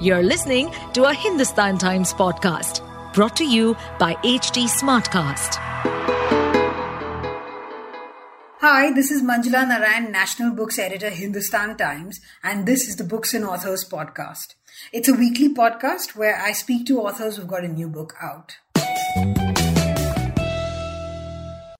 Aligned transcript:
You're 0.00 0.24
listening 0.24 0.74
to 0.94 1.04
a 1.04 1.14
Hindustan 1.14 1.78
Times 1.78 2.12
podcast 2.12 2.82
brought 3.14 3.36
to 3.36 3.44
you 3.44 3.76
by 3.96 4.14
HT 4.16 4.64
Smartcast. 4.64 5.54
Hi, 8.58 8.92
this 8.92 9.12
is 9.12 9.22
Manjula 9.22 9.68
Narayan, 9.68 10.10
National 10.10 10.52
Books 10.52 10.80
Editor, 10.80 11.10
Hindustan 11.10 11.76
Times, 11.76 12.20
and 12.42 12.66
this 12.66 12.88
is 12.88 12.96
the 12.96 13.04
Books 13.04 13.34
and 13.34 13.44
Authors 13.44 13.88
podcast. 13.88 14.54
It's 14.92 15.08
a 15.08 15.14
weekly 15.14 15.54
podcast 15.54 16.16
where 16.16 16.36
I 16.42 16.50
speak 16.50 16.86
to 16.88 17.00
authors 17.00 17.36
who've 17.36 17.46
got 17.46 17.62
a 17.62 17.68
new 17.68 17.88
book 17.88 18.14
out. 18.20 18.56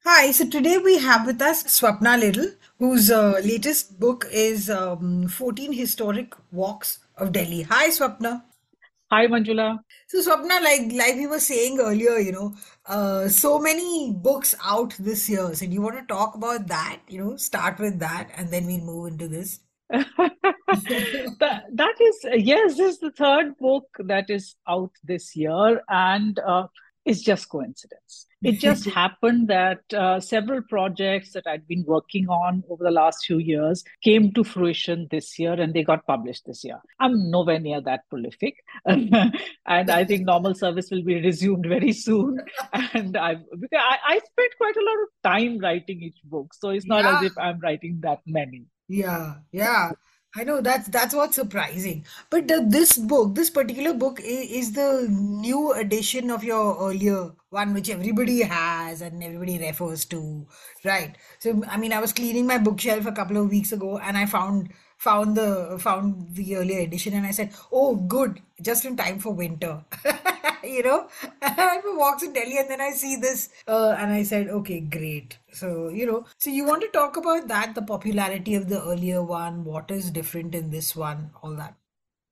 Hi, 0.04 0.30
so 0.30 0.48
today 0.48 0.78
we 0.78 0.98
have 0.98 1.26
with 1.26 1.42
us 1.42 1.64
Swapna 1.64 2.18
Liddle, 2.18 2.52
whose 2.78 3.10
uh, 3.10 3.40
latest 3.42 3.98
book 3.98 4.26
is 4.30 4.70
um, 4.70 5.26
14 5.26 5.72
Historic 5.72 6.34
Walks 6.52 7.00
of 7.16 7.32
Delhi. 7.32 7.62
Hi, 7.62 7.88
Swapna. 7.88 8.42
Hi, 9.10 9.26
Manjula. 9.26 9.78
So, 10.08 10.20
Swapna, 10.20 10.62
like 10.62 10.92
like 10.92 11.14
we 11.14 11.26
were 11.26 11.38
saying 11.38 11.78
earlier, 11.78 12.18
you 12.18 12.32
know, 12.32 12.54
uh, 12.86 13.28
so 13.28 13.58
many 13.58 14.12
books 14.12 14.54
out 14.64 14.94
this 14.98 15.28
year. 15.28 15.54
So, 15.54 15.66
do 15.66 15.72
you 15.72 15.82
want 15.82 15.98
to 15.98 16.06
talk 16.06 16.34
about 16.34 16.66
that? 16.68 17.00
You 17.08 17.24
know, 17.24 17.36
start 17.36 17.78
with 17.78 17.98
that, 18.00 18.30
and 18.36 18.50
then 18.50 18.66
we'll 18.66 18.80
move 18.80 19.08
into 19.08 19.28
this. 19.28 19.60
that, 19.90 21.64
that 21.72 22.00
is 22.00 22.26
yes, 22.32 22.76
this 22.76 22.94
is 22.94 22.98
the 22.98 23.12
third 23.12 23.56
book 23.58 23.86
that 23.98 24.30
is 24.30 24.56
out 24.66 24.90
this 25.04 25.36
year, 25.36 25.82
and 25.88 26.38
uh, 26.40 26.66
it's 27.04 27.20
just 27.20 27.48
coincidence. 27.48 28.26
It 28.42 28.60
just 28.60 28.84
happened 29.00 29.48
that 29.48 29.80
uh, 29.92 30.20
several 30.20 30.62
projects 30.62 31.32
that 31.32 31.46
I'd 31.46 31.66
been 31.66 31.84
working 31.86 32.28
on 32.28 32.62
over 32.68 32.84
the 32.84 32.90
last 32.90 33.24
few 33.24 33.38
years 33.38 33.84
came 34.02 34.32
to 34.32 34.44
fruition 34.44 35.08
this 35.10 35.38
year 35.38 35.54
and 35.54 35.72
they 35.72 35.82
got 35.82 36.06
published 36.06 36.46
this 36.46 36.64
year. 36.64 36.78
I'm 37.00 37.30
nowhere 37.30 37.58
near 37.58 37.80
that 37.82 38.08
prolific. 38.10 38.56
and 38.86 39.14
I 39.66 40.04
think 40.04 40.26
normal 40.26 40.54
service 40.54 40.90
will 40.90 41.02
be 41.02 41.20
resumed 41.20 41.66
very 41.66 41.92
soon. 41.92 42.40
And 42.94 43.16
I've, 43.16 43.42
I, 43.72 43.98
I 44.06 44.18
spent 44.18 44.52
quite 44.56 44.76
a 44.76 44.84
lot 44.84 45.02
of 45.02 45.08
time 45.22 45.58
writing 45.58 46.02
each 46.02 46.18
book. 46.24 46.54
So 46.54 46.70
it's 46.70 46.86
not 46.86 47.04
yeah. 47.04 47.18
as 47.18 47.24
if 47.24 47.38
I'm 47.38 47.58
writing 47.60 47.98
that 48.02 48.20
many. 48.26 48.66
Yeah, 48.88 49.34
yeah. 49.52 49.92
I 50.36 50.42
know 50.42 50.60
that's 50.60 50.88
that's 50.88 51.14
what's 51.14 51.36
surprising. 51.36 52.04
But 52.28 52.48
the, 52.48 52.64
this 52.68 52.96
book, 52.98 53.34
this 53.36 53.50
particular 53.50 53.94
book, 53.94 54.18
is, 54.20 54.50
is 54.68 54.72
the 54.72 55.06
new 55.08 55.72
edition 55.72 56.30
of 56.30 56.42
your 56.42 56.76
earlier 56.90 57.30
one, 57.50 57.72
which 57.72 57.88
everybody 57.88 58.42
has 58.42 59.00
and 59.00 59.22
everybody 59.22 59.58
refers 59.58 60.04
to, 60.06 60.46
right? 60.84 61.16
So, 61.38 61.62
I 61.68 61.76
mean, 61.76 61.92
I 61.92 62.00
was 62.00 62.12
cleaning 62.12 62.46
my 62.48 62.58
bookshelf 62.58 63.06
a 63.06 63.12
couple 63.12 63.36
of 63.36 63.48
weeks 63.50 63.70
ago, 63.70 63.98
and 63.98 64.16
I 64.16 64.26
found 64.26 64.70
found 64.98 65.36
the 65.36 65.76
found 65.80 66.34
the 66.34 66.56
earlier 66.56 66.80
edition, 66.80 67.14
and 67.14 67.26
I 67.26 67.30
said, 67.30 67.52
"Oh, 67.70 67.94
good, 67.94 68.40
just 68.60 68.84
in 68.84 68.96
time 68.96 69.20
for 69.20 69.32
winter." 69.32 69.84
you 70.64 70.82
know, 70.82 71.08
I 71.42 71.80
walks 71.84 72.22
in 72.22 72.32
Delhi 72.32 72.58
and 72.58 72.70
then 72.70 72.80
I 72.80 72.90
see 72.90 73.16
this 73.16 73.50
uh, 73.66 73.96
and 73.98 74.12
I 74.12 74.22
said, 74.22 74.48
okay, 74.48 74.80
great. 74.80 75.38
So, 75.52 75.88
you 75.88 76.06
know, 76.06 76.24
so 76.38 76.50
you 76.50 76.64
want 76.64 76.82
to 76.82 76.88
talk 76.88 77.16
about 77.16 77.48
that, 77.48 77.74
the 77.74 77.82
popularity 77.82 78.54
of 78.54 78.68
the 78.68 78.82
earlier 78.82 79.22
one, 79.22 79.64
what 79.64 79.90
is 79.90 80.10
different 80.10 80.54
in 80.54 80.70
this 80.70 80.94
one, 80.96 81.30
all 81.42 81.54
that. 81.54 81.74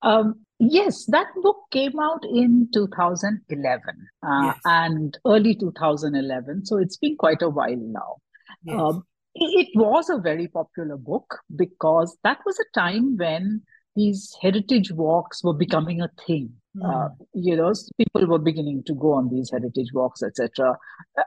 Um, 0.03 0.45
yes, 0.59 1.07
that 1.07 1.29
book 1.43 1.59
came 1.71 1.99
out 2.01 2.25
in 2.25 2.69
2011 2.75 3.83
uh, 4.27 4.43
yes. 4.45 4.59
and 4.65 5.17
early 5.27 5.55
2011. 5.55 6.67
So 6.67 6.79
it's 6.79 6.97
been 6.97 7.17
quite 7.17 7.43
a 7.43 7.49
while 7.49 7.77
now. 7.77 8.17
Yes. 8.65 8.81
Um, 8.81 9.05
it, 9.35 9.67
it 9.67 9.79
was 9.79 10.11
a 10.11 10.19
very 10.19 10.49
popular 10.49 10.97
book 10.97 11.39
because 11.55 12.17
that 12.25 12.39
was 12.45 12.59
a 12.59 12.79
time 12.79 13.17
when 13.17 13.63
these 13.95 14.35
heritage 14.41 14.91
walks 14.91 15.45
were 15.45 15.55
becoming 15.55 16.01
a 16.01 16.11
thing. 16.27 16.53
Mm. 16.77 16.89
Uh, 16.89 17.09
you 17.35 17.57
know, 17.57 17.73
people 17.99 18.27
were 18.27 18.39
beginning 18.39 18.83
to 18.85 18.95
go 18.95 19.13
on 19.13 19.29
these 19.29 19.51
heritage 19.51 19.89
walks, 19.93 20.23
etc. 20.23 20.75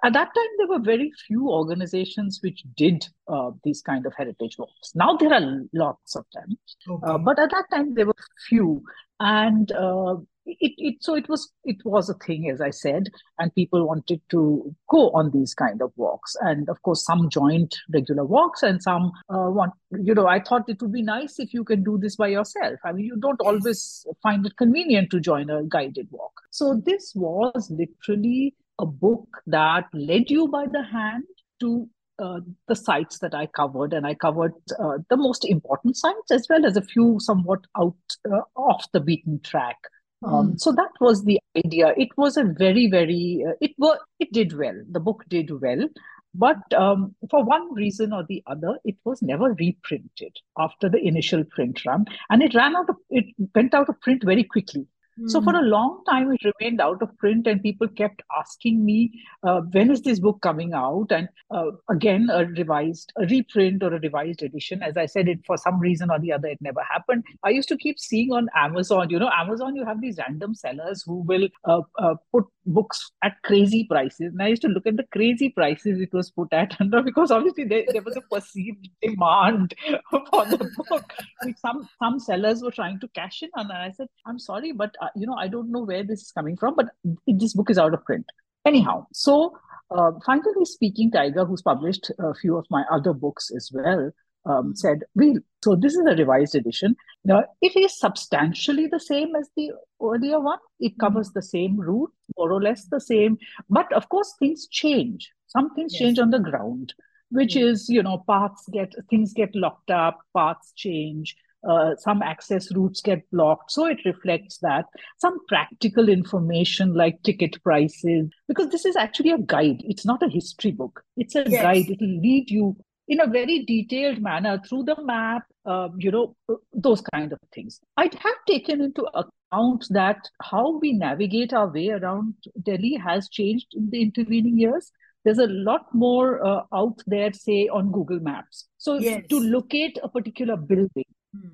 At 0.03 0.13
that 0.13 0.31
time, 0.33 0.51
there 0.57 0.67
were 0.67 0.79
very 0.79 1.11
few 1.27 1.49
organizations 1.49 2.39
which 2.41 2.63
did 2.75 3.05
uh, 3.27 3.51
these 3.63 3.81
kind 3.81 4.05
of 4.07 4.13
heritage 4.17 4.57
walks. 4.57 4.91
Now 4.95 5.15
there 5.17 5.31
are 5.31 5.61
lots 5.73 6.15
of 6.15 6.25
them, 6.33 6.57
okay. 6.89 7.11
uh, 7.11 7.17
but 7.19 7.37
at 7.37 7.51
that 7.51 7.65
time 7.71 7.93
there 7.93 8.07
were 8.07 8.15
few, 8.49 8.83
and 9.19 9.71
uh, 9.71 10.15
it, 10.45 10.73
it 10.77 10.95
so 11.01 11.15
it 11.15 11.27
was 11.27 11.51
it 11.63 11.77
was 11.83 12.09
a 12.09 12.13
thing 12.15 12.49
as 12.49 12.61
i 12.61 12.69
said 12.69 13.07
and 13.39 13.53
people 13.55 13.87
wanted 13.87 14.21
to 14.29 14.75
go 14.89 15.09
on 15.11 15.31
these 15.31 15.53
kind 15.53 15.81
of 15.81 15.91
walks. 15.95 16.35
And 16.41 16.69
of 16.69 16.81
course 16.83 17.05
some 17.05 17.29
joined 17.29 17.75
regular 17.91 18.23
walks 18.23 18.63
and 18.63 18.81
some 18.81 19.11
uh, 19.29 19.49
want 19.49 19.73
you 19.91 20.13
know 20.13 20.27
i 20.27 20.39
thought 20.39 20.69
it 20.69 20.81
would 20.81 20.91
be 20.91 21.01
nice 21.01 21.39
if 21.39 21.53
you 21.53 21.63
can 21.63 21.83
do 21.83 21.97
this 21.97 22.15
by 22.15 22.27
yourself. 22.27 22.79
I 22.83 22.91
mean 22.91 23.05
you 23.05 23.17
don't 23.17 23.41
always 23.41 24.05
find 24.21 24.45
it 24.45 24.57
convenient 24.57 25.09
to 25.11 25.19
join 25.19 25.49
a 25.49 25.63
guided 25.63 26.07
walk. 26.11 26.41
So 26.51 26.81
this 26.85 27.13
was 27.15 27.69
literally 27.69 28.55
a 28.79 28.85
book 28.85 29.41
that 29.47 29.85
led 29.93 30.29
you 30.29 30.47
by 30.47 30.65
the 30.67 30.83
hand 30.83 31.23
to 31.61 31.89
uh, 32.17 32.39
the 32.67 32.75
sites 32.75 33.19
that 33.19 33.35
I 33.35 33.45
covered, 33.45 33.91
and 33.91 34.07
I 34.07 34.13
covered 34.13 34.53
uh, 34.79 34.99
the 35.09 35.17
most 35.17 35.43
important 35.43 35.97
sites 35.97 36.31
as 36.31 36.47
well 36.49 36.65
as 36.65 36.77
a 36.77 36.81
few 36.81 37.17
somewhat 37.19 37.65
out 37.77 37.95
uh, 38.31 38.39
off 38.55 38.89
the 38.93 39.01
beaten 39.01 39.41
track 39.41 39.75
um, 40.23 40.51
hmm. 40.51 40.57
so 40.57 40.71
that 40.71 40.91
was 40.99 41.23
the 41.23 41.39
idea. 41.57 41.93
It 41.97 42.09
was 42.17 42.37
a 42.37 42.43
very, 42.43 42.89
very 42.89 43.43
uh, 43.47 43.53
it 43.61 43.71
was 43.77 43.97
it 44.19 44.31
did 44.31 44.57
well. 44.57 44.75
The 44.89 44.99
book 44.99 45.23
did 45.27 45.49
well, 45.61 45.87
but 46.33 46.57
um, 46.75 47.15
for 47.29 47.43
one 47.43 47.73
reason 47.73 48.13
or 48.13 48.25
the 48.27 48.43
other, 48.47 48.77
it 48.83 48.95
was 49.05 49.21
never 49.21 49.53
reprinted 49.53 50.35
after 50.57 50.89
the 50.89 50.99
initial 50.99 51.43
print 51.43 51.85
run, 51.85 52.05
and 52.29 52.41
it 52.41 52.53
ran 52.53 52.75
out 52.75 52.89
of 52.89 52.95
it 53.09 53.25
went 53.53 53.73
out 53.73 53.89
of 53.89 53.99
print 54.01 54.23
very 54.23 54.43
quickly. 54.43 54.87
So 55.27 55.41
for 55.41 55.51
hmm. 55.51 55.59
a 55.59 55.61
long 55.61 56.03
time, 56.09 56.31
it 56.33 56.41
remained 56.43 56.81
out 56.81 57.01
of 57.01 57.17
print, 57.17 57.47
and 57.47 57.63
people 57.63 57.87
kept 57.87 58.21
asking 58.37 58.83
me, 58.83 59.11
uh, 59.43 59.61
"When 59.71 59.89
is 59.89 60.01
this 60.01 60.19
book 60.19 60.41
coming 60.41 60.73
out?" 60.73 61.11
And 61.11 61.29
uh, 61.51 61.71
again, 61.89 62.29
a 62.29 62.45
revised, 62.45 63.13
a 63.17 63.25
reprint 63.25 63.81
or 63.81 63.93
a 63.93 63.99
revised 63.99 64.43
edition. 64.43 64.83
As 64.83 64.97
I 64.97 65.05
said, 65.05 65.29
it 65.29 65.39
for 65.45 65.55
some 65.55 65.79
reason 65.79 66.11
or 66.11 66.19
the 66.19 66.33
other, 66.33 66.49
it 66.49 66.61
never 66.61 66.81
happened. 66.81 67.23
I 67.43 67.51
used 67.51 67.69
to 67.69 67.77
keep 67.77 67.97
seeing 67.97 68.33
on 68.33 68.49
Amazon. 68.55 69.09
You 69.09 69.19
know, 69.19 69.31
Amazon, 69.33 69.75
you 69.77 69.85
have 69.85 70.01
these 70.01 70.17
random 70.17 70.53
sellers 70.53 71.03
who 71.05 71.21
will 71.21 71.47
uh, 71.63 71.81
uh 71.97 72.15
put 72.33 72.45
books 72.65 73.11
at 73.23 73.41
crazy 73.43 73.85
prices. 73.85 74.33
And 74.33 74.41
I 74.41 74.47
used 74.47 74.63
to 74.63 74.67
look 74.67 74.85
at 74.85 74.97
the 74.97 75.05
crazy 75.11 75.49
prices 75.49 76.01
it 76.01 76.11
was 76.11 76.31
put 76.31 76.51
at, 76.51 76.75
because 77.05 77.31
obviously 77.31 77.63
there, 77.63 77.85
there 77.87 78.01
was 78.01 78.17
a 78.17 78.21
perceived 78.21 78.89
demand 79.01 79.75
for 80.09 80.45
the 80.45 80.69
book, 80.89 81.13
which 81.43 81.55
some 81.57 81.87
some 81.99 82.19
sellers 82.19 82.61
were 82.61 82.71
trying 82.71 82.99
to 82.99 83.07
cash 83.09 83.43
in 83.43 83.49
on. 83.55 83.71
And 83.71 83.79
I 83.79 83.91
said, 83.91 84.07
"I'm 84.25 84.39
sorry, 84.39 84.73
but." 84.73 84.93
You 85.15 85.27
know, 85.27 85.35
I 85.35 85.47
don't 85.47 85.71
know 85.71 85.83
where 85.83 86.03
this 86.03 86.21
is 86.21 86.31
coming 86.31 86.57
from, 86.57 86.75
but 86.75 86.87
it, 87.27 87.39
this 87.39 87.53
book 87.53 87.69
is 87.69 87.77
out 87.77 87.93
of 87.93 88.03
print. 88.05 88.25
Anyhow, 88.65 89.05
so 89.13 89.57
uh, 89.91 90.11
finally 90.25 90.65
Speaking 90.65 91.11
Tiger, 91.11 91.45
who's 91.45 91.61
published 91.61 92.11
a 92.19 92.33
few 92.33 92.57
of 92.57 92.65
my 92.69 92.83
other 92.91 93.13
books 93.13 93.51
as 93.55 93.69
well, 93.73 94.11
um, 94.45 94.75
said, 94.75 95.03
"Well, 95.15 95.35
so 95.63 95.75
this 95.75 95.93
is 95.93 96.05
a 96.05 96.15
revised 96.15 96.55
edition. 96.55 96.95
Now, 97.23 97.43
it 97.61 97.75
is 97.75 97.97
substantially 97.99 98.87
the 98.87 98.99
same 98.99 99.35
as 99.35 99.49
the 99.55 99.71
earlier 100.01 100.39
one. 100.39 100.59
It 100.79 100.93
hmm. 100.93 100.99
covers 100.99 101.31
the 101.31 101.41
same 101.41 101.79
route, 101.79 102.11
more 102.37 102.51
or 102.51 102.61
less 102.61 102.85
the 102.85 103.01
same, 103.01 103.37
but 103.69 103.91
of 103.93 104.09
course, 104.09 104.33
things 104.39 104.67
change. 104.67 105.31
Some 105.47 105.73
things 105.73 105.93
yes. 105.93 105.99
change 105.99 106.19
on 106.19 106.31
the 106.31 106.39
ground, 106.39 106.93
which 107.29 107.55
yes. 107.55 107.65
is, 107.65 107.89
you 107.89 108.03
know, 108.03 108.23
paths 108.27 108.67
get 108.71 108.93
things 109.09 109.33
get 109.33 109.55
locked 109.55 109.91
up, 109.91 110.19
paths 110.35 110.71
change." 110.75 111.35
Uh, 111.67 111.95
some 111.97 112.21
access 112.21 112.73
routes 112.75 113.01
get 113.01 113.29
blocked. 113.31 113.71
So 113.71 113.85
it 113.85 113.99
reflects 114.05 114.57
that. 114.59 114.85
Some 115.19 115.37
practical 115.47 116.09
information 116.09 116.93
like 116.93 117.21
ticket 117.23 117.61
prices, 117.63 118.29
because 118.47 118.69
this 118.69 118.85
is 118.85 118.95
actually 118.95 119.31
a 119.31 119.39
guide. 119.39 119.81
It's 119.81 120.05
not 120.05 120.23
a 120.23 120.29
history 120.29 120.71
book, 120.71 121.03
it's 121.17 121.35
a 121.35 121.45
yes. 121.47 121.61
guide. 121.61 121.89
It 121.89 122.01
will 122.01 122.19
lead 122.21 122.49
you 122.49 122.75
in 123.07 123.19
a 123.19 123.27
very 123.27 123.63
detailed 123.65 124.21
manner 124.21 124.59
through 124.67 124.83
the 124.83 124.95
map, 125.03 125.43
uh, 125.65 125.89
you 125.97 126.11
know, 126.11 126.35
those 126.73 127.01
kind 127.13 127.31
of 127.31 127.39
things. 127.53 127.79
I'd 127.97 128.15
have 128.15 128.35
taken 128.47 128.81
into 128.81 129.05
account 129.13 129.85
that 129.91 130.17
how 130.41 130.79
we 130.79 130.93
navigate 130.93 131.53
our 131.53 131.71
way 131.71 131.89
around 131.89 132.33
Delhi 132.63 132.95
has 132.95 133.29
changed 133.29 133.67
in 133.73 133.89
the 133.91 134.01
intervening 134.01 134.57
years. 134.57 134.91
There's 135.23 135.37
a 135.39 135.47
lot 135.47 135.85
more 135.93 136.45
uh, 136.45 136.61
out 136.73 137.01
there, 137.07 137.31
say, 137.33 137.67
on 137.67 137.91
Google 137.91 138.19
Maps. 138.19 138.67
So 138.77 138.97
yes. 138.97 139.23
to 139.29 139.39
locate 139.39 139.97
a 140.03 140.09
particular 140.09 140.55
building. 140.57 141.05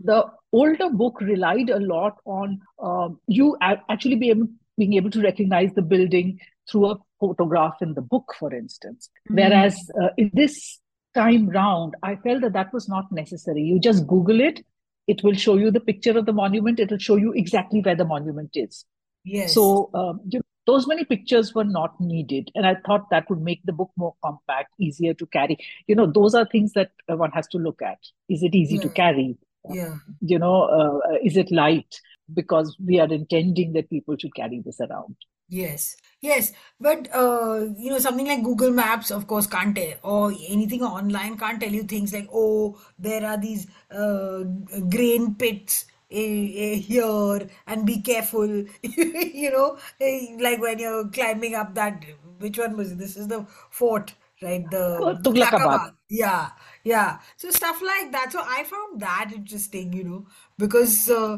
The 0.03 0.25
older 0.51 0.89
book 0.89 1.21
relied 1.21 1.69
a 1.69 1.79
lot 1.79 2.17
on 2.25 2.61
um, 2.81 3.19
you 3.27 3.57
actually 3.61 4.15
be 4.15 4.29
able, 4.29 4.47
being 4.77 4.93
able 4.93 5.11
to 5.11 5.21
recognize 5.21 5.73
the 5.73 5.81
building 5.81 6.39
through 6.69 6.91
a 6.91 6.97
photograph 7.19 7.75
in 7.81 7.93
the 7.93 8.01
book, 8.01 8.33
for 8.39 8.53
instance. 8.53 9.09
Mm. 9.29 9.35
Whereas 9.35 9.91
uh, 10.01 10.09
in 10.17 10.31
this 10.33 10.79
time 11.13 11.49
round, 11.49 11.95
I 12.03 12.15
felt 12.15 12.41
that 12.41 12.53
that 12.53 12.73
was 12.73 12.87
not 12.87 13.11
necessary. 13.11 13.61
You 13.61 13.79
just 13.79 14.07
Google 14.07 14.41
it, 14.41 14.65
it 15.07 15.23
will 15.23 15.33
show 15.33 15.55
you 15.55 15.71
the 15.71 15.79
picture 15.79 16.17
of 16.17 16.25
the 16.25 16.33
monument, 16.33 16.79
it 16.79 16.91
will 16.91 16.97
show 16.97 17.15
you 17.15 17.33
exactly 17.33 17.81
where 17.81 17.95
the 17.95 18.05
monument 18.05 18.51
is. 18.53 18.85
Yes. 19.23 19.53
So 19.53 19.89
um, 19.93 20.21
you, 20.27 20.41
those 20.67 20.87
many 20.87 21.03
pictures 21.03 21.53
were 21.53 21.63
not 21.63 21.99
needed. 21.99 22.51
And 22.55 22.65
I 22.65 22.75
thought 22.85 23.09
that 23.09 23.29
would 23.29 23.41
make 23.41 23.61
the 23.65 23.73
book 23.73 23.91
more 23.97 24.15
compact, 24.23 24.73
easier 24.79 25.13
to 25.15 25.25
carry. 25.25 25.57
You 25.87 25.95
know, 25.95 26.05
those 26.05 26.35
are 26.35 26.45
things 26.45 26.73
that 26.73 26.91
one 27.07 27.31
has 27.31 27.47
to 27.47 27.57
look 27.57 27.81
at. 27.81 27.97
Is 28.29 28.43
it 28.43 28.55
easy 28.55 28.77
to 28.79 28.89
carry? 28.89 29.37
Yeah 29.69 29.95
you 30.21 30.39
know 30.39 30.63
uh, 30.63 30.99
is 31.23 31.37
it 31.37 31.51
light 31.51 32.01
because 32.33 32.75
we 32.83 32.99
are 32.99 33.11
intending 33.11 33.73
that 33.73 33.89
people 33.89 34.15
should 34.17 34.35
carry 34.35 34.61
this 34.63 34.79
around. 34.79 35.15
Yes, 35.49 35.97
yes, 36.21 36.53
but 36.79 37.09
uh, 37.13 37.65
you 37.77 37.89
know, 37.89 37.99
something 37.99 38.25
like 38.25 38.41
Google 38.41 38.71
Maps, 38.71 39.11
of 39.11 39.27
course, 39.27 39.47
can't 39.47 39.75
tell, 39.75 39.95
or 40.01 40.31
anything 40.47 40.81
online 40.81 41.37
can't 41.37 41.59
tell 41.59 41.71
you 41.71 41.83
things 41.83 42.13
like, 42.13 42.29
oh, 42.33 42.79
there 42.97 43.25
are 43.25 43.37
these 43.37 43.67
uh, 43.93 44.43
grain 44.89 45.35
pits 45.35 45.87
uh, 46.09 46.15
here, 46.15 47.49
and 47.67 47.85
be 47.85 48.01
careful. 48.01 48.47
you 48.81 49.51
know, 49.51 49.77
eh, 49.99 50.37
like 50.39 50.61
when 50.61 50.79
you're 50.79 51.09
climbing 51.09 51.55
up 51.55 51.75
that, 51.75 52.01
which 52.39 52.57
one 52.57 52.77
was 52.77 52.93
it? 52.93 52.97
This 52.97 53.17
is 53.17 53.27
the 53.27 53.45
fort, 53.71 54.13
right? 54.41 54.63
The 54.71 55.19
Tughlakabad. 55.21 55.95
Yeah, 56.11 56.49
yeah. 56.83 57.19
So 57.37 57.49
stuff 57.51 57.81
like 57.81 58.11
that. 58.11 58.33
So 58.33 58.41
I 58.43 58.65
found 58.65 58.99
that 58.99 59.31
interesting, 59.33 59.93
you 59.93 60.03
know, 60.03 60.27
because 60.57 61.09
uh, 61.09 61.37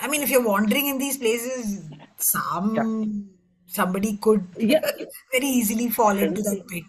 I 0.00 0.08
mean, 0.08 0.22
if 0.22 0.28
you're 0.28 0.44
wandering 0.44 0.88
in 0.88 0.98
these 0.98 1.16
places, 1.16 1.88
some 2.16 3.30
somebody 3.68 4.16
could 4.16 4.44
Yeah. 4.58 4.80
very 5.32 5.46
easily 5.46 5.88
fall 5.88 6.16
into 6.16 6.42
that 6.42 6.66
pit. 6.68 6.82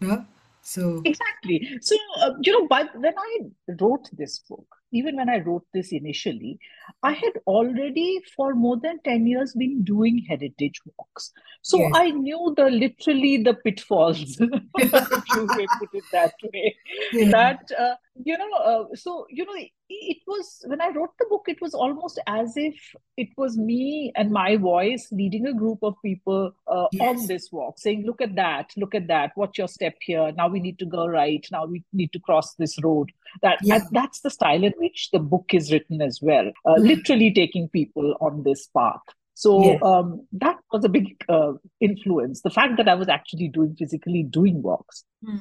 No? 0.00 0.26
So, 0.60 1.00
Exactly. 1.04 1.78
So, 1.80 1.96
uh, 2.20 2.32
you 2.42 2.52
know, 2.52 2.66
but 2.68 2.94
when 2.94 3.14
I 3.16 3.38
wrote 3.80 4.10
this 4.12 4.40
book, 4.40 4.66
even 4.96 5.16
when 5.16 5.28
I 5.28 5.38
wrote 5.40 5.64
this 5.74 5.92
initially, 5.92 6.58
I 7.02 7.12
had 7.12 7.34
already 7.46 8.20
for 8.34 8.54
more 8.54 8.78
than 8.78 8.98
10 9.04 9.26
years 9.26 9.54
been 9.54 9.84
doing 9.84 10.24
heritage 10.28 10.80
walks. 10.96 11.32
So 11.62 11.78
yes. 11.78 11.92
I 11.94 12.10
knew 12.10 12.54
the 12.56 12.70
literally 12.70 13.42
the 13.42 13.54
pitfalls, 13.54 14.38
if 14.40 15.24
you 15.34 15.46
may 15.56 15.66
put 15.78 15.90
it 15.92 16.04
that 16.12 16.34
way. 16.42 16.76
Yeah. 17.12 17.30
That, 17.30 17.70
uh, 17.78 17.94
you 18.24 18.36
know, 18.38 18.50
uh, 18.52 18.84
so, 18.94 19.26
you 19.30 19.44
know, 19.44 19.54
it, 19.54 19.70
it 19.88 20.18
was 20.26 20.62
when 20.66 20.80
I 20.80 20.88
wrote 20.88 21.10
the 21.18 21.26
book, 21.28 21.44
it 21.48 21.60
was 21.60 21.74
almost 21.74 22.18
as 22.26 22.52
if 22.56 22.74
it 23.16 23.28
was 23.36 23.56
me 23.56 24.12
and 24.16 24.30
my 24.30 24.56
voice 24.56 25.08
leading 25.12 25.46
a 25.46 25.54
group 25.54 25.78
of 25.82 25.94
people 26.04 26.52
uh, 26.66 26.86
Yes. 26.92 27.02
on 27.20 27.26
this 27.26 27.50
walk, 27.52 27.78
saying, 27.78 28.04
Look 28.06 28.20
at 28.20 28.34
that, 28.36 28.72
look 28.76 28.94
at 28.94 29.06
that, 29.08 29.32
what's 29.34 29.58
your 29.58 29.68
step 29.68 29.94
here? 30.00 30.32
Now 30.32 30.48
we 30.48 30.60
need 30.60 30.78
to 30.80 30.86
go 30.86 31.06
right, 31.06 31.46
now 31.52 31.66
we 31.66 31.82
need 31.92 32.12
to 32.12 32.20
cross 32.20 32.54
this 32.54 32.76
road. 32.82 33.10
That 33.42 33.58
Yeah. 33.62 33.80
that's 33.92 34.20
the 34.20 34.30
style 34.30 34.64
in 34.64 34.72
which 34.78 35.10
the 35.12 35.18
book 35.18 35.46
is 35.52 35.72
written 35.72 36.00
as 36.02 36.20
well, 36.22 36.48
uh, 36.64 36.74
Mm. 36.78 36.88
literally 36.88 37.32
taking 37.32 37.68
people 37.68 38.16
on 38.20 38.42
this 38.42 38.68
path. 38.68 39.02
So 39.38 39.78
um, 39.82 40.26
that 40.32 40.56
was 40.72 40.82
a 40.86 40.88
big 40.88 41.22
uh, 41.28 41.52
influence. 41.78 42.40
The 42.40 42.48
fact 42.48 42.78
that 42.78 42.88
I 42.88 42.94
was 42.94 43.10
actually 43.10 43.48
doing 43.48 43.76
physically 43.76 44.22
doing 44.22 44.62
walks. 44.62 45.04
Hmm. 45.22 45.36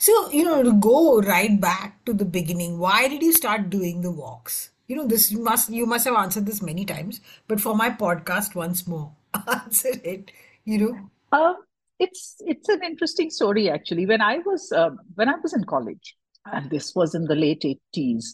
So, 0.00 0.32
you 0.32 0.44
know, 0.44 0.64
to 0.64 0.72
go 0.72 1.20
right 1.20 1.60
back 1.60 2.04
to 2.06 2.12
the 2.12 2.24
beginning, 2.24 2.80
why 2.80 3.06
did 3.06 3.22
you 3.22 3.32
start 3.32 3.70
doing 3.70 4.00
the 4.00 4.10
walks? 4.10 4.70
You 4.88 4.96
know, 4.96 5.06
this 5.06 5.30
you 5.30 5.44
must 5.44 5.70
you 5.70 5.86
must 5.86 6.06
have 6.06 6.16
answered 6.16 6.44
this 6.44 6.60
many 6.60 6.84
times, 6.84 7.20
but 7.46 7.60
for 7.60 7.76
my 7.76 7.88
podcast 7.88 8.56
once 8.56 8.84
more, 8.84 9.12
answer 9.46 9.92
it, 10.02 10.32
you 10.64 10.78
know. 10.78 11.10
Um, 11.30 11.56
it's 12.00 12.34
it's 12.40 12.68
an 12.68 12.82
interesting 12.82 13.30
story 13.30 13.70
actually. 13.70 14.06
When 14.06 14.22
I 14.22 14.38
was 14.38 14.72
um, 14.72 14.98
when 15.14 15.28
I 15.28 15.36
was 15.40 15.54
in 15.54 15.62
college, 15.62 16.16
and 16.46 16.68
this 16.68 16.96
was 16.96 17.14
in 17.14 17.26
the 17.26 17.36
late 17.36 17.62
80s, 17.62 18.24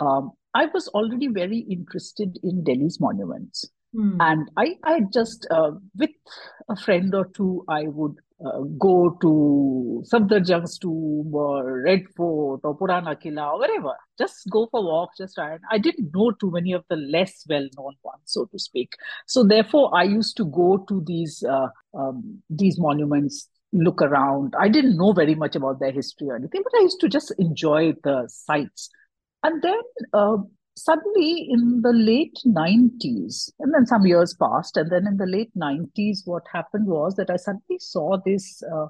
um, 0.00 0.32
I 0.54 0.66
was 0.66 0.88
already 0.88 1.28
very 1.28 1.58
interested 1.58 2.36
in 2.42 2.64
Delhi's 2.64 2.98
monuments. 2.98 3.64
Hmm. 3.96 4.20
And 4.20 4.50
I, 4.58 4.76
I 4.84 5.00
just, 5.10 5.46
uh, 5.50 5.70
with 5.96 6.10
a 6.68 6.76
friend 6.76 7.14
or 7.14 7.28
two, 7.28 7.64
I 7.66 7.84
would 7.84 8.16
uh, 8.44 8.60
go 8.78 9.16
to 9.22 10.04
Safdarjung's 10.12 10.76
tomb 10.76 11.34
or 11.34 11.80
Red 11.80 12.02
Fort 12.14 12.60
or 12.62 12.76
Purana 12.76 13.16
Killa 13.16 13.52
or 13.52 13.60
wherever. 13.60 13.94
Just 14.18 14.50
go 14.50 14.68
for 14.70 14.84
walks, 14.84 15.16
just 15.16 15.36
try. 15.36 15.52
And 15.54 15.62
I 15.70 15.78
didn't 15.78 16.10
know 16.14 16.32
too 16.32 16.50
many 16.50 16.74
of 16.74 16.84
the 16.90 16.96
less 16.96 17.42
well-known 17.48 17.94
ones, 18.02 18.24
so 18.26 18.44
to 18.44 18.58
speak. 18.58 18.92
So 19.26 19.42
therefore, 19.44 19.96
I 19.96 20.02
used 20.02 20.36
to 20.36 20.44
go 20.44 20.84
to 20.88 21.02
these 21.06 21.42
uh, 21.42 21.68
um, 21.94 22.42
these 22.50 22.78
monuments, 22.78 23.48
look 23.72 24.02
around. 24.02 24.54
I 24.60 24.68
didn't 24.68 24.98
know 24.98 25.14
very 25.14 25.34
much 25.34 25.56
about 25.56 25.80
their 25.80 25.92
history 25.92 26.28
or 26.28 26.36
anything, 26.36 26.60
but 26.62 26.78
I 26.78 26.82
used 26.82 27.00
to 27.00 27.08
just 27.08 27.32
enjoy 27.38 27.94
the 28.04 28.28
sights. 28.28 28.90
And 29.42 29.62
then 29.62 29.80
uh, 30.12 30.36
suddenly 30.76 31.48
in 31.50 31.80
the 31.82 31.92
late 31.92 32.38
90s, 32.46 33.50
and 33.58 33.74
then 33.74 33.86
some 33.86 34.06
years 34.06 34.34
passed, 34.34 34.76
and 34.76 34.90
then 34.90 35.06
in 35.06 35.16
the 35.16 35.26
late 35.26 35.50
90s, 35.56 36.26
what 36.26 36.42
happened 36.52 36.86
was 36.86 37.14
that 37.16 37.30
I 37.30 37.36
suddenly 37.36 37.78
saw 37.78 38.18
this 38.24 38.62
uh, 38.72 38.86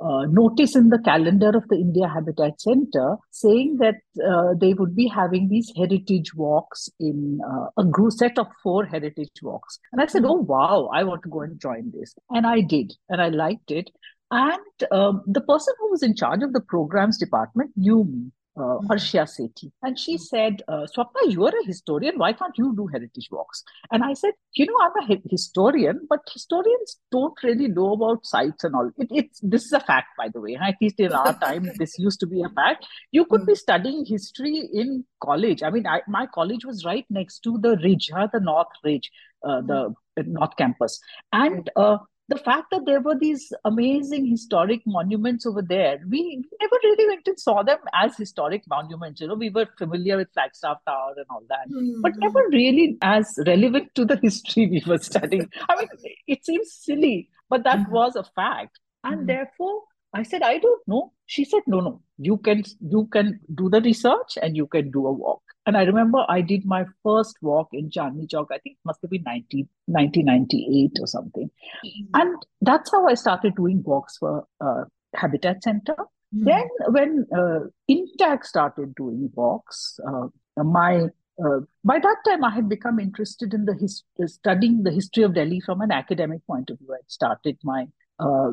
uh, 0.00 0.24
notice 0.26 0.76
in 0.76 0.88
the 0.88 0.98
calendar 0.98 1.50
of 1.50 1.68
the 1.68 1.76
India 1.76 2.08
Habitat 2.08 2.60
Center 2.60 3.16
saying 3.30 3.78
that 3.78 3.96
uh, 4.26 4.54
they 4.58 4.74
would 4.74 4.94
be 4.96 5.06
having 5.06 5.48
these 5.48 5.72
heritage 5.76 6.34
walks 6.34 6.88
in 6.98 7.40
uh, 7.46 7.66
a 7.76 7.84
group 7.84 8.12
set 8.12 8.38
of 8.38 8.46
four 8.62 8.86
heritage 8.86 9.42
walks. 9.42 9.78
And 9.92 10.00
I 10.00 10.06
said, 10.06 10.24
Oh, 10.24 10.34
wow, 10.34 10.88
I 10.94 11.04
want 11.04 11.22
to 11.24 11.28
go 11.28 11.42
and 11.42 11.60
join 11.60 11.92
this. 11.94 12.14
And 12.30 12.46
I 12.46 12.60
did, 12.60 12.94
and 13.08 13.20
I 13.20 13.28
liked 13.28 13.70
it. 13.70 13.90
And 14.30 14.58
um, 14.92 15.22
the 15.26 15.40
person 15.40 15.74
who 15.80 15.90
was 15.90 16.02
in 16.02 16.14
charge 16.14 16.42
of 16.42 16.52
the 16.52 16.60
programs 16.60 17.18
department 17.18 17.72
knew 17.76 18.04
me 18.04 18.30
uh, 18.60 18.78
Arshia 18.94 19.24
Sethi. 19.34 19.70
And 19.82 19.98
she 19.98 20.18
said, 20.18 20.62
uh, 20.68 20.86
Swapna, 20.94 21.22
you 21.28 21.44
are 21.46 21.52
a 21.62 21.66
historian. 21.66 22.18
Why 22.18 22.32
can't 22.32 22.56
you 22.58 22.74
do 22.76 22.86
heritage 22.86 23.28
walks? 23.30 23.62
And 23.90 24.04
I 24.04 24.12
said, 24.14 24.32
you 24.54 24.66
know, 24.66 24.76
I'm 24.82 25.02
a 25.02 25.06
hi- 25.06 25.22
historian, 25.30 26.06
but 26.08 26.20
historians 26.32 26.98
don't 27.10 27.34
really 27.42 27.68
know 27.68 27.92
about 27.92 28.26
sites 28.26 28.64
and 28.64 28.74
all. 28.74 28.90
It, 28.98 29.08
it's 29.10 29.40
this 29.42 29.64
is 29.64 29.72
a 29.72 29.80
fact, 29.80 30.08
by 30.18 30.28
the 30.28 30.40
way. 30.40 30.58
At 30.60 30.76
least 30.80 31.00
in 31.00 31.12
our 31.12 31.32
time, 31.46 31.70
this 31.78 31.98
used 31.98 32.20
to 32.20 32.26
be 32.26 32.42
a 32.42 32.48
fact. 32.50 32.86
You 33.12 33.24
could 33.24 33.46
be 33.46 33.54
studying 33.54 34.04
history 34.04 34.68
in 34.72 35.04
college. 35.22 35.62
I 35.62 35.70
mean, 35.70 35.86
I, 35.86 36.02
my 36.06 36.26
college 36.26 36.64
was 36.64 36.84
right 36.84 37.06
next 37.08 37.40
to 37.44 37.58
the 37.58 37.76
ridge, 37.78 38.10
huh, 38.14 38.28
the 38.32 38.40
North 38.40 38.68
Ridge, 38.84 39.10
uh, 39.42 39.60
the 39.62 39.94
North 40.24 40.56
Campus. 40.56 41.00
And 41.32 41.70
uh, 41.76 41.98
the 42.30 42.36
fact 42.38 42.68
that 42.70 42.86
there 42.86 43.00
were 43.00 43.16
these 43.18 43.52
amazing 43.64 44.26
historic 44.26 44.82
monuments 44.86 45.46
over 45.46 45.62
there, 45.62 45.98
we 46.08 46.22
never 46.60 46.76
really 46.84 47.06
went 47.08 47.26
and 47.26 47.38
saw 47.40 47.62
them 47.62 47.78
as 47.94 48.16
historic 48.16 48.62
monuments. 48.68 49.20
You 49.20 49.28
know, 49.28 49.34
we 49.34 49.50
were 49.50 49.66
familiar 49.78 50.16
with 50.16 50.32
Flagstaff 50.32 50.78
Tower 50.86 51.14
and 51.16 51.26
all 51.30 51.42
that, 51.48 51.66
but 52.02 52.12
Hmm. 52.14 52.20
never 52.26 52.42
really 52.52 52.98
as 53.02 53.38
relevant 53.46 53.94
to 53.96 54.04
the 54.04 54.16
history 54.22 54.66
we 54.68 54.82
were 54.86 54.98
studying. 54.98 55.48
I 55.68 55.76
mean, 55.76 55.88
it 56.26 56.44
seems 56.44 56.72
silly, 56.72 57.28
but 57.48 57.64
that 57.64 57.80
Mhm. 57.86 57.90
was 58.00 58.16
a 58.16 58.24
fact. 58.24 58.78
And 59.04 59.22
Mhm. 59.22 59.26
therefore, 59.26 59.82
I 60.14 60.22
said, 60.22 60.42
I 60.42 60.58
don't 60.58 60.86
know. 60.88 61.12
She 61.26 61.44
said, 61.44 61.62
no, 61.66 61.80
no, 61.80 62.02
you 62.18 62.36
can 62.38 62.64
you 62.96 63.06
can 63.18 63.40
do 63.54 63.68
the 63.68 63.80
research 63.80 64.38
and 64.42 64.56
you 64.56 64.66
can 64.66 64.90
do 64.90 65.06
a 65.06 65.12
walk. 65.12 65.42
And 65.70 65.76
I 65.76 65.82
remember 65.84 66.24
I 66.28 66.40
did 66.40 66.64
my 66.66 66.84
first 67.04 67.36
walk 67.40 67.68
in 67.72 67.90
Chandni 67.90 68.26
Chowk. 68.28 68.48
I 68.50 68.58
think 68.58 68.74
it 68.74 68.84
must 68.84 69.00
have 69.02 69.10
been 69.12 69.22
19, 69.22 69.68
1998 69.86 70.98
or 71.00 71.06
something. 71.06 71.48
And 72.12 72.34
that's 72.60 72.90
how 72.90 73.06
I 73.06 73.14
started 73.14 73.54
doing 73.54 73.80
walks 73.84 74.16
for 74.18 74.48
uh, 74.60 74.82
Habitat 75.14 75.62
Center. 75.62 75.94
Hmm. 76.34 76.42
Then, 76.44 76.68
when 76.88 77.24
uh, 77.32 77.60
INTACH 77.86 78.46
started 78.46 78.96
doing 78.96 79.30
walks, 79.36 80.00
uh, 80.04 80.26
my 80.60 81.02
uh, 81.44 81.60
by 81.84 82.00
that 82.00 82.16
time 82.26 82.42
I 82.42 82.50
had 82.50 82.68
become 82.68 82.98
interested 82.98 83.54
in 83.54 83.64
the 83.64 83.74
his- 83.74 84.02
studying 84.26 84.82
the 84.82 84.90
history 84.90 85.22
of 85.22 85.34
Delhi 85.36 85.60
from 85.60 85.82
an 85.82 85.92
academic 85.92 86.44
point 86.48 86.70
of 86.70 86.80
view. 86.80 86.92
I 86.94 86.98
started 87.06 87.58
my 87.62 87.86
uh, 88.18 88.50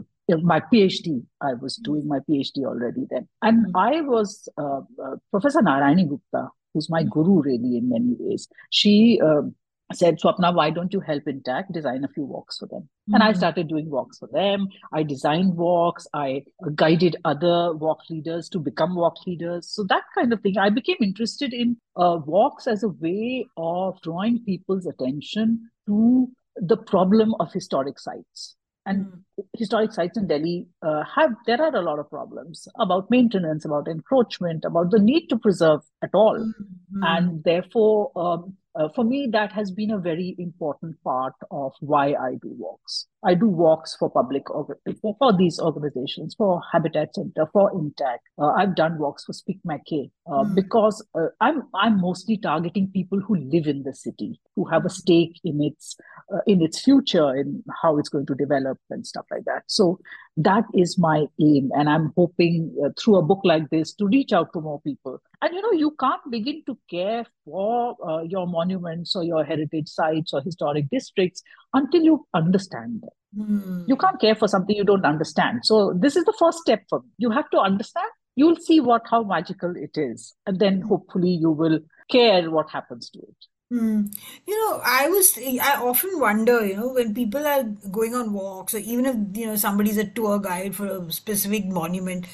my 0.53 0.59
PhD. 0.59 1.23
I 1.41 1.55
was 1.55 1.77
doing 1.77 2.07
my 2.07 2.19
PhD 2.29 2.63
already 2.63 3.07
then, 3.09 3.27
and 3.41 3.65
Hmm. 3.65 3.75
I 3.75 4.01
was 4.01 4.47
uh, 4.55 4.81
uh, 5.03 5.15
Professor 5.31 5.61
Narayani 5.61 6.07
Gupta, 6.07 6.49
who's 6.77 6.89
my 6.89 7.03
guru 7.03 7.41
really 7.41 7.77
in 7.77 7.89
many 7.89 8.15
ways. 8.19 8.47
She 8.69 9.19
um 9.29 9.55
said, 9.93 10.19
Swapna, 10.19 10.53
why 10.53 10.69
don't 10.69 10.91
you 10.93 10.99
help 10.99 11.27
INTACH 11.27 11.67
design 11.75 12.03
a 12.03 12.09
few 12.09 12.25
walks 12.25 12.57
for 12.57 12.65
them? 12.71 12.89
And 13.13 13.23
I 13.23 13.27
Hmm. 13.31 13.37
started 13.37 13.69
doing 13.69 13.89
walks 13.89 14.17
for 14.17 14.27
them. 14.33 14.67
I 14.91 15.03
designed 15.03 15.55
walks. 15.55 16.07
I 16.13 16.43
guided 16.75 17.15
other 17.23 17.73
walk 17.73 18.01
leaders 18.09 18.49
to 18.49 18.59
become 18.59 18.95
walk 18.95 19.15
leaders. 19.25 19.69
So 19.69 19.85
that 19.85 20.03
kind 20.17 20.33
of 20.33 20.41
thing. 20.41 20.57
I 20.57 20.69
became 20.69 20.97
interested 20.99 21.53
in 21.53 21.77
uh, 21.95 22.19
walks 22.25 22.67
as 22.67 22.83
a 22.83 22.89
way 22.89 23.47
of 23.55 24.01
drawing 24.01 24.43
people's 24.43 24.85
attention 24.85 25.69
to 25.85 26.29
the 26.57 26.77
problem 26.77 27.33
of 27.39 27.53
historic 27.53 27.97
sites. 27.99 28.57
And 28.85 29.05
Hmm. 29.05 29.19
Historic 29.57 29.91
sites 29.91 30.17
in 30.17 30.27
Delhi 30.27 30.67
uh, 30.81 31.03
have, 31.15 31.31
there 31.45 31.61
are 31.61 31.75
a 31.75 31.81
lot 31.81 31.99
of 31.99 32.09
problems 32.09 32.67
about 32.79 33.09
maintenance, 33.09 33.65
about 33.65 33.87
encroachment, 33.87 34.65
about 34.65 34.91
the 34.91 34.99
need 34.99 35.27
to 35.27 35.37
preserve 35.37 35.81
at 36.03 36.11
all. 36.13 36.37
Hmm. 36.37 37.03
And 37.03 37.43
therefore, 37.43 38.11
um, 38.15 38.55
uh, 38.77 38.89
for 38.95 39.03
me, 39.03 39.27
that 39.31 39.51
has 39.51 39.71
been 39.71 39.91
a 39.91 39.97
very 39.97 40.35
important 40.37 40.95
part 41.03 41.33
of 41.49 41.73
why 41.79 42.13
I 42.13 42.35
do 42.41 42.49
walks. 42.57 43.07
I 43.25 43.33
do 43.33 43.47
walks 43.47 43.95
for 43.97 44.09
public 44.09 44.43
for, 44.47 45.15
for 45.19 45.33
these 45.37 45.59
organizations, 45.59 46.35
for 46.37 46.61
Habitat 46.71 47.15
Center, 47.15 47.47
for 47.51 47.71
INTACH. 47.73 48.19
Uh, 48.39 48.51
I've 48.51 48.75
done 48.75 48.99
walks 48.99 49.25
for 49.25 49.33
SPIC 49.33 49.57
MACAY 49.65 50.11
uh, 50.27 50.43
Mm. 50.43 50.55
because 50.55 51.05
uh, 51.15 51.29
I'm 51.41 51.63
I'm 51.73 51.99
mostly 51.99 52.37
targeting 52.37 52.91
people 52.93 53.19
who 53.19 53.35
live 53.35 53.67
in 53.67 53.83
the 53.83 53.93
city, 53.93 54.39
who 54.55 54.65
have 54.65 54.85
a 54.85 54.89
stake 54.89 55.39
in 55.43 55.61
its 55.63 55.97
uh, 56.33 56.41
in 56.45 56.61
its 56.61 56.83
future, 56.83 57.35
in 57.35 57.63
how 57.81 57.97
it's 57.97 58.09
going 58.09 58.27
to 58.27 58.35
develop 58.35 58.77
and 58.89 59.05
stuff 59.07 59.25
like 59.31 59.45
that. 59.45 59.63
So 59.67 59.99
that 60.37 60.65
is 60.73 60.99
my 60.99 61.25
aim, 61.41 61.71
and 61.75 61.89
I'm 61.89 62.13
hoping 62.15 62.73
uh, 62.85 62.89
through 62.97 63.17
a 63.17 63.23
book 63.23 63.41
like 63.43 63.69
this 63.71 63.93
to 63.95 64.05
reach 64.05 64.31
out 64.31 64.53
to 64.53 64.61
more 64.61 64.79
people. 64.81 65.19
And 65.41 65.53
you 65.53 65.61
know, 65.61 65.71
you 65.71 65.95
can't 65.99 66.21
begin 66.29 66.63
to 66.67 66.77
care 66.89 67.25
for 67.43 67.95
uh, 68.07 68.21
your 68.21 68.45
monuments 68.45 69.15
or 69.15 69.23
your 69.23 69.43
heritage 69.43 69.87
sites 69.87 70.33
or 70.33 70.41
historic 70.41 70.89
districts 70.91 71.41
until 71.73 72.03
you 72.03 72.27
understand 72.35 73.01
them. 73.01 73.09
Mm. 73.35 73.87
You 73.87 73.95
can't 73.95 74.21
care 74.21 74.35
for 74.35 74.47
something 74.47 74.75
you 74.75 74.83
don't 74.83 75.05
understand. 75.05 75.61
So 75.63 75.93
this 75.99 76.15
is 76.15 76.23
the 76.25 76.35
first 76.37 76.59
step 76.59 76.83
for 76.87 76.99
me. 77.01 77.09
You 77.17 77.31
have 77.31 77.49
to 77.49 77.59
understand. 77.59 78.07
You'll 78.35 78.57
see 78.57 78.79
what 78.79 79.01
how 79.09 79.23
magical 79.23 79.73
it 79.75 79.97
is, 79.97 80.35
and 80.45 80.59
then 80.59 80.81
hopefully 80.81 81.31
you 81.31 81.49
will 81.49 81.79
care 82.11 82.51
what 82.51 82.69
happens 82.69 83.09
to 83.09 83.19
it. 83.19 83.45
Mm. 83.71 84.15
You 84.45 84.55
know, 84.55 84.81
I 84.83 85.09
was, 85.09 85.37
I 85.37 85.75
often 85.81 86.19
wonder, 86.19 86.65
you 86.65 86.77
know, 86.77 86.93
when 86.93 87.13
people 87.13 87.45
are 87.45 87.63
going 87.91 88.15
on 88.15 88.31
walks, 88.31 88.73
or 88.73 88.77
even 88.77 89.05
if, 89.05 89.37
you 89.37 89.45
know, 89.45 89.55
somebody's 89.57 89.97
a 89.97 90.05
tour 90.05 90.39
guide 90.39 90.73
for 90.75 90.87
a 90.87 91.11
specific 91.11 91.65
monument, 91.65 92.27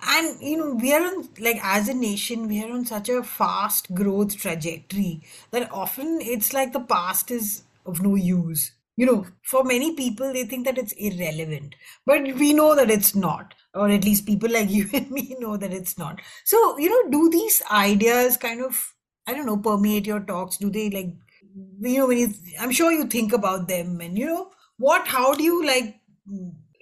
and, 0.00 0.40
you 0.40 0.56
know, 0.56 0.74
we 0.74 0.94
are 0.94 1.02
on, 1.04 1.28
like, 1.40 1.58
as 1.62 1.88
a 1.88 1.94
nation, 1.94 2.48
we 2.48 2.62
are 2.64 2.70
on 2.72 2.86
such 2.86 3.10
a 3.10 3.22
fast 3.22 3.94
growth 3.94 4.36
trajectory 4.38 5.20
that 5.50 5.70
often 5.70 6.20
it's 6.22 6.54
like 6.54 6.72
the 6.72 6.80
past 6.80 7.30
is 7.30 7.64
of 7.84 8.00
no 8.02 8.14
use. 8.14 8.72
You 8.96 9.06
know, 9.06 9.26
for 9.42 9.64
many 9.64 9.94
people, 9.94 10.32
they 10.32 10.44
think 10.44 10.64
that 10.64 10.78
it's 10.78 10.92
irrelevant, 10.92 11.74
but 12.06 12.22
we 12.34 12.52
know 12.54 12.74
that 12.74 12.90
it's 12.90 13.14
not, 13.14 13.54
or 13.74 13.88
at 13.90 14.04
least 14.04 14.26
people 14.26 14.50
like 14.50 14.70
you 14.70 14.88
and 14.94 15.10
me 15.10 15.36
know 15.38 15.56
that 15.58 15.72
it's 15.72 15.98
not. 15.98 16.20
So, 16.44 16.78
you 16.78 16.88
know, 16.88 17.10
do 17.10 17.28
these 17.30 17.62
ideas 17.70 18.38
kind 18.38 18.62
of 18.64 18.94
I 19.28 19.34
don't 19.34 19.44
know, 19.44 19.58
permeate 19.58 20.06
your 20.06 20.20
talks? 20.20 20.56
Do 20.56 20.70
they 20.70 20.88
like, 20.88 21.14
you 21.80 21.98
know, 21.98 22.06
when 22.06 22.16
you, 22.16 22.32
I'm 22.58 22.70
sure 22.72 22.90
you 22.90 23.04
think 23.04 23.34
about 23.34 23.68
them 23.68 24.00
and, 24.00 24.16
you 24.16 24.24
know, 24.24 24.50
what, 24.78 25.06
how 25.06 25.34
do 25.34 25.42
you 25.42 25.66
like 25.66 25.96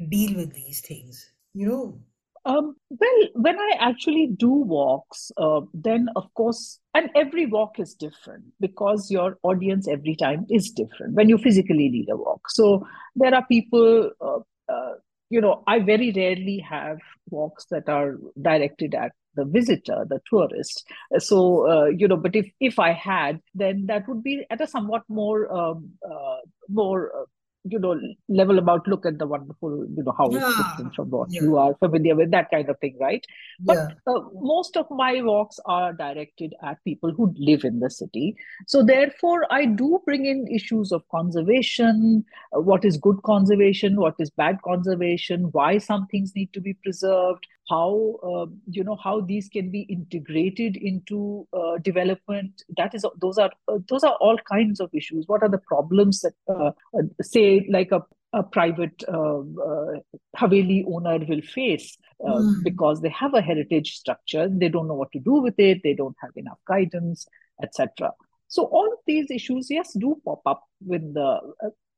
deal 0.08 0.36
with 0.36 0.54
these 0.54 0.80
things? 0.80 1.32
You 1.54 1.68
know, 1.68 2.00
um, 2.44 2.76
well, 2.88 3.28
when 3.34 3.58
I 3.58 3.72
actually 3.80 4.28
do 4.28 4.48
walks, 4.48 5.32
uh, 5.36 5.62
then 5.74 6.08
of 6.14 6.32
course, 6.34 6.78
and 6.94 7.10
every 7.16 7.46
walk 7.46 7.80
is 7.80 7.94
different 7.94 8.44
because 8.60 9.10
your 9.10 9.38
audience 9.42 9.88
every 9.88 10.14
time 10.14 10.46
is 10.48 10.70
different 10.70 11.14
when 11.14 11.28
you 11.28 11.38
physically 11.38 11.90
lead 11.90 12.06
a 12.12 12.16
walk. 12.16 12.48
So 12.50 12.86
there 13.16 13.34
are 13.34 13.44
people, 13.46 14.12
uh, 14.20 14.38
uh, 14.72 14.92
you 15.30 15.40
know, 15.40 15.64
I 15.66 15.80
very 15.80 16.12
rarely 16.12 16.58
have 16.58 16.98
walks 17.28 17.66
that 17.72 17.88
are 17.88 18.18
directed 18.40 18.94
at 18.94 19.10
the 19.36 19.44
visitor, 19.44 20.06
the 20.08 20.20
tourist. 20.28 20.84
So, 21.18 21.68
uh, 21.70 21.86
you 21.86 22.08
know, 22.08 22.16
but 22.16 22.34
if 22.34 22.50
if 22.60 22.78
I 22.78 22.92
had, 22.92 23.40
then 23.54 23.86
that 23.86 24.08
would 24.08 24.22
be 24.22 24.44
at 24.50 24.60
a 24.60 24.66
somewhat 24.66 25.02
more 25.08 25.52
um, 25.52 25.90
uh, 26.08 26.38
more 26.68 27.12
uh, 27.14 27.24
you 27.68 27.78
know 27.78 27.98
level 28.28 28.58
about 28.58 28.86
look 28.86 29.06
at 29.06 29.18
the 29.18 29.26
wonderful 29.26 29.86
you 29.96 30.02
know 30.02 30.14
how 30.16 30.30
yeah. 30.30 30.48
it's 30.48 30.56
different 30.56 30.94
from 30.94 31.10
what 31.10 31.32
yeah. 31.32 31.42
you 31.42 31.56
are 31.56 31.74
familiar 31.76 32.14
with 32.14 32.30
that 32.30 32.50
kind 32.50 32.68
of 32.68 32.78
thing 32.78 32.96
right 33.00 33.26
but 33.60 33.76
yeah. 33.76 33.88
uh, 34.12 34.20
most 34.40 34.76
of 34.76 34.86
my 34.90 35.20
walks 35.22 35.58
are 35.66 35.92
directed 35.92 36.54
at 36.62 36.82
people 36.84 37.12
who 37.12 37.32
live 37.38 37.64
in 37.64 37.80
the 37.80 37.90
city 37.90 38.36
so 38.66 38.82
therefore 38.82 39.46
i 39.50 39.64
do 39.64 40.00
bring 40.04 40.26
in 40.26 40.46
issues 40.48 40.92
of 40.92 41.08
conservation 41.08 42.24
uh, 42.52 42.60
what 42.60 42.84
is 42.84 42.96
good 42.96 43.22
conservation 43.24 43.96
what 43.96 44.14
is 44.18 44.30
bad 44.30 44.60
conservation 44.62 45.48
why 45.52 45.78
some 45.78 46.06
things 46.06 46.32
need 46.34 46.52
to 46.52 46.60
be 46.60 46.74
preserved 46.74 47.46
how 47.68 48.16
uh, 48.22 48.46
you 48.70 48.84
know 48.84 48.96
how 49.02 49.20
these 49.20 49.48
can 49.48 49.70
be 49.70 49.82
integrated 49.82 50.76
into 50.76 51.46
uh, 51.52 51.78
development. 51.78 52.62
That 52.76 52.94
is 52.94 53.04
those 53.20 53.38
are 53.38 53.50
uh, 53.68 53.78
those 53.88 54.04
are 54.04 54.14
all 54.20 54.38
kinds 54.38 54.80
of 54.80 54.90
issues. 54.92 55.24
What 55.26 55.42
are 55.42 55.48
the 55.48 55.58
problems 55.58 56.20
that 56.20 56.34
uh, 56.48 56.70
uh, 56.96 57.02
say 57.22 57.66
like 57.70 57.92
a, 57.92 58.02
a 58.32 58.42
private 58.42 59.02
uh, 59.08 59.42
haveli 60.36 60.84
owner 60.86 61.18
will 61.26 61.42
face 61.42 61.96
mm. 62.20 62.62
because 62.62 63.00
they 63.00 63.08
have 63.08 63.34
a 63.34 63.40
heritage 63.40 63.96
structure 63.96 64.48
they 64.50 64.68
don't 64.68 64.88
know 64.88 64.94
what 64.94 65.12
to 65.12 65.18
do 65.20 65.34
with 65.34 65.54
it 65.58 65.80
they 65.82 65.94
don't 65.94 66.16
have 66.20 66.32
enough 66.36 66.58
guidance 66.66 67.26
etc 67.62 68.10
so 68.48 68.64
all 68.64 68.86
of 68.92 68.98
these 69.06 69.30
issues 69.30 69.68
yes 69.70 69.94
do 69.94 70.20
pop 70.24 70.42
up 70.44 70.64
with 70.84 71.14
the 71.14 71.40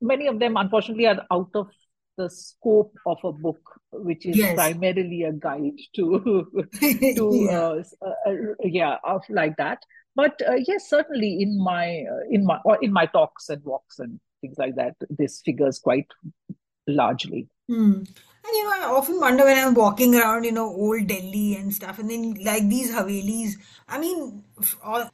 many 0.01 0.27
of 0.27 0.39
them 0.39 0.57
unfortunately 0.57 1.07
are 1.07 1.27
out 1.31 1.51
of 1.55 1.69
the 2.19 2.29
scope 2.29 2.93
of 3.07 3.19
a 3.25 3.33
book, 3.33 3.81
which 3.93 4.27
is 4.27 4.37
yes. 4.37 4.55
primarily 4.55 5.23
a 5.23 5.33
guide 5.33 5.79
to 5.95 6.47
to 6.81 7.31
yeah. 7.33 7.81
Uh, 8.03 8.31
uh, 8.31 8.33
yeah 8.63 8.97
of 9.05 9.23
like 9.31 9.57
that. 9.57 9.83
But 10.15 10.43
uh, 10.47 10.57
yes, 10.67 10.91
certainly 10.91 11.39
in 11.41 11.63
my 11.63 12.05
uh, 12.13 12.25
in 12.31 12.45
my 12.45 12.59
or 12.65 12.77
in 12.83 12.93
my 12.93 13.07
talks 13.07 13.49
and 13.49 13.65
walks 13.65 14.01
and 14.01 14.21
things 14.41 14.57
like 14.59 14.75
that, 14.75 14.97
this 15.09 15.41
figures 15.45 15.79
quite 15.79 16.09
largely. 16.87 17.49
Mm. 17.71 18.09
And 18.49 18.55
you 18.57 18.65
know, 18.65 18.71
I 18.71 18.97
often 18.97 19.21
wonder 19.21 19.45
when 19.45 19.59
I'm 19.59 19.75
walking 19.75 20.15
around, 20.15 20.45
you 20.45 20.53
know, 20.53 20.69
old 20.69 21.07
Delhi 21.07 21.55
and 21.55 21.73
stuff, 21.73 21.99
and 21.99 22.11
then 22.11 22.35
like 22.43 22.69
these 22.69 22.91
Havelis. 22.91 23.55
I 23.89 23.99
mean, 23.99 24.43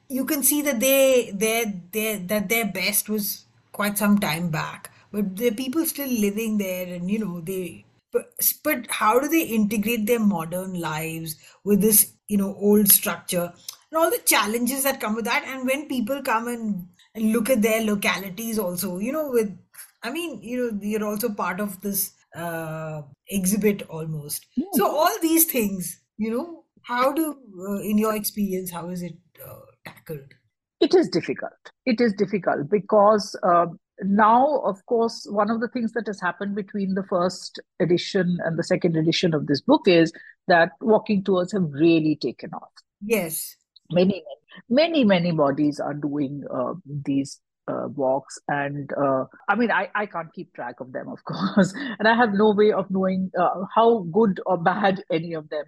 you 0.09 0.25
can 0.25 0.41
see 0.41 0.61
that 0.61 0.79
they, 0.79 1.31
they, 1.33 1.81
they, 1.91 2.15
that 2.17 2.49
their 2.49 2.65
best 2.65 3.09
was 3.09 3.45
quite 3.73 3.97
some 3.97 4.19
time 4.19 4.49
back 4.49 4.89
but 5.15 5.35
there 5.37 5.51
are 5.51 5.55
people 5.55 5.85
still 5.85 6.09
living 6.09 6.57
there 6.57 6.87
and 6.93 7.09
you 7.09 7.19
know 7.19 7.39
they 7.39 7.85
but, 8.11 8.25
but 8.63 8.87
how 8.89 9.19
do 9.19 9.27
they 9.29 9.43
integrate 9.43 10.05
their 10.05 10.19
modern 10.19 10.73
lives 10.79 11.35
with 11.63 11.81
this 11.81 12.13
you 12.27 12.37
know 12.37 12.55
old 12.59 12.89
structure 12.89 13.53
and 13.91 13.97
all 13.97 14.09
the 14.09 14.21
challenges 14.25 14.83
that 14.83 14.99
come 14.99 15.15
with 15.15 15.25
that? 15.25 15.45
And 15.47 15.65
when 15.65 15.87
people 15.87 16.21
come 16.21 16.47
and, 16.47 16.87
and 17.13 17.31
look 17.31 17.49
at 17.49 17.61
their 17.61 17.81
localities 17.81 18.59
also 18.59 18.97
you 18.97 19.11
know 19.11 19.29
with 19.31 19.57
i 20.03 20.11
mean 20.11 20.41
you 20.41 20.57
know 20.57 20.79
you're 20.81 21.05
also 21.05 21.29
part 21.29 21.61
of 21.61 21.79
this 21.81 22.11
uh, 22.35 23.01
exhibit 23.29 23.83
almost. 23.89 24.45
Yeah. 24.57 24.65
so 24.73 24.93
all 24.93 25.17
these 25.21 25.45
things 25.45 26.01
you 26.17 26.31
know 26.31 26.65
how 26.81 27.13
do 27.13 27.37
uh, 27.69 27.79
in 27.79 27.97
your 27.97 28.15
experience 28.15 28.69
how 28.69 28.89
is 28.89 29.01
it 29.01 29.15
uh, 29.45 29.59
tackled? 29.85 30.33
It 30.81 30.93
is 30.93 31.07
difficult. 31.09 31.53
It 31.85 32.01
is 32.01 32.13
difficult 32.13 32.69
because 32.69 33.35
uh, 33.43 33.67
now, 34.03 34.59
of 34.65 34.85
course, 34.85 35.25
one 35.29 35.49
of 35.49 35.61
the 35.61 35.67
things 35.67 35.93
that 35.93 36.07
has 36.07 36.19
happened 36.19 36.55
between 36.55 36.95
the 36.95 37.03
first 37.03 37.59
edition 37.79 38.37
and 38.43 38.57
the 38.57 38.63
second 38.63 38.95
edition 38.95 39.33
of 39.33 39.47
this 39.47 39.61
book 39.61 39.87
is 39.87 40.11
that 40.47 40.71
walking 40.81 41.23
tours 41.23 41.51
have 41.51 41.71
really 41.71 42.17
taken 42.21 42.53
off. 42.53 42.71
Yes. 43.01 43.55
Many, 43.91 44.23
many, 44.69 45.03
many 45.03 45.31
bodies 45.31 45.79
are 45.79 45.93
doing 45.93 46.43
uh, 46.53 46.73
these 47.05 47.39
uh, 47.67 47.87
walks 47.95 48.37
and 48.47 48.91
uh, 48.93 49.25
i 49.49 49.55
mean 49.55 49.71
I, 49.71 49.89
I 49.95 50.05
can't 50.05 50.31
keep 50.33 50.53
track 50.53 50.79
of 50.79 50.91
them 50.91 51.07
of 51.07 51.23
course 51.25 51.73
and 51.97 52.07
i 52.07 52.13
have 52.13 52.33
no 52.33 52.53
way 52.53 52.71
of 52.71 52.89
knowing 52.91 53.31
uh, 53.39 53.63
how 53.73 54.05
good 54.11 54.39
or 54.45 54.57
bad 54.57 55.03
any 55.11 55.33
of 55.33 55.49
them 55.49 55.65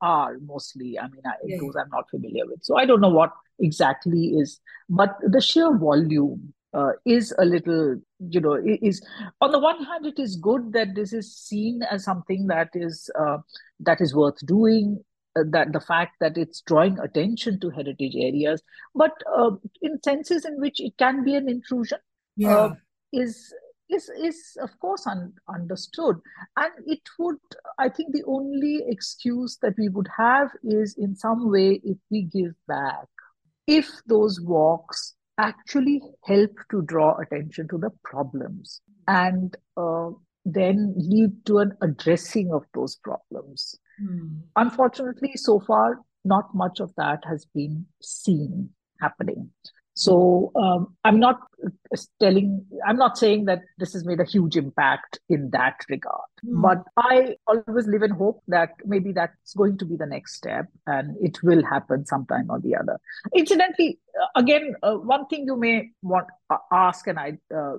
are 0.00 0.38
mostly 0.38 0.98
i 0.98 1.06
mean 1.08 1.20
I, 1.26 1.32
yeah. 1.44 1.58
those 1.60 1.76
i'm 1.76 1.90
not 1.90 2.08
familiar 2.08 2.46
with 2.46 2.60
so 2.62 2.78
i 2.78 2.86
don't 2.86 3.02
know 3.02 3.10
what 3.10 3.32
exactly 3.58 4.28
is 4.28 4.58
but 4.88 5.16
the 5.20 5.40
sheer 5.40 5.76
volume 5.76 6.54
uh, 6.74 6.92
is 7.04 7.34
a 7.38 7.44
little, 7.44 8.00
you 8.18 8.40
know, 8.40 8.58
is 8.64 9.04
on 9.40 9.52
the 9.52 9.58
one 9.58 9.82
hand, 9.84 10.06
it 10.06 10.18
is 10.18 10.36
good 10.36 10.72
that 10.72 10.94
this 10.94 11.12
is 11.12 11.36
seen 11.36 11.82
as 11.90 12.04
something 12.04 12.46
that 12.48 12.68
is 12.74 13.10
uh, 13.18 13.38
that 13.80 14.00
is 14.00 14.14
worth 14.14 14.44
doing. 14.46 15.02
Uh, 15.36 15.42
that 15.50 15.72
the 15.72 15.80
fact 15.80 16.12
that 16.20 16.38
it's 16.38 16.60
drawing 16.60 16.96
attention 17.00 17.58
to 17.58 17.68
heritage 17.68 18.14
areas, 18.14 18.62
but 18.94 19.10
uh, 19.36 19.50
in 19.82 20.00
senses 20.04 20.44
in 20.44 20.60
which 20.60 20.80
it 20.80 20.92
can 20.96 21.24
be 21.24 21.34
an 21.34 21.48
intrusion, 21.48 21.98
yeah. 22.36 22.56
Uh, 22.56 22.74
is 23.12 23.52
is 23.90 24.08
is 24.22 24.56
of 24.60 24.70
course 24.80 25.06
un- 25.06 25.32
understood 25.48 26.16
and 26.56 26.72
it 26.86 27.00
would 27.18 27.36
i 27.78 27.88
think 27.88 28.12
the 28.12 28.24
only 28.26 28.82
excuse 28.86 29.58
that 29.60 29.74
we 29.78 29.88
would 29.88 30.08
have 30.16 30.50
is 30.62 30.94
in 30.96 31.14
some 31.14 31.50
way 31.50 31.80
if 31.84 31.98
we 32.10 32.22
give 32.22 32.54
back 32.66 33.06
if 33.66 33.90
those 34.06 34.40
walks 34.40 35.14
actually 35.38 36.00
help 36.24 36.52
to 36.70 36.82
draw 36.82 37.16
attention 37.18 37.68
to 37.68 37.78
the 37.78 37.90
problems 38.04 38.80
and 39.08 39.56
uh, 39.76 40.10
then 40.44 40.94
lead 40.96 41.44
to 41.46 41.58
an 41.58 41.72
addressing 41.82 42.52
of 42.52 42.64
those 42.74 42.96
problems. 42.96 43.74
Mm. 44.02 44.42
Unfortunately, 44.56 45.32
so 45.34 45.60
far, 45.60 46.00
not 46.24 46.54
much 46.54 46.80
of 46.80 46.92
that 46.96 47.24
has 47.28 47.46
been 47.54 47.86
seen 48.00 48.70
happening. 49.00 49.50
So 49.94 50.50
um, 50.56 50.96
I'm 51.04 51.20
not 51.20 51.38
telling, 52.20 52.66
I'm 52.86 52.96
not 52.96 53.16
saying 53.16 53.44
that 53.44 53.60
this 53.78 53.92
has 53.92 54.04
made 54.04 54.18
a 54.20 54.24
huge 54.24 54.56
impact 54.56 55.20
in 55.28 55.50
that 55.50 55.76
regard, 55.88 56.28
mm. 56.44 56.60
but 56.60 56.82
I 56.96 57.36
always 57.46 57.86
live 57.86 58.02
in 58.02 58.10
hope 58.10 58.42
that 58.48 58.70
maybe 58.84 59.12
that's 59.12 59.54
going 59.54 59.78
to 59.78 59.84
be 59.84 59.96
the 59.96 60.06
next 60.06 60.34
step 60.34 60.66
and 60.86 61.16
it 61.20 61.40
will 61.44 61.64
happen 61.64 62.04
sometime 62.06 62.46
or 62.50 62.60
the 62.60 62.74
other. 62.74 62.98
Incidentally, 63.34 64.00
uh, 64.20 64.40
again, 64.40 64.74
uh, 64.82 64.94
one 64.94 65.26
thing 65.26 65.44
you 65.46 65.56
may 65.56 65.90
want 66.02 66.26
uh, 66.50 66.58
ask, 66.72 67.06
and 67.06 67.18
I 67.18 67.38
uh, 67.54 67.76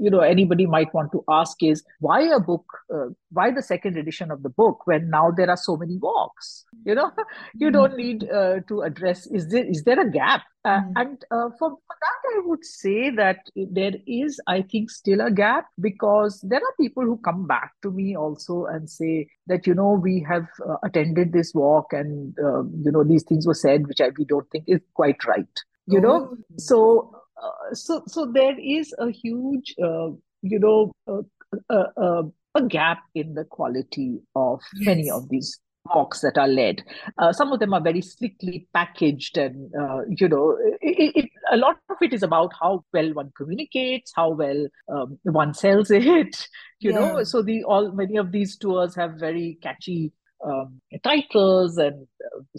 you 0.00 0.10
know 0.10 0.20
anybody 0.20 0.66
might 0.66 0.92
want 0.92 1.10
to 1.12 1.24
ask 1.28 1.62
is 1.62 1.82
why 2.00 2.20
a 2.20 2.38
book 2.38 2.64
uh, 2.94 3.06
why 3.30 3.50
the 3.50 3.62
second 3.62 3.96
edition 3.96 4.30
of 4.30 4.42
the 4.42 4.48
book 4.48 4.86
when 4.86 5.08
now 5.08 5.30
there 5.30 5.48
are 5.48 5.56
so 5.56 5.76
many 5.76 5.96
walks 5.96 6.64
you 6.84 6.94
know 6.94 7.10
you 7.54 7.70
don't 7.70 7.90
mm-hmm. 7.90 8.20
need 8.20 8.30
uh, 8.30 8.60
to 8.68 8.82
address 8.82 9.26
is 9.28 9.48
there 9.48 9.64
is 9.64 9.82
there 9.84 10.00
a 10.00 10.10
gap 10.10 10.42
uh, 10.64 10.80
mm. 10.80 10.92
and 10.96 11.24
uh, 11.30 11.48
for, 11.58 11.70
for, 11.70 11.96
that 12.00 12.36
i 12.36 12.40
would 12.44 12.64
say 12.64 13.10
that 13.10 13.38
there 13.56 13.94
is 14.06 14.38
i 14.46 14.60
think 14.60 14.90
still 14.90 15.20
a 15.20 15.30
gap 15.30 15.66
because 15.80 16.40
there 16.46 16.60
are 16.60 16.74
people 16.80 17.02
who 17.02 17.16
come 17.18 17.46
back 17.46 17.72
to 17.82 17.90
me 17.90 18.14
also 18.16 18.66
and 18.66 18.88
say 18.90 19.26
that 19.46 19.66
you 19.66 19.74
know 19.74 19.92
we 19.92 20.24
have 20.28 20.46
uh, 20.68 20.76
attended 20.84 21.32
this 21.32 21.54
walk 21.54 21.92
and 21.92 22.36
um, 22.44 22.70
you 22.84 22.92
know 22.92 23.02
these 23.02 23.22
things 23.22 23.46
were 23.46 23.54
said 23.54 23.86
which 23.86 24.00
I, 24.00 24.10
we 24.18 24.24
don't 24.26 24.48
think 24.50 24.64
is 24.66 24.80
quite 24.94 25.24
right 25.24 25.46
you 25.86 26.00
know 26.00 26.28
oh. 26.32 26.36
so 26.58 27.14
uh, 27.42 27.74
so 27.74 28.02
so 28.06 28.30
there 28.32 28.58
is 28.58 28.94
a 28.98 29.10
huge 29.10 29.74
uh, 29.82 30.10
you 30.42 30.58
know 30.58 30.92
uh, 31.06 31.84
uh, 31.96 32.22
a 32.54 32.62
gap 32.66 33.02
in 33.14 33.34
the 33.34 33.44
quality 33.44 34.20
of 34.34 34.60
yes. 34.74 34.86
many 34.86 35.10
of 35.10 35.28
these 35.28 35.60
walks 35.94 36.20
that 36.20 36.36
are 36.36 36.48
led. 36.48 36.82
Uh, 37.18 37.32
some 37.32 37.52
of 37.52 37.60
them 37.60 37.72
are 37.72 37.80
very 37.80 38.02
slickly 38.02 38.68
packaged, 38.74 39.38
and 39.38 39.72
uh, 39.74 40.00
you 40.08 40.28
know, 40.28 40.56
it, 40.80 41.12
it, 41.16 41.30
a 41.50 41.56
lot 41.56 41.76
of 41.88 41.96
it 42.00 42.12
is 42.12 42.22
about 42.22 42.52
how 42.60 42.84
well 42.92 43.12
one 43.14 43.32
communicates, 43.36 44.12
how 44.14 44.30
well 44.30 44.66
um, 44.92 45.18
one 45.22 45.54
sells 45.54 45.90
it. 45.90 46.48
You 46.80 46.92
yeah. 46.92 46.98
know, 46.98 47.24
so 47.24 47.42
the 47.42 47.64
all 47.64 47.92
many 47.92 48.16
of 48.16 48.32
these 48.32 48.56
tours 48.56 48.94
have 48.96 49.14
very 49.18 49.58
catchy 49.62 50.12
um, 50.44 50.80
titles 51.02 51.76
and 51.78 52.06
uh, 52.24 52.58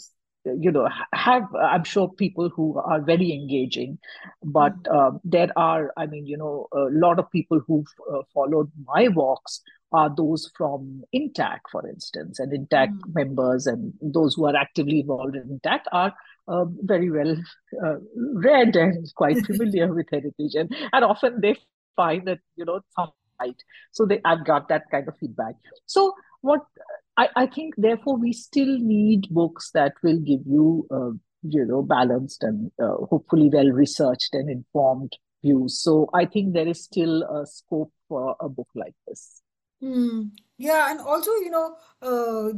you 0.59 0.71
know 0.71 0.87
have 1.13 1.43
i'm 1.55 1.83
sure 1.83 2.09
people 2.09 2.49
who 2.49 2.77
are 2.79 3.01
very 3.01 3.31
engaging 3.31 3.97
but 4.43 4.73
mm-hmm. 4.83 5.17
there 5.23 5.51
are 5.55 5.91
i 5.97 6.05
mean 6.05 6.25
you 6.25 6.37
know 6.37 6.67
a 6.73 6.87
lot 6.91 7.19
of 7.19 7.31
people 7.31 7.61
who've 7.67 7.93
uh, 8.13 8.21
followed 8.33 8.71
my 8.85 9.07
walks 9.09 9.61
are 9.91 10.13
those 10.15 10.51
from 10.55 11.03
INTACH 11.13 11.61
for 11.71 11.87
instance 11.87 12.39
and 12.39 12.53
INTACH 12.53 12.91
mm. 12.91 13.15
members 13.15 13.65
and 13.65 13.91
those 14.01 14.35
who 14.35 14.45
are 14.45 14.55
actively 14.55 14.99
involved 14.99 15.35
in 15.35 15.49
INTACH 15.49 15.85
are 15.91 16.13
uh, 16.47 16.65
very 16.83 17.09
well 17.09 17.35
uh, 17.83 17.95
read 18.15 18.75
and 18.75 19.11
quite 19.15 19.43
familiar 19.45 19.91
with 19.95 20.07
heritage 20.11 20.53
and, 20.55 20.75
and 20.93 21.05
often 21.05 21.41
they 21.41 21.55
find 21.95 22.27
that 22.27 22.39
you 22.55 22.65
know 22.65 22.81
some 22.95 23.11
right 23.41 23.61
so 23.91 24.05
they 24.05 24.19
i've 24.25 24.45
got 24.45 24.67
that 24.69 24.83
kind 24.91 25.07
of 25.07 25.17
feedback 25.17 25.55
so 25.85 26.13
what 26.41 26.61
I, 27.19 27.27
I 27.35 27.45
think 27.47 27.73
therefore 27.77 28.15
we 28.17 28.31
still 28.31 28.79
need 28.79 29.27
books 29.29 29.71
that 29.73 29.93
will 30.03 30.19
give 30.19 30.41
you 30.45 30.87
uh, 30.89 31.11
you 31.43 31.65
know 31.65 31.81
balanced 31.81 32.43
and 32.43 32.71
uh, 32.81 32.95
hopefully 33.09 33.49
well 33.51 33.69
researched 33.69 34.33
and 34.33 34.49
informed 34.49 35.13
views 35.43 35.81
so 35.81 36.09
i 36.13 36.25
think 36.25 36.53
there 36.53 36.67
is 36.67 36.83
still 36.83 37.23
a 37.23 37.45
scope 37.45 37.93
for 38.07 38.35
a 38.41 38.49
book 38.49 38.67
like 38.75 38.95
this 39.07 39.41
Hmm. 39.81 40.23
Yeah, 40.57 40.91
and 40.91 40.99
also, 40.99 41.31
you 41.35 41.49
know, 41.49 41.77
uh, 42.01 42.49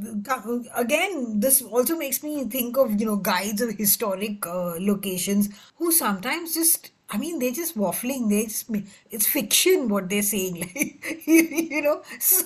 again, 0.75 1.39
this 1.39 1.61
also 1.61 1.95
makes 1.95 2.23
me 2.23 2.45
think 2.45 2.77
of, 2.77 2.99
you 2.99 3.05
know, 3.05 3.17
guides 3.17 3.61
of 3.61 3.75
historic 3.77 4.43
uh, 4.47 4.73
locations 4.79 5.49
who 5.75 5.91
sometimes 5.91 6.55
just 6.55 6.89
I 7.13 7.17
mean, 7.17 7.39
they're 7.39 7.51
just 7.51 7.77
waffling. 7.77 8.29
They 8.29 8.45
just, 8.45 8.71
it's 9.09 9.27
fiction 9.27 9.89
what 9.89 10.09
they're 10.09 10.21
saying, 10.21 10.61
like 10.61 11.25
you, 11.27 11.81
know. 11.81 12.01
So, 12.19 12.45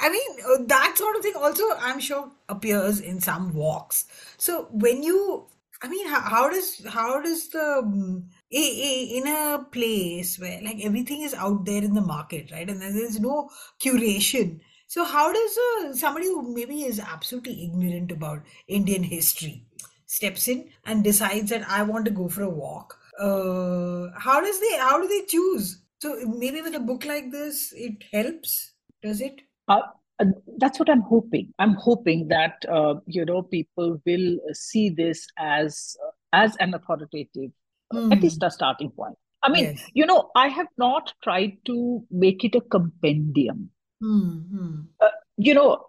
I 0.00 0.08
mean, 0.08 0.30
uh, 0.48 0.62
that 0.66 0.94
sort 0.96 1.16
of 1.16 1.22
thing 1.22 1.34
also, 1.36 1.64
I'm 1.78 1.98
sure, 1.98 2.30
appears 2.48 3.00
in 3.00 3.20
some 3.20 3.52
walks. 3.52 4.06
So, 4.38 4.68
when 4.70 5.02
you, 5.02 5.46
I 5.82 5.88
mean, 5.88 6.06
how, 6.06 6.20
how 6.20 6.48
does 6.48 6.86
how 6.86 7.20
does 7.20 7.48
the 7.48 7.80
um, 7.82 8.28
in 8.52 9.26
a 9.26 9.66
place 9.72 10.38
where 10.38 10.60
like 10.62 10.84
everything 10.84 11.22
is 11.22 11.34
out 11.34 11.64
there 11.64 11.82
in 11.82 11.94
the 11.94 12.00
market, 12.00 12.52
right, 12.52 12.70
and 12.70 12.80
there's 12.80 13.18
no 13.18 13.50
curation. 13.82 14.60
So, 14.86 15.04
how 15.04 15.32
does 15.32 15.58
uh, 15.58 15.94
somebody 15.94 16.26
who 16.26 16.54
maybe 16.54 16.82
is 16.84 17.00
absolutely 17.00 17.64
ignorant 17.64 18.12
about 18.12 18.44
Indian 18.68 19.02
history 19.02 19.64
steps 20.06 20.46
in 20.46 20.68
and 20.84 21.02
decides 21.02 21.50
that 21.50 21.68
I 21.68 21.82
want 21.82 22.04
to 22.04 22.12
go 22.12 22.28
for 22.28 22.42
a 22.42 22.48
walk? 22.48 22.98
Uh, 23.18 24.08
how 24.18 24.40
does 24.40 24.60
they 24.60 24.76
how 24.78 25.00
do 25.00 25.08
they 25.08 25.24
choose 25.26 25.82
so 26.00 26.16
maybe 26.26 26.62
with 26.62 26.74
a 26.74 26.80
book 26.80 27.04
like 27.04 27.30
this 27.30 27.72
it 27.76 28.04
helps 28.12 28.74
does 29.02 29.20
it 29.20 29.40
uh, 29.68 29.82
uh, 30.18 30.24
that's 30.58 30.78
what 30.78 30.90
i'm 30.90 31.02
hoping 31.02 31.52
i'm 31.58 31.74
hoping 31.74 32.28
that 32.28 32.64
uh, 32.70 32.94
you 33.06 33.24
know 33.24 33.42
people 33.42 34.00
will 34.06 34.38
see 34.52 34.88
this 34.88 35.26
as 35.38 35.96
uh, 36.06 36.10
as 36.32 36.56
an 36.60 36.74
authoritative 36.74 37.50
mm. 37.92 38.12
at 38.12 38.22
least 38.22 38.40
hmm. 38.40 38.46
a 38.46 38.50
starting 38.50 38.90
point 38.90 39.16
i 39.42 39.50
mean 39.50 39.64
yes. 39.64 39.90
you 39.92 40.06
know 40.06 40.30
i 40.34 40.48
have 40.48 40.68
not 40.78 41.12
tried 41.22 41.52
to 41.66 42.02
make 42.10 42.44
it 42.44 42.54
a 42.54 42.60
compendium 42.60 43.70
mm-hmm. 44.02 44.80
you 45.36 45.54
know 45.54 45.84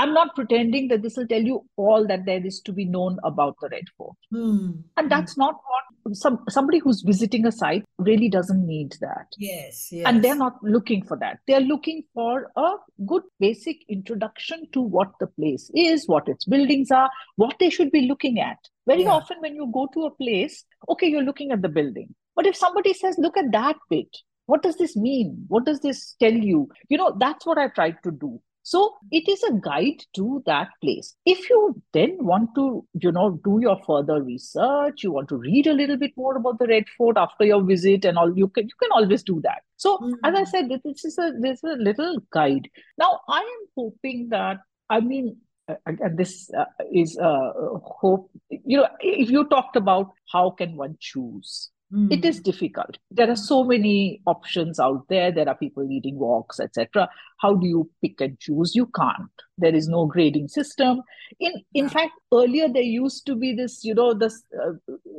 I'm 0.00 0.14
not 0.14 0.34
pretending 0.34 0.88
that 0.88 1.02
this 1.02 1.18
will 1.18 1.26
tell 1.26 1.42
you 1.42 1.62
all 1.76 2.06
that 2.06 2.24
there 2.24 2.44
is 2.44 2.62
to 2.62 2.72
be 2.72 2.86
known 2.86 3.18
about 3.22 3.56
the 3.60 3.68
Red 3.68 3.84
Fort. 3.98 4.16
Mm. 4.32 4.82
And 4.96 5.10
that's 5.10 5.36
not 5.36 5.56
what 5.56 5.84
some 6.12 6.44
somebody 6.48 6.78
who's 6.78 7.02
visiting 7.02 7.46
a 7.46 7.52
site 7.52 7.84
really 7.98 8.28
doesn't 8.28 8.66
need 8.66 8.96
that. 9.00 9.26
Yes, 9.38 9.88
yes. 9.90 10.04
And 10.06 10.22
they're 10.22 10.36
not 10.36 10.62
looking 10.62 11.04
for 11.04 11.16
that. 11.18 11.38
They're 11.46 11.60
looking 11.60 12.04
for 12.14 12.50
a 12.56 12.74
good 13.06 13.22
basic 13.38 13.78
introduction 13.88 14.66
to 14.72 14.80
what 14.80 15.12
the 15.20 15.26
place 15.26 15.70
is, 15.74 16.06
what 16.06 16.28
its 16.28 16.44
buildings 16.44 16.90
are, 16.90 17.10
what 17.36 17.56
they 17.58 17.70
should 17.70 17.90
be 17.90 18.02
looking 18.02 18.40
at. 18.40 18.58
Very 18.86 19.02
yeah. 19.02 19.10
often 19.10 19.38
when 19.40 19.54
you 19.54 19.70
go 19.72 19.88
to 19.94 20.06
a 20.06 20.10
place, 20.10 20.64
okay, 20.88 21.06
you're 21.06 21.22
looking 21.22 21.52
at 21.52 21.62
the 21.62 21.68
building. 21.68 22.14
But 22.36 22.46
if 22.46 22.56
somebody 22.56 22.94
says, 22.94 23.16
look 23.18 23.36
at 23.36 23.52
that 23.52 23.76
bit, 23.88 24.08
what 24.46 24.62
does 24.62 24.76
this 24.76 24.96
mean? 24.96 25.44
What 25.48 25.64
does 25.64 25.80
this 25.80 26.16
tell 26.18 26.32
you? 26.32 26.68
You 26.88 26.98
know, 26.98 27.16
that's 27.18 27.46
what 27.46 27.58
I 27.58 27.68
tried 27.68 27.98
to 28.04 28.10
do. 28.10 28.40
So 28.70 28.94
it 29.10 29.28
is 29.28 29.42
a 29.42 29.54
guide 29.54 30.04
to 30.14 30.44
that 30.46 30.68
place. 30.80 31.16
If 31.26 31.50
you 31.50 31.82
then 31.92 32.18
want 32.20 32.50
to, 32.54 32.86
you 33.00 33.10
know, 33.10 33.40
do 33.42 33.58
your 33.60 33.76
further 33.84 34.22
research, 34.22 35.02
you 35.02 35.10
want 35.10 35.28
to 35.30 35.38
read 35.38 35.66
a 35.66 35.72
little 35.72 35.96
bit 35.96 36.12
more 36.16 36.36
about 36.36 36.60
the 36.60 36.68
Red 36.68 36.84
Fort 36.96 37.16
after 37.16 37.44
your 37.44 37.64
visit 37.64 38.04
and 38.04 38.16
all, 38.16 38.32
you 38.32 38.46
can 38.46 38.68
you 38.68 38.76
can 38.80 38.92
always 38.92 39.24
do 39.24 39.40
that. 39.42 39.62
So 39.76 39.98
mm-hmm. 39.98 40.24
as 40.24 40.34
I 40.36 40.44
said, 40.44 40.68
this 40.68 41.04
is 41.04 41.18
a 41.18 41.32
this 41.40 41.58
is 41.64 41.64
a 41.64 41.82
little 41.82 42.18
guide. 42.32 42.68
Now 42.96 43.18
I 43.28 43.40
am 43.40 43.66
hoping 43.76 44.28
that 44.28 44.58
I 44.88 45.00
mean 45.00 45.38
and 45.86 46.16
this 46.16 46.48
uh, 46.56 46.66
is 46.92 47.18
a 47.18 47.52
hope 47.82 48.30
you 48.50 48.76
know 48.76 48.88
if 49.00 49.30
you 49.30 49.48
talked 49.48 49.74
about 49.76 50.12
how 50.32 50.50
can 50.50 50.76
one 50.76 50.96
choose 51.00 51.70
Mm. 51.92 52.12
It 52.12 52.24
is 52.24 52.36
hmm. 52.36 52.42
difficult. 52.42 52.98
There 53.10 53.28
are 53.28 53.36
so 53.36 53.64
many 53.64 54.22
options 54.26 54.78
out 54.78 55.06
there. 55.08 55.32
There 55.32 55.48
are 55.48 55.56
people 55.56 55.86
leading 55.86 56.18
walks, 56.18 56.60
etc. 56.60 57.08
How 57.40 57.54
do 57.54 57.66
you 57.66 57.90
pick 58.02 58.20
and 58.20 58.38
choose? 58.38 58.74
You 58.74 58.86
can't. 58.86 59.30
There 59.56 59.74
is 59.74 59.88
no 59.88 60.06
grading 60.06 60.48
system. 60.48 61.02
In 61.38 61.52
in 61.74 61.88
fact, 61.88 62.12
earlier 62.32 62.68
there 62.68 62.82
used 62.82 63.26
to 63.26 63.34
be 63.34 63.54
this. 63.54 63.84
You 63.84 63.94
know, 63.94 64.14
this 64.14 64.42
uh, 64.58 64.72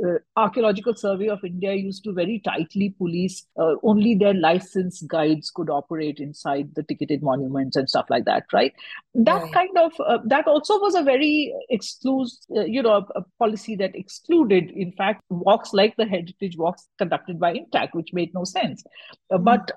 uh, 0.07 0.17
archaeological 0.35 0.95
survey 0.95 1.27
of 1.29 1.43
India 1.43 1.73
used 1.73 2.03
to 2.05 2.13
very 2.13 2.41
tightly 2.43 2.89
police. 2.97 3.45
Uh, 3.59 3.75
only 3.83 4.15
their 4.15 4.33
licensed 4.33 5.07
guides 5.07 5.51
could 5.51 5.69
operate 5.69 6.19
inside 6.19 6.69
the 6.75 6.83
ticketed 6.83 7.21
monuments 7.21 7.75
and 7.75 7.89
stuff 7.89 8.05
like 8.09 8.25
that. 8.25 8.45
Right. 8.53 8.73
That 9.13 9.43
right. 9.43 9.53
kind 9.53 9.77
of 9.77 9.93
uh, 10.05 10.19
that 10.25 10.47
also 10.47 10.79
was 10.79 10.95
a 10.95 11.03
very 11.03 11.53
exclusive. 11.69 12.39
Uh, 12.55 12.65
you 12.65 12.81
know, 12.81 12.93
a, 12.93 13.19
a 13.19 13.25
policy 13.39 13.75
that 13.77 13.95
excluded, 13.95 14.71
in 14.71 14.91
fact, 14.93 15.23
walks 15.29 15.73
like 15.73 15.95
the 15.97 16.05
heritage 16.05 16.57
walks 16.57 16.87
conducted 16.97 17.39
by 17.39 17.53
INTACH, 17.53 17.93
which 17.93 18.13
made 18.13 18.33
no 18.33 18.43
sense. 18.43 18.83
Mm-hmm. 19.31 19.43
But 19.43 19.71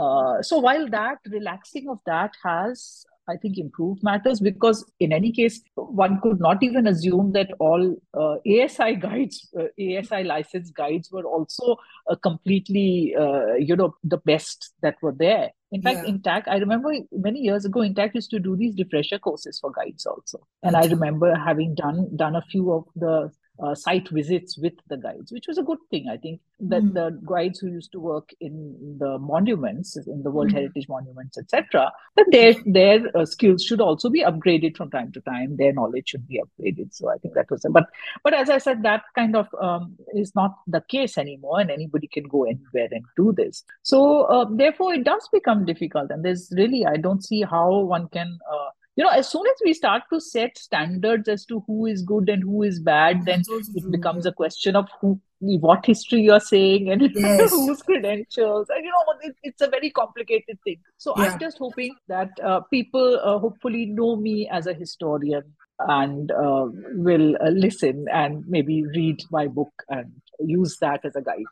uh, 0.00 0.42
so 0.42 0.58
while 0.58 0.88
that 0.88 1.18
relaxing 1.30 1.88
of 1.88 1.98
that 2.06 2.32
has 2.42 3.04
I 3.30 3.36
think 3.36 3.58
improved 3.58 4.02
matters 4.02 4.40
because 4.40 4.84
in 4.98 5.12
any 5.12 5.32
case, 5.32 5.60
one 5.74 6.20
could 6.20 6.40
not 6.40 6.62
even 6.62 6.86
assume 6.86 7.32
that 7.32 7.50
all 7.58 7.96
uh, 8.14 8.36
ASI 8.46 8.96
guides, 8.96 9.48
uh, 9.58 9.68
ASI 9.78 10.24
license 10.24 10.70
guides 10.70 11.10
were 11.12 11.24
also 11.24 11.76
uh, 12.10 12.16
completely, 12.16 13.14
uh, 13.18 13.54
you 13.54 13.76
know, 13.76 13.94
the 14.02 14.18
best 14.18 14.72
that 14.82 14.96
were 15.02 15.14
there. 15.16 15.50
In 15.72 15.82
fact, 15.82 16.00
yeah. 16.02 16.10
INTACH, 16.14 16.48
I 16.48 16.56
remember 16.56 16.92
many 17.12 17.40
years 17.40 17.64
ago, 17.64 17.82
INTACH 17.82 18.14
used 18.14 18.30
to 18.30 18.40
do 18.40 18.56
these 18.56 18.74
refresher 18.76 19.20
courses 19.20 19.60
for 19.60 19.70
guides 19.70 20.04
also. 20.04 20.44
And 20.64 20.74
I 20.74 20.86
remember 20.86 21.34
having 21.34 21.74
done 21.76 22.16
done 22.16 22.34
a 22.34 22.42
few 22.42 22.72
of 22.72 22.84
the 22.96 23.30
uh, 23.62 23.74
site 23.74 24.08
visits 24.08 24.58
with 24.58 24.72
the 24.88 24.96
guides, 24.96 25.32
which 25.32 25.46
was 25.46 25.58
a 25.58 25.62
good 25.62 25.78
thing. 25.90 26.08
I 26.08 26.16
think 26.16 26.40
that 26.60 26.82
mm. 26.82 26.94
the 26.94 27.20
guides 27.26 27.58
who 27.58 27.68
used 27.68 27.92
to 27.92 28.00
work 28.00 28.30
in 28.40 28.96
the 28.98 29.18
monuments, 29.18 29.96
in 29.96 30.22
the 30.22 30.30
World 30.30 30.50
mm. 30.50 30.54
Heritage 30.54 30.88
monuments, 30.88 31.38
etc., 31.38 31.92
that 32.16 32.26
their 32.30 32.54
their 32.64 33.16
uh, 33.16 33.24
skills 33.24 33.64
should 33.64 33.80
also 33.80 34.10
be 34.10 34.22
upgraded 34.22 34.76
from 34.76 34.90
time 34.90 35.12
to 35.12 35.20
time. 35.20 35.56
Their 35.56 35.72
knowledge 35.72 36.10
should 36.10 36.26
be 36.26 36.40
upgraded. 36.40 36.94
So 36.94 37.10
I 37.10 37.18
think 37.18 37.34
that 37.34 37.50
was, 37.50 37.64
a 37.64 37.70
but 37.70 37.86
but 38.24 38.34
as 38.34 38.50
I 38.50 38.58
said, 38.58 38.82
that 38.82 39.02
kind 39.14 39.36
of 39.36 39.48
um, 39.60 39.96
is 40.14 40.34
not 40.34 40.56
the 40.66 40.82
case 40.88 41.18
anymore, 41.18 41.60
and 41.60 41.70
anybody 41.70 42.08
can 42.08 42.24
go 42.24 42.44
anywhere 42.44 42.88
and 42.90 43.04
do 43.16 43.32
this. 43.32 43.64
So 43.82 44.22
uh, 44.24 44.46
therefore, 44.50 44.94
it 44.94 45.04
does 45.04 45.28
become 45.32 45.64
difficult, 45.64 46.10
and 46.10 46.24
there's 46.24 46.52
really 46.56 46.84
I 46.86 46.96
don't 46.96 47.24
see 47.24 47.42
how 47.42 47.80
one 47.80 48.08
can 48.08 48.38
uh, 48.50 48.70
you 48.96 49.04
know 49.04 49.10
as 49.10 49.28
soon 49.28 49.46
as 49.46 49.56
we 49.64 49.72
start 49.72 50.02
to 50.12 50.20
set 50.20 50.58
standards 50.58 51.28
as 51.28 51.44
to 51.44 51.62
who 51.66 51.86
is 51.86 52.02
good 52.02 52.28
and 52.28 52.42
who 52.42 52.62
is 52.62 52.80
bad 52.80 53.24
then 53.24 53.42
it 53.48 53.90
becomes 53.90 54.26
a 54.26 54.32
question 54.32 54.76
of 54.76 54.88
who 55.00 55.20
what 55.40 55.86
history 55.86 56.20
you're 56.20 56.40
saying 56.40 56.90
and 56.90 57.10
yes. 57.14 57.50
whose 57.50 57.82
credentials. 57.82 58.68
And, 58.68 58.84
you 58.84 58.90
know, 58.90 59.14
it, 59.22 59.36
it's 59.42 59.62
a 59.62 59.68
very 59.68 59.90
complicated 59.90 60.58
thing. 60.64 60.76
So 60.98 61.14
yeah. 61.16 61.24
I'm 61.24 61.38
just 61.38 61.58
hoping 61.58 61.94
that 62.08 62.30
uh, 62.42 62.60
people 62.70 63.18
uh, 63.22 63.38
hopefully 63.38 63.86
know 63.86 64.16
me 64.16 64.48
as 64.48 64.66
a 64.66 64.74
historian 64.74 65.44
and 65.78 66.30
uh, 66.30 66.66
will 66.92 67.36
uh, 67.40 67.48
listen 67.48 68.06
and 68.12 68.44
maybe 68.46 68.84
read 68.84 69.22
my 69.30 69.46
book 69.46 69.72
and 69.88 70.12
use 70.40 70.76
that 70.80 71.04
as 71.04 71.16
a 71.16 71.22
guide. 71.22 71.44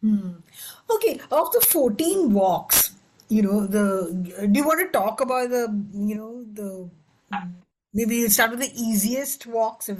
Hmm. 0.00 0.32
Okay, 0.90 1.20
of 1.30 1.50
the 1.52 1.66
14 1.70 2.32
walks, 2.32 2.92
you 3.28 3.42
know, 3.42 3.66
the 3.66 4.48
do 4.50 4.58
you 4.58 4.66
want 4.66 4.80
to 4.80 4.98
talk 4.98 5.20
about 5.20 5.50
the, 5.50 5.68
you 5.92 6.14
know, 6.14 6.44
the 6.52 6.90
maybe 7.92 8.28
start 8.28 8.50
with 8.50 8.60
the 8.60 8.72
easiest 8.74 9.46
walks 9.46 9.88
if, 9.88 9.98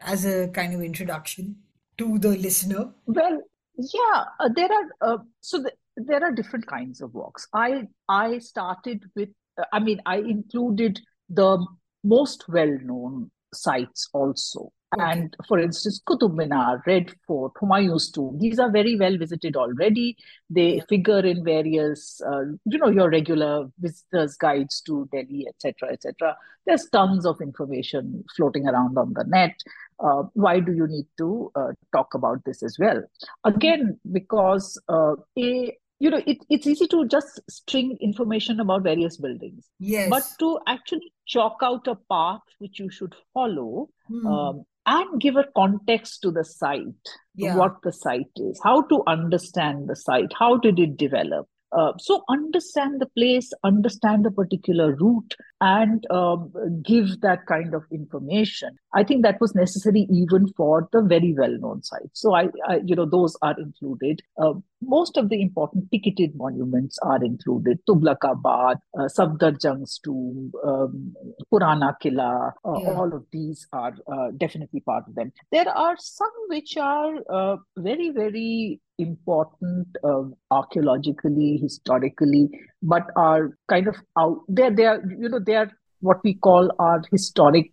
as 0.00 0.24
a 0.24 0.48
kind 0.48 0.74
of 0.74 0.82
introduction 0.82 1.56
to 1.98 2.18
the 2.18 2.30
listener? 2.30 2.90
Well, 3.06 3.40
yeah, 3.76 4.24
uh, 4.40 4.48
there 4.54 4.70
are 4.72 5.14
uh, 5.14 5.18
so 5.40 5.58
the, 5.58 5.72
there 5.96 6.22
are 6.22 6.32
different 6.32 6.66
kinds 6.66 7.00
of 7.00 7.14
walks. 7.14 7.48
I 7.52 7.88
I 8.08 8.38
started 8.38 9.04
with, 9.14 9.28
uh, 9.58 9.64
I 9.72 9.78
mean, 9.80 10.00
I 10.06 10.18
included 10.18 11.00
the 11.28 11.64
most 12.04 12.48
well-known 12.48 13.30
sites 13.54 14.08
also. 14.12 14.72
And 14.98 15.34
for 15.48 15.58
instance, 15.58 16.02
Qutub 16.06 16.34
Minar, 16.34 16.82
Red 16.86 17.14
Fort, 17.26 17.54
Humayun's 17.54 18.10
tomb, 18.10 18.38
these 18.38 18.58
are 18.58 18.70
very 18.70 18.94
well 18.96 19.16
visited 19.16 19.56
already. 19.56 20.16
They 20.50 20.80
figure 20.88 21.20
in 21.20 21.42
various, 21.44 22.20
uh, 22.26 22.44
you 22.66 22.78
know, 22.78 22.90
your 22.90 23.08
regular 23.08 23.68
visitors' 23.78 24.36
guides 24.36 24.82
to 24.82 25.08
Delhi, 25.10 25.46
etc., 25.48 25.92
etc. 25.92 26.36
There's 26.66 26.88
tons 26.90 27.24
of 27.24 27.40
information 27.40 28.22
floating 28.36 28.68
around 28.68 28.98
on 28.98 29.14
the 29.14 29.24
net. 29.24 29.56
Uh, 29.98 30.24
why 30.34 30.60
do 30.60 30.72
you 30.72 30.86
need 30.86 31.06
to 31.18 31.50
uh, 31.54 31.72
talk 31.92 32.12
about 32.12 32.44
this 32.44 32.62
as 32.62 32.76
well? 32.78 33.02
Again, 33.44 33.98
because 34.10 34.80
uh, 34.88 35.14
a 35.38 35.76
you 36.02 36.10
know 36.10 36.22
it, 36.26 36.38
it's 36.48 36.66
easy 36.66 36.86
to 36.88 37.06
just 37.06 37.40
string 37.48 37.96
information 38.00 38.58
about 38.58 38.82
various 38.82 39.16
buildings 39.24 39.68
yes 39.78 40.10
but 40.10 40.24
to 40.40 40.58
actually 40.66 41.12
chalk 41.26 41.58
out 41.62 41.86
a 41.86 41.96
path 42.10 42.56
which 42.58 42.80
you 42.80 42.90
should 42.90 43.14
follow 43.32 43.88
hmm. 44.08 44.26
um, 44.26 44.64
and 44.84 45.20
give 45.20 45.36
a 45.36 45.44
context 45.56 46.20
to 46.22 46.32
the 46.32 46.44
site 46.44 47.12
yeah. 47.36 47.54
what 47.56 47.76
the 47.84 47.92
site 47.92 48.42
is 48.48 48.60
how 48.64 48.82
to 48.82 49.02
understand 49.06 49.88
the 49.88 49.94
site 49.94 50.32
how 50.38 50.56
did 50.56 50.80
it 50.80 50.96
develop 50.96 51.46
uh, 51.72 51.92
so 51.98 52.22
understand 52.28 53.00
the 53.00 53.06
place, 53.06 53.52
understand 53.64 54.24
the 54.24 54.30
particular 54.30 54.94
route, 54.94 55.34
and 55.60 56.04
um, 56.10 56.52
give 56.82 57.20
that 57.20 57.46
kind 57.46 57.74
of 57.74 57.84
information. 57.92 58.76
I 58.94 59.04
think 59.04 59.22
that 59.22 59.40
was 59.40 59.54
necessary 59.54 60.06
even 60.10 60.48
for 60.56 60.88
the 60.92 61.02
very 61.02 61.34
well-known 61.36 61.82
sites. 61.82 62.20
So 62.20 62.34
I, 62.34 62.48
I 62.68 62.80
you 62.84 62.96
know, 62.96 63.06
those 63.06 63.36
are 63.42 63.58
included. 63.58 64.22
Uh, 64.36 64.54
most 64.82 65.16
of 65.16 65.28
the 65.28 65.40
important 65.40 65.90
ticketed 65.92 66.34
monuments 66.34 66.98
are 67.02 67.24
included. 67.24 67.78
Tughlaqabad, 67.88 68.76
uh, 68.98 69.08
Safdarjung's 69.16 69.98
tomb, 70.00 70.52
um, 70.64 71.14
Purana 71.50 71.96
Killa, 72.00 72.52
uh, 72.64 72.78
yeah. 72.80 72.90
all 72.90 73.14
of 73.14 73.24
these 73.32 73.66
are 73.72 73.94
uh, 74.12 74.30
definitely 74.36 74.80
part 74.80 75.04
of 75.06 75.14
them. 75.14 75.32
There 75.52 75.68
are 75.68 75.96
some 75.98 76.32
which 76.48 76.76
are 76.76 77.14
uh, 77.30 77.56
very, 77.76 78.10
very 78.10 78.80
important 79.02 79.88
uh, 80.04 80.24
archaeologically, 80.50 81.58
historically, 81.60 82.48
but 82.82 83.06
are 83.16 83.56
kind 83.68 83.88
of 83.88 83.96
out 84.18 84.40
there. 84.48 84.70
They 84.70 84.86
are, 84.86 85.02
you 85.18 85.28
know, 85.28 85.38
they 85.38 85.56
are 85.56 85.70
what 86.00 86.18
we 86.24 86.34
call 86.34 86.70
our 86.78 87.02
historic 87.10 87.72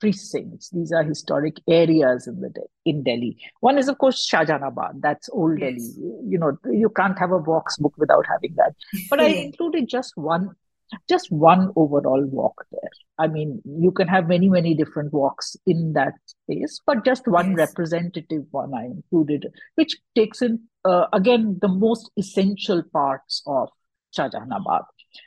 precincts. 0.00 0.70
These 0.70 0.92
are 0.92 1.02
historic 1.02 1.56
areas 1.68 2.26
in 2.26 2.40
the 2.40 2.50
in 2.84 3.02
Delhi. 3.02 3.36
One 3.60 3.78
is, 3.78 3.88
of 3.88 3.98
course, 3.98 4.28
Shahjahanabad. 4.30 5.00
That's 5.00 5.28
old 5.32 5.58
yes. 5.58 5.74
Delhi. 5.74 6.12
You 6.28 6.38
know, 6.38 6.56
you 6.70 6.90
can't 6.90 7.18
have 7.18 7.32
a 7.32 7.40
box 7.40 7.76
book 7.78 7.94
without 7.96 8.24
having 8.30 8.54
that. 8.56 8.74
But 9.10 9.20
I 9.20 9.26
included 9.26 9.88
just 9.88 10.12
one 10.16 10.50
just 11.08 11.30
one 11.30 11.70
overall 11.76 12.24
walk 12.24 12.64
there. 12.70 12.90
I 13.18 13.26
mean, 13.26 13.62
you 13.64 13.90
can 13.90 14.08
have 14.08 14.28
many, 14.28 14.48
many 14.48 14.74
different 14.74 15.12
walks 15.12 15.56
in 15.66 15.92
that 15.94 16.14
space, 16.26 16.80
but 16.86 17.04
just 17.04 17.26
one 17.26 17.50
yes. 17.50 17.56
representative 17.56 18.44
one 18.50 18.74
I 18.74 18.84
included, 18.86 19.46
which 19.74 19.96
takes 20.14 20.42
in, 20.42 20.60
uh, 20.84 21.06
again, 21.12 21.58
the 21.60 21.68
most 21.68 22.10
essential 22.16 22.82
parts 22.92 23.42
of 23.46 23.68
Shahjahanabad. 24.16 24.84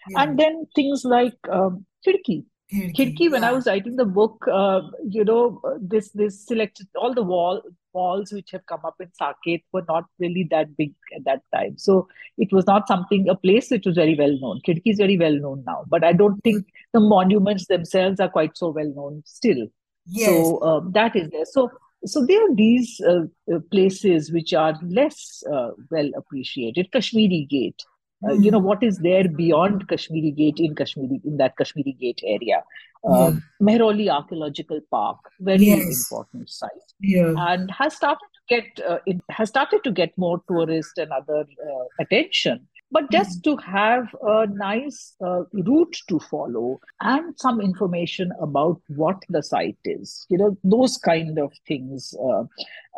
Yeah. 0.09 0.21
And 0.21 0.39
then 0.39 0.65
things 0.75 1.03
like 1.03 1.37
um, 1.51 1.85
Khidki. 2.05 2.45
Khidki, 2.71 3.31
when 3.31 3.41
yeah. 3.41 3.49
I 3.49 3.51
was 3.51 3.65
writing 3.65 3.95
the 3.95 4.05
book, 4.05 4.45
uh, 4.51 4.81
you 5.07 5.25
know, 5.25 5.59
this 5.81 6.11
this 6.11 6.45
selected 6.45 6.87
all 6.95 7.15
the 7.15 7.23
wall 7.23 7.63
walls 7.99 8.31
which 8.31 8.51
have 8.51 8.65
come 8.65 8.85
up 8.89 8.95
in 8.99 9.09
Saket 9.21 9.63
were 9.73 9.85
not 9.88 10.05
really 10.19 10.47
that 10.51 10.75
big 10.77 10.93
at 11.15 11.25
that 11.25 11.41
time. 11.55 11.77
So 11.77 12.07
it 12.38 12.51
was 12.51 12.67
not 12.67 12.88
something, 12.88 13.27
a 13.29 13.35
place 13.35 13.69
which 13.71 13.85
was 13.85 13.95
very 13.95 14.15
well 14.15 14.38
known. 14.39 14.62
Khidki 14.67 14.93
is 14.93 15.03
very 15.05 15.17
well 15.17 15.38
known 15.45 15.63
now, 15.65 15.83
but 15.88 16.03
I 16.03 16.13
don't 16.13 16.39
think 16.41 16.65
the 16.93 16.99
monuments 16.99 17.67
themselves 17.67 18.19
are 18.19 18.29
quite 18.29 18.57
so 18.57 18.69
well 18.69 18.91
known 18.95 19.21
still. 19.25 19.67
Yes. 20.05 20.29
So 20.29 20.62
um, 20.63 20.91
that 20.93 21.15
is 21.15 21.29
there. 21.29 21.45
So 21.45 21.69
so 22.05 22.25
there 22.25 22.41
are 22.41 22.55
these 22.55 23.01
uh, 23.01 23.23
uh, 23.53 23.59
places 23.71 24.31
which 24.31 24.53
are 24.53 24.73
less 24.81 25.43
uh, 25.53 25.71
well 25.91 26.09
appreciated. 26.15 26.91
Kashmiri 26.91 27.45
Gate. 27.49 27.83
Uh, 28.23 28.34
mm. 28.34 28.43
You 28.43 28.51
know 28.51 28.60
what 28.60 28.84
is 28.84 28.97
there 28.99 29.27
beyond 29.27 29.88
Kashmiri 29.88 30.32
Gate 30.32 30.60
in 30.60 30.75
Kashmiri 30.75 31.21
in 31.23 31.38
that 31.38 31.58
Kashmiri 31.58 31.93
Gate 31.93 32.21
area. 32.25 32.63
Uh, 33.08 33.32
Mehrauli 33.62 34.10
Archaeological 34.12 34.82
Park, 34.91 35.19
very 35.39 35.67
yes. 35.67 36.12
important 36.12 36.49
site, 36.49 36.69
yeah. 36.99 37.34
and 37.38 37.71
has 37.71 37.95
started 37.95 38.27
to 38.34 38.55
get 38.55 38.86
uh, 38.86 38.97
it 39.05 39.21
has 39.29 39.47
started 39.47 39.82
to 39.86 39.91
get 39.91 40.17
more 40.17 40.41
tourist 40.49 40.97
and 40.97 41.10
other 41.13 41.45
uh, 41.65 41.86
attention 42.01 42.67
but 42.91 43.10
just 43.12 43.43
to 43.43 43.56
have 43.58 44.15
a 44.21 44.47
nice 44.47 45.15
uh, 45.23 45.43
route 45.54 45.97
to 46.08 46.19
follow 46.19 46.80
and 47.02 47.34
some 47.39 47.62
information 47.62 48.32
about 48.41 48.82
what 48.88 49.17
the 49.30 49.43
site 49.43 49.78
is. 49.86 50.25
You 50.30 50.38
know 50.38 50.58
those 50.63 50.97
kind 50.97 51.38
of 51.38 51.54
things 51.67 52.13
uh, 52.21 52.43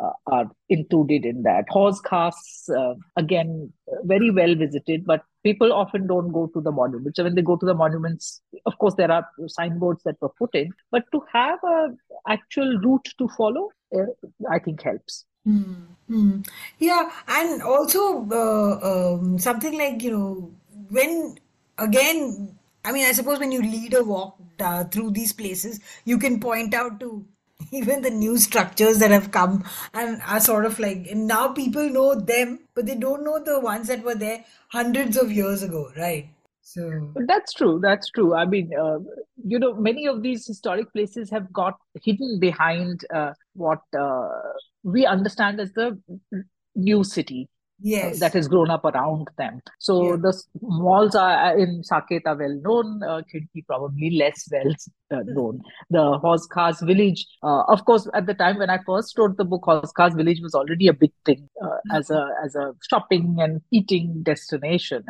uh, 0.02 0.12
are 0.26 0.50
included 0.68 1.24
in 1.24 1.42
that. 1.42 1.66
Hauz 1.70 2.00
Khas 2.02 2.68
uh, 2.76 2.94
again 3.16 3.72
very 4.04 4.30
well 4.30 4.54
visited 4.54 5.04
but 5.04 5.22
people 5.44 5.72
often 5.72 6.06
don't 6.06 6.32
go 6.32 6.46
to 6.54 6.60
the 6.60 6.72
monuments 6.72 7.16
so 7.16 7.24
when 7.24 7.34
they 7.34 7.42
go 7.42 7.56
to 7.56 7.66
the 7.66 7.74
monuments 7.74 8.40
of 8.66 8.76
course 8.78 8.94
there 8.94 9.10
are 9.10 9.26
signboards 9.48 10.02
that 10.04 10.16
were 10.20 10.32
put 10.38 10.54
in 10.54 10.70
but 10.90 11.04
to 11.12 11.20
have 11.32 11.58
a 11.64 11.88
actual 12.28 12.78
route 12.78 13.08
to 13.18 13.28
follow 13.36 13.68
uh, 13.96 14.06
i 14.50 14.58
think 14.58 14.82
helps 14.82 15.24
Hmm. 15.44 16.40
Yeah, 16.78 17.10
and 17.28 17.62
also 17.62 18.26
uh, 18.30 19.14
um, 19.14 19.38
something 19.38 19.76
like, 19.78 20.02
you 20.02 20.10
know, 20.10 20.50
when 20.90 21.38
again, 21.78 22.58
I 22.84 22.92
mean, 22.92 23.06
I 23.06 23.12
suppose 23.12 23.38
when 23.38 23.52
you 23.52 23.62
lead 23.62 23.94
a 23.94 24.04
walk 24.04 24.36
uh, 24.60 24.84
through 24.84 25.12
these 25.12 25.32
places, 25.32 25.80
you 26.04 26.18
can 26.18 26.40
point 26.40 26.74
out 26.74 27.00
to 27.00 27.24
even 27.72 28.02
the 28.02 28.10
new 28.10 28.36
structures 28.38 28.98
that 28.98 29.10
have 29.10 29.30
come 29.30 29.64
and 29.94 30.20
are 30.26 30.40
sort 30.40 30.66
of 30.66 30.78
like, 30.78 31.06
and 31.10 31.26
now 31.26 31.48
people 31.48 31.88
know 31.88 32.14
them, 32.14 32.60
but 32.74 32.86
they 32.86 32.94
don't 32.96 33.24
know 33.24 33.42
the 33.42 33.58
ones 33.60 33.88
that 33.88 34.02
were 34.02 34.14
there 34.14 34.44
hundreds 34.68 35.16
of 35.16 35.32
years 35.32 35.62
ago, 35.62 35.90
right? 35.96 36.28
So 36.64 37.10
that's 37.26 37.52
true. 37.52 37.80
That's 37.82 38.08
true. 38.10 38.34
I 38.34 38.44
mean, 38.44 38.70
uh, 38.78 38.98
you 39.44 39.58
know, 39.58 39.74
many 39.74 40.06
of 40.06 40.22
these 40.22 40.46
historic 40.46 40.92
places 40.92 41.30
have 41.30 41.52
got 41.52 41.76
hidden 42.02 42.38
behind 42.38 43.04
uh, 43.12 43.32
what 43.54 43.80
uh, 43.98 44.28
we 44.82 45.06
understand 45.06 45.60
as 45.60 45.72
the 45.72 45.98
new 46.74 47.04
city 47.04 47.48
uh, 47.84 47.88
yes. 47.88 48.20
that 48.20 48.32
has 48.32 48.46
grown 48.46 48.70
up 48.70 48.84
around 48.84 49.28
them. 49.38 49.60
So 49.80 50.10
yeah. 50.10 50.16
the 50.22 50.42
malls 50.60 51.14
are 51.16 51.52
uh, 51.52 51.56
in 51.56 51.82
Saket 51.82 52.22
are 52.26 52.36
well 52.36 52.60
known, 52.62 53.02
uh, 53.02 53.22
Khidki 53.22 53.66
probably 53.66 54.10
less 54.10 54.48
well 54.52 54.72
uh, 55.10 55.22
known. 55.24 55.62
The 55.90 56.18
Hauz 56.18 56.46
Khas 56.48 56.80
village, 56.80 57.26
uh, 57.42 57.62
of 57.62 57.84
course, 57.84 58.08
at 58.14 58.26
the 58.26 58.34
time 58.34 58.58
when 58.58 58.70
I 58.70 58.78
first 58.86 59.18
wrote 59.18 59.36
the 59.36 59.44
book, 59.44 59.64
Hauz 59.66 59.92
Khas 59.92 60.14
village 60.14 60.40
was 60.42 60.54
already 60.54 60.86
a 60.86 60.92
big 60.92 61.12
thing 61.26 61.48
uh, 61.60 61.66
mm-hmm. 61.66 61.96
as 61.96 62.10
a 62.10 62.28
as 62.44 62.54
a 62.54 62.72
shopping 62.88 63.36
and 63.40 63.60
eating 63.72 64.22
destination. 64.22 65.04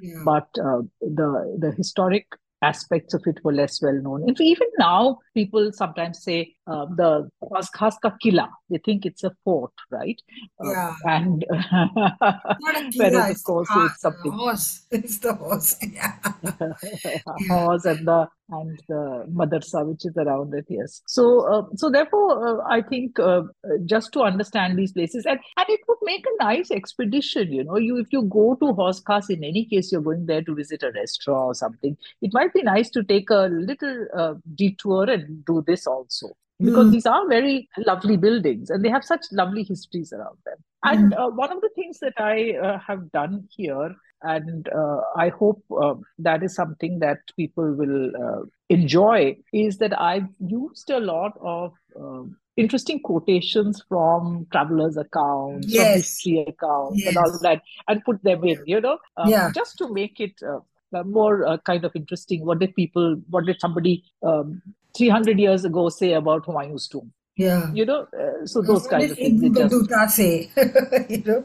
Yeah. 0.00 0.22
But 0.24 0.48
the 0.54 1.56
the 1.58 1.72
historic 1.76 2.26
aspects 2.62 3.12
of 3.12 3.22
it 3.26 3.38
were 3.44 3.52
less 3.52 3.82
well 3.82 3.94
known. 3.94 4.28
If 4.28 4.40
even 4.40 4.68
now, 4.78 5.18
people 5.34 5.72
sometimes 5.72 6.22
say 6.22 6.54
uh, 6.66 6.86
the 6.96 7.28
Khas 7.50 7.98
ka 8.00 8.10
Killa, 8.22 8.48
they 8.70 8.78
think 8.78 9.04
it's 9.04 9.24
a 9.24 9.32
fort, 9.44 9.72
right? 9.90 10.20
Uh, 10.64 10.70
yeah. 10.70 10.94
Uh, 11.04 11.08
and 11.08 11.44
whereas, 12.96 13.36
of 13.36 13.44
course, 13.44 13.68
it's, 13.70 13.92
it's 13.92 14.00
something. 14.00 14.32
Horse. 14.32 14.86
It's 14.90 15.18
the 15.18 15.34
horse. 15.34 15.76
Yeah. 15.92 16.16
horse 17.50 17.84
and 17.84 18.06
the 18.06 18.28
and 18.52 18.80
the 18.88 19.26
madrasa 19.40 19.84
which 19.86 20.04
is 20.04 20.16
around 20.16 20.54
it 20.54 20.66
yes. 20.68 21.02
So 21.06 21.24
uh, 21.52 21.62
so 21.76 21.90
therefore 21.90 22.30
uh, 22.48 22.62
i 22.68 22.80
think 22.82 23.18
uh, 23.18 23.42
just 23.84 24.12
to 24.12 24.22
understand 24.22 24.78
these 24.78 24.92
places 24.92 25.26
and 25.26 25.40
and 25.56 25.66
it 25.68 25.80
would 25.88 26.02
make 26.02 26.24
a 26.26 26.44
nice 26.44 26.70
expedition 26.70 27.52
you 27.52 27.64
know. 27.64 27.76
You 27.76 27.98
if 27.98 28.12
you 28.12 28.22
go 28.22 28.56
to 28.56 28.72
Hauz 28.80 29.02
Khas 29.02 29.30
in 29.30 29.44
any 29.44 29.64
case 29.64 29.92
you're 29.92 30.08
going 30.10 30.26
there 30.26 30.42
to 30.42 30.54
visit 30.54 30.82
a 30.82 30.92
restaurant 30.92 31.46
or 31.48 31.54
something 31.54 31.96
it 32.20 32.32
might 32.32 32.52
be 32.52 32.62
nice 32.62 32.90
to 32.90 33.02
take 33.02 33.30
a 33.30 33.48
little 33.50 34.06
uh, 34.16 34.34
detour 34.54 35.10
and 35.10 35.44
do 35.44 35.62
this 35.66 35.86
also. 35.86 36.28
Because 36.60 36.88
mm. 36.88 36.92
these 36.92 37.06
are 37.06 37.26
very 37.28 37.68
lovely 37.86 38.16
buildings 38.16 38.70
and 38.70 38.84
they 38.84 38.88
have 38.88 39.04
such 39.04 39.24
lovely 39.32 39.64
histories 39.64 40.12
around 40.12 40.38
them. 40.44 40.58
And 40.84 41.14
uh, 41.14 41.28
one 41.28 41.50
of 41.50 41.60
the 41.60 41.70
things 41.74 41.98
that 42.00 42.14
I 42.18 42.52
uh, 42.52 42.78
have 42.78 43.10
done 43.12 43.48
here, 43.56 43.94
and 44.22 44.68
uh, 44.68 45.00
I 45.16 45.28
hope 45.28 45.62
uh, 45.70 45.94
that 46.18 46.42
is 46.42 46.54
something 46.54 46.98
that 47.00 47.18
people 47.36 47.74
will 47.74 48.10
uh, 48.16 48.44
enjoy, 48.68 49.36
is 49.52 49.78
that 49.78 49.98
I've 50.00 50.28
used 50.38 50.90
a 50.90 51.00
lot 51.00 51.32
of 51.40 51.72
um, 51.98 52.36
interesting 52.56 53.00
quotations 53.00 53.82
from 53.88 54.46
travelers' 54.52 54.96
accounts, 54.96 55.68
yes. 55.68 55.84
from 55.84 55.92
history 55.94 56.46
accounts, 56.48 57.00
yes. 57.00 57.08
and 57.08 57.16
all 57.16 57.38
that, 57.42 57.62
and 57.88 58.04
put 58.04 58.22
them 58.22 58.44
in, 58.44 58.62
you 58.66 58.80
know, 58.80 58.98
um, 59.16 59.28
yeah. 59.28 59.50
just 59.54 59.78
to 59.78 59.92
make 59.92 60.20
it 60.20 60.34
uh, 60.46 61.02
more 61.04 61.58
kind 61.64 61.84
of 61.84 61.92
interesting. 61.94 62.44
What 62.44 62.58
did 62.58 62.74
people, 62.74 63.20
what 63.30 63.46
did 63.46 63.60
somebody 63.60 64.04
um, 64.22 64.62
300 64.96 65.38
years 65.38 65.64
ago 65.64 65.88
say 65.88 66.12
about 66.12 66.46
Humayun's 66.46 66.88
tomb? 66.88 67.12
Yeah. 67.36 67.72
You 67.72 67.86
know, 67.86 68.06
uh, 68.18 68.46
so 68.46 68.60
those 68.60 68.86
kinds 68.86 69.12
of 69.12 69.16
things. 69.16 69.56
Just... 69.56 70.16
say, 70.16 70.50
you 71.08 71.22
know? 71.24 71.44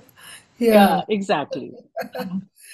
Yeah, 0.59 0.73
yeah 0.73 1.01
exactly. 1.09 1.71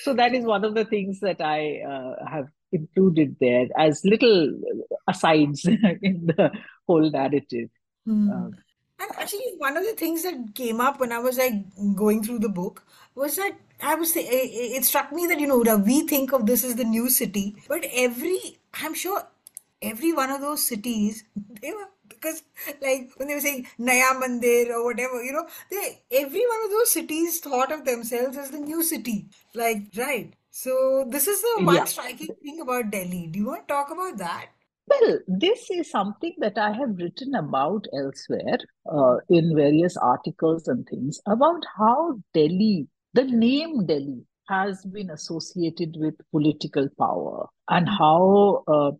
So 0.01 0.13
that 0.13 0.33
is 0.33 0.45
one 0.45 0.65
of 0.65 0.73
the 0.73 0.85
things 0.85 1.19
that 1.19 1.41
I 1.41 1.81
uh, 1.87 2.25
have 2.27 2.47
included 2.71 3.37
there 3.39 3.67
as 3.77 4.03
little 4.03 4.59
asides 5.07 5.65
in 6.01 6.25
the 6.25 6.51
whole 6.87 7.09
narrative. 7.09 7.69
Hmm. 8.05 8.29
Um, 8.31 8.51
and 8.99 9.11
actually, 9.17 9.53
one 9.57 9.75
of 9.75 9.83
the 9.83 9.93
things 9.93 10.23
that 10.23 10.55
came 10.55 10.79
up 10.79 10.99
when 10.99 11.11
I 11.11 11.19
was 11.19 11.37
like 11.37 11.53
going 11.95 12.23
through 12.23 12.39
the 12.39 12.49
book 12.49 12.85
was 13.15 13.35
that 13.35 13.53
I 13.81 13.95
was 13.95 14.15
it, 14.15 14.21
it 14.21 14.85
struck 14.85 15.11
me 15.11 15.27
that 15.27 15.39
you 15.39 15.47
know 15.47 15.77
we 15.77 16.07
think 16.07 16.31
of 16.31 16.45
this 16.45 16.63
as 16.63 16.75
the 16.75 16.83
new 16.83 17.09
city, 17.09 17.55
but 17.67 17.85
every 17.93 18.59
I'm 18.81 18.93
sure 18.93 19.23
every 19.81 20.13
one 20.13 20.29
of 20.29 20.41
those 20.41 20.65
cities 20.65 21.23
they 21.61 21.71
were 21.71 21.89
because 22.23 22.43
like 22.81 23.11
when 23.17 23.27
they 23.27 23.35
were 23.35 23.41
saying 23.41 23.67
Naya 23.77 24.13
Mandir 24.15 24.69
or 24.69 24.85
whatever, 24.85 25.21
you 25.23 25.33
know, 25.33 25.47
they 25.69 26.01
every 26.11 26.45
one 26.47 26.65
of 26.65 26.71
those 26.71 26.91
cities 26.91 27.39
thought 27.39 27.71
of 27.71 27.85
themselves 27.85 28.37
as 28.37 28.51
the 28.51 28.59
new 28.59 28.81
city. 28.81 29.27
Like, 29.53 29.83
right. 29.97 30.33
So 30.51 31.05
this 31.09 31.27
is 31.27 31.41
the 31.41 31.63
one 31.63 31.75
yeah. 31.75 31.85
striking 31.85 32.35
thing 32.43 32.61
about 32.61 32.91
Delhi. 32.91 33.27
Do 33.27 33.39
you 33.39 33.47
want 33.47 33.67
to 33.67 33.73
talk 33.73 33.91
about 33.91 34.17
that? 34.17 34.47
Well, 34.87 35.19
this 35.27 35.71
is 35.71 35.89
something 35.89 36.35
that 36.39 36.57
I 36.57 36.73
have 36.73 36.97
written 36.97 37.35
about 37.35 37.85
elsewhere 37.97 38.57
uh, 38.91 39.17
in 39.29 39.55
various 39.55 39.95
articles 39.97 40.67
and 40.67 40.85
things 40.87 41.21
about 41.25 41.63
how 41.77 42.19
Delhi, 42.33 42.87
the 43.13 43.23
name 43.23 43.85
Delhi, 43.85 44.25
has 44.49 44.85
been 44.85 45.09
associated 45.09 45.95
with 45.97 46.15
political 46.31 46.89
power 46.99 47.47
and 47.69 47.87
how 47.87 48.63
uh, 48.67 48.91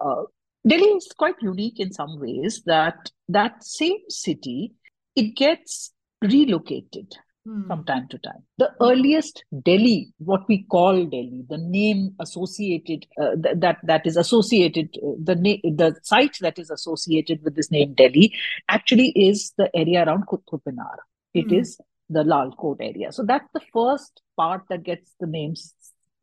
uh, 0.00 0.22
Delhi 0.66 0.84
is 0.84 1.08
quite 1.16 1.36
unique 1.40 1.78
in 1.78 1.92
some 1.92 2.18
ways 2.18 2.62
that 2.66 3.10
that 3.28 3.62
same 3.62 3.98
city 4.08 4.72
it 5.14 5.36
gets 5.36 5.92
relocated 6.22 7.14
hmm. 7.44 7.66
from 7.66 7.84
time 7.84 8.08
to 8.08 8.18
time. 8.18 8.42
The 8.58 8.72
earliest 8.80 9.44
Delhi, 9.64 10.12
what 10.18 10.42
we 10.48 10.64
call 10.64 11.04
Delhi, 11.04 11.44
the 11.48 11.58
name 11.58 12.14
associated 12.20 13.06
uh, 13.20 13.36
th- 13.42 13.56
that 13.58 13.78
that 13.84 14.06
is 14.06 14.16
associated 14.16 14.96
uh, 15.02 15.12
the 15.22 15.36
na- 15.36 15.70
the 15.74 15.96
site 16.02 16.38
that 16.40 16.58
is 16.58 16.70
associated 16.70 17.42
with 17.44 17.54
this 17.54 17.70
name 17.70 17.94
Delhi 17.94 18.34
actually 18.68 19.10
is 19.10 19.52
the 19.56 19.70
area 19.74 20.04
around 20.04 20.24
Minar. 20.66 20.98
It 21.32 21.48
hmm. 21.48 21.54
is 21.54 21.78
the 22.08 22.24
Lal 22.24 22.52
Kot 22.52 22.78
area. 22.80 23.12
So 23.12 23.24
that's 23.24 23.48
the 23.52 23.62
first 23.72 24.22
part 24.36 24.62
that 24.68 24.82
gets 24.82 25.14
the 25.20 25.26
names 25.26 25.74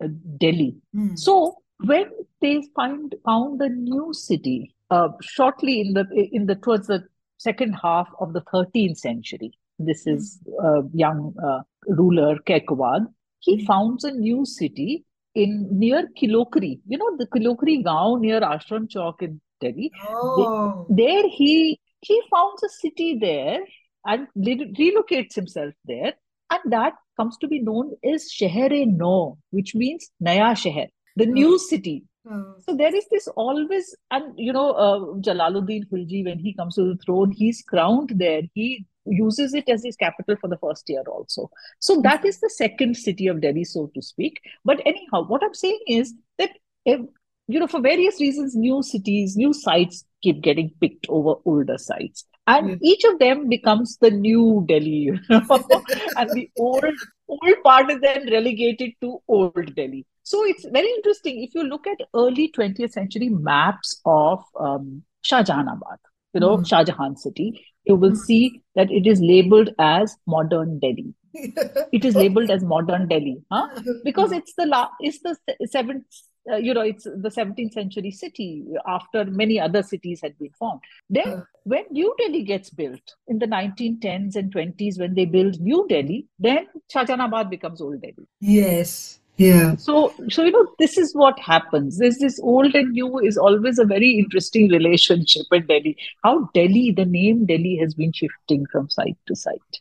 uh, 0.03 0.08
Delhi. 0.38 0.75
Hmm. 0.93 1.15
So 1.15 1.62
when 1.80 2.06
they 2.42 2.62
find 2.76 3.16
found 3.26 3.62
a 3.62 3.70
new 3.70 4.14
city 4.14 4.76
uh, 4.90 5.10
shortly 5.22 5.82
in 5.82 5.94
the 5.94 6.06
in 6.32 6.46
the 6.46 6.56
towards 6.56 6.88
the 6.88 7.04
second 7.38 7.74
half 7.74 8.08
of 8.20 8.34
the 8.34 8.42
13th 8.42 8.98
century 8.98 9.52
this 9.80 10.06
is 10.08 10.40
a 10.62 10.82
young 10.94 11.34
uh, 11.44 11.62
ruler 11.88 12.38
Kaiqubad. 12.48 13.08
He 13.40 13.58
mm-hmm. 13.58 13.66
founds 13.66 14.04
a 14.04 14.12
new 14.12 14.46
city 14.46 15.06
in 15.36 15.68
near 15.72 16.08
Kilokri. 16.20 16.80
You 16.88 16.98
know 16.98 17.18
the 17.18 17.28
Kilokri 17.28 17.84
Gaon 17.84 18.22
near 18.22 18.42
Ashram 18.42 18.88
Chowk 18.88 19.22
in 19.22 19.42
Delhi. 19.60 19.92
Oh. 20.10 20.86
there 20.90 21.28
he 21.30 21.80
he 22.02 22.22
founds 22.30 22.64
a 22.64 22.70
city 22.70 23.18
there 23.20 23.60
and 24.06 24.28
relocates 24.38 25.34
himself 25.34 25.74
there, 25.86 26.14
and 26.50 26.60
that 26.72 26.94
comes 27.18 27.38
to 27.38 27.48
be 27.48 27.60
known 27.60 27.94
as 28.04 28.30
Sheher-e-No, 28.30 29.38
which 29.52 29.76
means 29.76 30.10
Naya 30.20 30.54
Sheher 30.56 30.90
the 31.15 31.26
mm. 31.26 31.34
new 31.34 31.60
city. 31.60 32.04
Mm. 32.28 32.63
So 32.63 32.76
there 32.76 32.95
is 32.95 33.06
this 33.12 33.28
always, 33.28 33.95
and 34.12 34.34
you 34.38 34.54
know, 34.54 34.71
uh, 34.71 34.99
Jalaluddin 35.21 35.89
Khilji, 35.89 36.26
when 36.26 36.39
he 36.39 36.54
comes 36.54 36.76
to 36.76 36.93
the 36.93 36.97
throne, 37.04 37.32
he's 37.32 37.62
crowned 37.62 38.13
there. 38.15 38.41
He 38.54 38.86
uses 39.06 39.54
it 39.54 39.67
as 39.67 39.84
his 39.84 39.95
capital 39.95 40.36
for 40.39 40.47
the 40.47 40.58
first 40.58 40.89
year 40.89 41.04
also. 41.08 41.49
So 41.80 42.02
that 42.02 42.26
is 42.26 42.39
the 42.39 42.49
second 42.49 42.95
city 42.95 43.28
of 43.28 43.41
Delhi, 43.41 43.65
so 43.65 43.91
to 43.93 44.02
speak. 44.02 44.39
But 44.63 44.82
anyhow, 44.86 45.26
what 45.28 45.43
I'm 45.43 45.54
saying 45.54 45.80
is 45.88 46.13
that, 46.38 46.52
if, 46.86 47.02
you 47.47 47.60
know, 47.60 47.67
for 47.67 47.82
various 47.82 48.21
reasons, 48.21 48.56
new 48.56 48.82
cities, 48.82 49.36
new 49.36 49.54
sites 49.54 50.06
keep 50.21 50.41
getting 50.41 50.71
picked 50.80 51.06
over 51.10 51.36
older 51.45 51.78
sites. 51.78 52.26
And 52.47 52.71
mm. 52.71 52.78
each 52.82 53.04
of 53.04 53.19
them 53.19 53.49
becomes 53.49 53.97
the 53.97 54.12
new 54.12 54.65
Delhi, 54.67 54.89
you 54.89 55.19
know? 55.30 55.41
and 56.17 56.30
the 56.32 56.49
old 56.58 56.86
old 57.28 57.63
part 57.63 57.89
is 57.89 58.02
then 58.02 58.30
relegated 58.32 58.91
to 59.02 59.19
old 59.28 59.76
Delhi. 59.76 60.06
So 60.24 60.46
it's 60.46 60.66
very 60.66 60.90
interesting. 60.90 61.44
If 61.44 61.54
you 61.54 61.64
look 61.64 61.86
at 61.86 61.98
early 62.16 62.52
20th 62.58 62.92
century 62.92 63.30
maps 63.30 64.02
of 64.06 64.44
um, 64.60 65.04
Shahjahanabad, 65.30 65.98
you 66.34 66.40
know, 66.40 66.58
mm. 66.58 66.68
Shah 66.68 66.84
Jahan 66.84 67.18
city, 67.18 67.66
you 67.86 67.96
will 67.96 68.12
mm. 68.12 68.18
see 68.18 68.62
that 68.76 68.90
it 68.90 69.06
is 69.06 69.20
labeled 69.20 69.70
as 69.80 70.16
modern 70.26 70.80
Delhi. 70.80 71.14
it 71.34 72.06
is 72.06 72.16
labeled 72.16 72.50
as 72.50 72.64
modern 72.64 73.08
Delhi, 73.08 73.42
huh? 73.52 73.68
Because 74.04 74.32
it's 74.32 74.54
the 74.56 74.66
la- 74.66 74.92
it's 75.00 75.20
the 75.20 75.36
seventh, 75.66 76.06
uh, 76.50 76.58
you 76.58 76.74
know, 76.74 76.82
it's 76.82 77.04
the 77.04 77.30
17th 77.30 77.74
century 77.74 78.12
city 78.12 78.66
after 78.88 79.26
many 79.26 79.60
other 79.60 79.82
cities 79.84 80.22
had 80.22 80.38
been 80.38 80.52
formed. 80.58 80.82
Then, 81.10 81.28
uh. 81.28 81.44
when 81.64 81.86
New 81.90 82.16
Delhi 82.20 82.44
gets 82.44 82.70
built 82.70 83.16
in 83.28 83.40
the 83.40 83.48
1910s 83.48 84.36
and 84.36 84.54
20s, 84.54 85.00
when 85.00 85.16
they 85.16 85.26
build 85.26 85.60
New 85.60 85.86
Delhi, 85.90 86.28
then 86.40 86.68
Shahjahanabad 86.94 87.50
becomes 87.50 87.82
Old 87.82 88.02
Delhi. 88.02 88.28
Yes. 88.40 89.20
Yeah. 89.38 89.76
So, 89.78 90.13
so 90.30 90.43
you 90.43 90.52
know, 90.52 90.67
this 90.78 90.98
is 90.98 91.15
what 91.15 91.39
happens. 91.39 91.98
There's 91.98 92.19
this 92.19 92.39
old 92.39 92.76
and 92.76 92.91
new 92.91 93.19
is 93.19 93.38
always 93.38 93.80
a 93.80 93.86
very 93.86 94.12
interesting 94.12 94.69
relationship 94.69 95.46
in 95.52 95.65
Delhi. 95.65 95.98
How 96.24 96.50
Delhi, 96.54 96.91
the 96.91 97.06
name 97.06 97.46
Delhi, 97.46 97.78
has 97.78 97.96
been 97.96 98.12
shifting 98.13 98.65
from 98.72 98.89
site 98.89 99.17
to 99.28 99.36
site. 99.36 99.80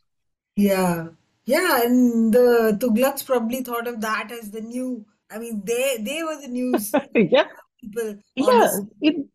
Yeah, 0.57 1.09
yeah, 1.45 1.83
and 1.85 2.33
the 2.33 2.79
Tughlaqs 2.81 3.27
probably 3.27 3.63
thought 3.63 3.87
of 3.87 4.01
that 4.01 4.31
as 4.33 4.51
the 4.51 4.61
new. 4.61 5.05
I 5.31 5.39
mean, 5.39 5.63
they 5.65 5.99
they 6.01 6.23
were 6.23 6.41
the 6.41 6.49
news 6.49 6.93
yeah. 7.15 7.47
people. 7.81 8.17
Yeah, 8.35 8.71
it, 9.01 9.27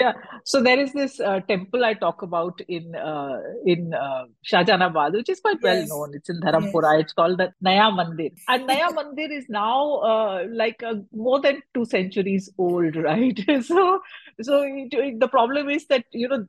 yeah. 0.00 0.12
So 0.44 0.62
there 0.62 0.80
is 0.80 0.92
this 0.92 1.20
uh, 1.20 1.40
temple 1.40 1.84
i 1.84 1.94
talk 1.94 2.22
about 2.22 2.60
in 2.68 2.94
uh, 2.94 3.40
in 3.64 3.94
uh, 3.94 4.24
shahjahanabad 4.50 5.12
which 5.12 5.28
is 5.28 5.40
quite 5.40 5.58
yes. 5.62 5.88
well 5.88 6.06
known. 6.06 6.14
It's 6.14 6.30
in 6.30 6.40
dharampura 6.40 6.94
yes. 6.94 7.02
it's 7.02 7.12
called 7.12 7.38
the 7.38 7.52
naya 7.60 7.90
mandir. 7.98 8.32
And 8.48 8.66
naya 8.66 8.88
mandir 8.98 9.30
is 9.30 9.46
now 9.48 9.96
uh, 10.10 10.44
like 10.50 10.82
a, 10.82 11.02
more 11.12 11.40
than 11.40 11.62
two 11.74 11.84
centuries 11.84 12.50
old 12.58 12.96
right? 13.10 13.38
So 13.62 14.00
so 14.40 14.62
it, 14.62 14.92
it, 14.92 15.20
the 15.20 15.28
problem 15.28 15.68
is 15.68 15.86
that 15.86 16.04
you 16.12 16.28
know 16.28 16.46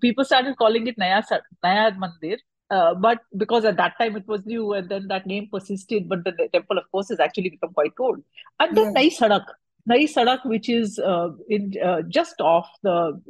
people 0.00 0.24
started 0.24 0.56
calling 0.56 0.86
it 0.86 0.98
naya 0.98 1.22
naya 1.62 1.92
mandir 1.92 2.38
uh, 2.70 2.94
but 2.94 3.18
because 3.36 3.64
at 3.64 3.76
that 3.76 3.94
time 3.98 4.16
it 4.16 4.26
was 4.26 4.44
new 4.46 4.72
and 4.72 4.88
then 4.88 5.06
that 5.08 5.26
name 5.26 5.48
persisted 5.52 6.08
but 6.08 6.24
the, 6.24 6.32
the 6.32 6.48
temple 6.52 6.78
of 6.78 6.90
course 6.90 7.08
has 7.08 7.20
actually 7.20 7.50
become 7.50 7.72
quite 7.72 7.92
old. 7.98 8.22
And 8.58 8.76
then 8.76 8.86
yeah. 8.86 8.90
Nai 8.90 9.08
Sadak 9.08 9.44
Nai 9.86 10.04
Sadak, 10.04 10.44
which 10.44 10.68
is 10.68 10.98
uh, 10.98 11.30
in 11.48 11.72
uh, 11.82 12.02
just 12.02 12.40
off 12.40 12.68
the 12.82 13.20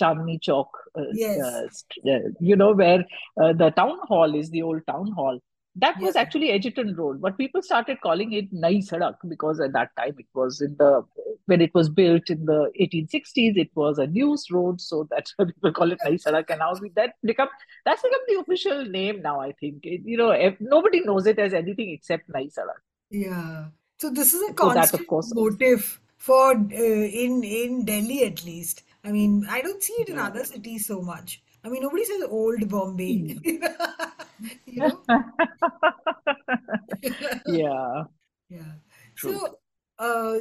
Chandni 0.00 0.40
Chowk, 0.40 0.68
uh, 0.96 1.02
yes. 1.12 1.84
You 2.40 2.56
know, 2.56 2.72
where 2.72 3.04
uh, 3.40 3.52
the 3.52 3.70
town 3.70 3.98
hall 4.04 4.34
is, 4.34 4.50
the 4.50 4.62
old 4.62 4.86
town 4.86 5.12
hall. 5.12 5.40
That 5.76 5.94
yes. 5.98 6.06
was 6.06 6.16
actually 6.16 6.50
Egerton 6.50 6.96
Road, 6.96 7.20
but 7.20 7.38
people 7.38 7.62
started 7.62 8.00
calling 8.00 8.32
it 8.32 8.52
Nai 8.52 8.76
Sadak 8.76 9.14
because 9.28 9.60
at 9.60 9.72
that 9.74 9.90
time 9.96 10.14
it 10.18 10.26
was 10.34 10.60
in 10.60 10.74
the 10.76 11.04
when 11.46 11.60
it 11.60 11.72
was 11.72 11.88
built 11.88 12.30
in 12.30 12.44
the 12.46 12.70
1860s, 12.80 13.56
it 13.56 13.70
was 13.74 13.98
a 13.98 14.06
news 14.06 14.46
road, 14.50 14.80
so 14.80 15.06
that's 15.10 15.32
why 15.36 15.44
people 15.44 15.72
call 15.72 15.92
it 15.92 15.98
Nai 16.04 16.12
Sadak. 16.12 16.50
And 16.50 16.58
now 16.58 16.74
that 16.96 17.14
become 17.22 17.48
that's 17.84 18.02
become 18.02 18.20
the 18.26 18.40
official 18.40 18.84
name 18.86 19.22
now. 19.22 19.40
I 19.40 19.52
think 19.52 19.84
it, 19.84 20.00
you 20.04 20.16
know 20.16 20.30
if, 20.30 20.56
nobody 20.60 21.00
knows 21.00 21.26
it 21.26 21.38
as 21.38 21.54
anything 21.54 21.90
except 21.90 22.28
Nai 22.28 22.46
Sadak. 22.46 22.82
Yeah. 23.10 23.66
So 23.98 24.10
this 24.10 24.32
is 24.32 24.48
a 24.48 24.52
constant 24.54 24.86
so 24.86 24.96
that, 24.96 25.00
of 25.00 25.06
course, 25.08 25.34
motive 25.34 26.00
for 26.16 26.52
uh, 26.52 26.54
in 26.54 27.42
in 27.42 27.84
Delhi 27.84 28.24
at 28.24 28.44
least. 28.44 28.82
I 29.04 29.12
mean, 29.12 29.46
I 29.48 29.60
don't 29.60 29.82
see 29.82 29.94
it 29.94 30.08
in 30.08 30.18
other 30.18 30.44
cities 30.44 30.86
so 30.86 31.00
much. 31.00 31.42
I 31.64 31.68
mean, 31.68 31.82
nobody 31.82 32.04
says 32.04 32.22
old 32.28 32.68
Bombay. 32.68 33.34
Hmm. 33.34 33.64
you 34.66 34.82
know? 34.82 35.02
yeah. 37.46 38.04
Yeah. 38.48 38.72
True. 39.16 39.38
So, 39.38 39.58
uh, 39.98 40.38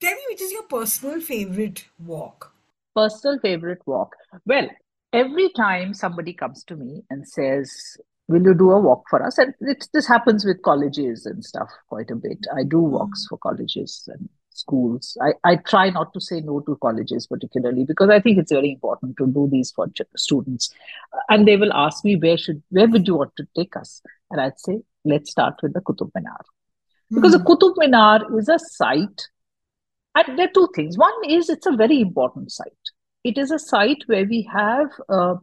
tell 0.00 0.14
me, 0.14 0.22
which 0.30 0.40
is 0.40 0.52
your 0.52 0.64
personal 0.64 1.20
favorite 1.20 1.84
walk? 1.98 2.52
Personal 2.94 3.38
favorite 3.40 3.82
walk. 3.86 4.16
Well, 4.44 4.68
every 5.12 5.50
time 5.56 5.94
somebody 5.94 6.32
comes 6.32 6.64
to 6.64 6.76
me 6.76 7.04
and 7.10 7.26
says, 7.28 7.96
will 8.30 8.42
you 8.42 8.54
do 8.54 8.70
a 8.70 8.80
walk 8.80 9.04
for 9.10 9.22
us? 9.22 9.38
And 9.38 9.54
it, 9.60 9.88
this 9.92 10.06
happens 10.06 10.44
with 10.44 10.62
colleges 10.62 11.26
and 11.26 11.44
stuff 11.44 11.70
quite 11.88 12.10
a 12.10 12.16
bit. 12.16 12.38
I 12.56 12.62
do 12.62 12.80
hmm. 12.80 12.92
walks 12.92 13.26
for 13.28 13.38
colleges 13.38 14.08
and 14.12 14.28
schools. 14.50 15.16
I, 15.20 15.32
I 15.44 15.56
try 15.56 15.90
not 15.90 16.12
to 16.14 16.20
say 16.20 16.40
no 16.40 16.60
to 16.60 16.76
colleges 16.82 17.26
particularly 17.26 17.84
because 17.84 18.10
I 18.10 18.20
think 18.20 18.38
it's 18.38 18.52
very 18.52 18.72
important 18.72 19.16
to 19.18 19.26
do 19.26 19.48
these 19.50 19.72
for 19.72 19.86
students. 20.16 20.72
And 21.28 21.46
they 21.46 21.56
will 21.56 21.72
ask 21.72 22.04
me 22.04 22.16
where 22.16 22.38
should 22.38 22.62
where 22.70 22.88
would 22.88 23.06
you 23.06 23.16
want 23.16 23.34
to 23.36 23.46
take 23.56 23.76
us? 23.76 24.00
And 24.30 24.40
I'd 24.40 24.60
say 24.60 24.80
let's 25.04 25.30
start 25.30 25.54
with 25.62 25.72
the 25.74 25.80
Qutub 25.80 26.10
Minar 26.14 26.44
because 27.12 27.34
mm. 27.34 27.38
the 27.38 27.44
Qutub 27.44 27.74
Minar 27.76 28.38
is 28.38 28.48
a 28.48 28.58
site. 28.58 29.28
And 30.14 30.38
there 30.38 30.46
are 30.46 30.52
two 30.52 30.68
things. 30.74 30.98
One 30.98 31.12
is 31.28 31.48
it's 31.48 31.66
a 31.66 31.72
very 31.72 32.00
important 32.00 32.50
site. 32.52 32.90
It 33.22 33.38
is 33.38 33.50
a 33.50 33.58
site 33.58 34.02
where 34.06 34.24
we 34.24 34.42
have 34.52 34.88
uh, 35.08 35.36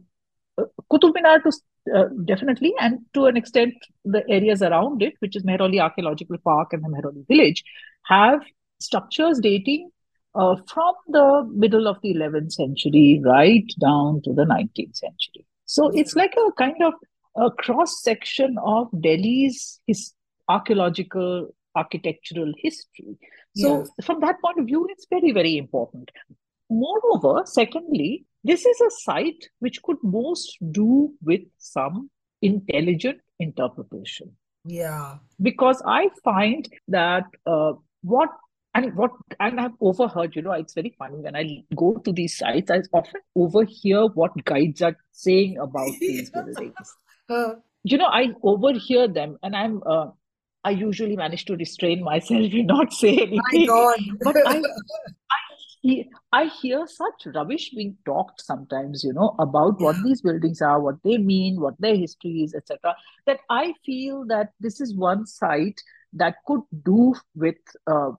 Qutub 0.92 1.14
Minar 1.14 1.40
to 1.40 1.52
uh, 1.94 2.08
definitely, 2.24 2.72
and 2.80 3.00
to 3.14 3.26
an 3.26 3.36
extent, 3.36 3.74
the 4.04 4.22
areas 4.28 4.62
around 4.62 5.02
it, 5.02 5.14
which 5.20 5.36
is 5.36 5.42
Mehrauli 5.44 5.80
Archaeological 5.80 6.38
Park 6.38 6.72
and 6.72 6.82
the 6.84 6.88
Mehrauli 6.88 7.26
Village, 7.26 7.64
have 8.06 8.40
structures 8.80 9.38
dating 9.40 9.90
uh, 10.34 10.56
from 10.72 10.94
the 11.08 11.48
middle 11.52 11.88
of 11.88 12.00
the 12.02 12.14
11th 12.14 12.52
century 12.52 13.20
right 13.24 13.70
down 13.80 14.22
to 14.22 14.32
the 14.32 14.44
19th 14.44 14.96
century. 14.96 15.46
So 15.64 15.88
it's 15.88 16.14
like 16.16 16.34
a 16.36 16.52
kind 16.52 16.82
of 16.82 16.94
a 17.36 17.50
cross 17.50 18.02
section 18.02 18.56
of 18.64 18.88
Delhi's 19.00 19.80
his 19.86 20.12
archaeological 20.48 21.54
architectural 21.76 22.52
history. 22.56 23.18
So 23.54 23.80
yes. 23.80 24.06
from 24.06 24.20
that 24.20 24.40
point 24.40 24.58
of 24.58 24.66
view, 24.66 24.86
it's 24.90 25.06
very, 25.10 25.32
very 25.32 25.56
important. 25.56 26.10
Moreover, 26.70 27.42
secondly, 27.44 28.24
this 28.44 28.64
is 28.64 28.80
a 28.80 28.90
site 28.90 29.48
which 29.58 29.82
could 29.82 29.98
most 30.02 30.56
do 30.70 31.12
with 31.22 31.40
some 31.58 32.10
intelligent 32.42 33.20
interpretation. 33.38 34.32
Yeah. 34.64 35.16
Because 35.40 35.82
I 35.86 36.08
find 36.22 36.68
that 36.88 37.24
uh, 37.46 37.72
what 38.02 38.28
and 38.74 38.94
what 38.94 39.10
and 39.40 39.60
I've 39.60 39.72
overheard, 39.80 40.36
you 40.36 40.42
know, 40.42 40.52
it's 40.52 40.74
very 40.74 40.94
funny 40.98 41.18
when 41.18 41.34
I 41.34 41.64
go 41.74 41.96
to 41.98 42.12
these 42.12 42.36
sites, 42.36 42.70
I 42.70 42.82
often 42.92 43.20
overhear 43.34 44.06
what 44.06 44.44
guides 44.44 44.82
are 44.82 44.96
saying 45.12 45.58
about 45.58 45.90
these 46.00 46.30
buildings. 46.30 46.74
Uh, 47.30 47.56
you 47.84 47.98
know, 47.98 48.06
I 48.06 48.28
overhear 48.42 49.06
them, 49.06 49.36
and 49.42 49.54
I'm 49.54 49.82
uh, 49.84 50.06
I 50.64 50.70
usually 50.70 51.14
manage 51.14 51.44
to 51.44 51.56
restrain 51.56 52.02
myself 52.02 52.40
and 52.52 52.66
not 52.66 52.90
say 52.90 53.18
anything. 53.18 53.66
but 54.22 54.34
I, 54.46 54.56
I, 54.56 54.62
I 56.32 56.46
hear 56.60 56.86
such 56.86 57.34
rubbish 57.34 57.70
being 57.70 57.96
talked 58.04 58.40
sometimes, 58.40 59.04
you 59.04 59.12
know, 59.12 59.34
about 59.38 59.80
what 59.80 59.96
these 60.04 60.22
buildings 60.22 60.60
are, 60.60 60.80
what 60.80 60.96
they 61.04 61.18
mean, 61.18 61.60
what 61.60 61.74
their 61.78 61.96
history 61.96 62.42
is, 62.42 62.54
etc. 62.54 62.96
That 63.26 63.40
I 63.48 63.74
feel 63.84 64.24
that 64.26 64.52
this 64.60 64.80
is 64.80 64.94
one 64.94 65.26
site 65.26 65.80
that 66.14 66.36
could 66.46 66.62
do 66.84 67.14
with 67.34 67.56
uh, 67.86 68.12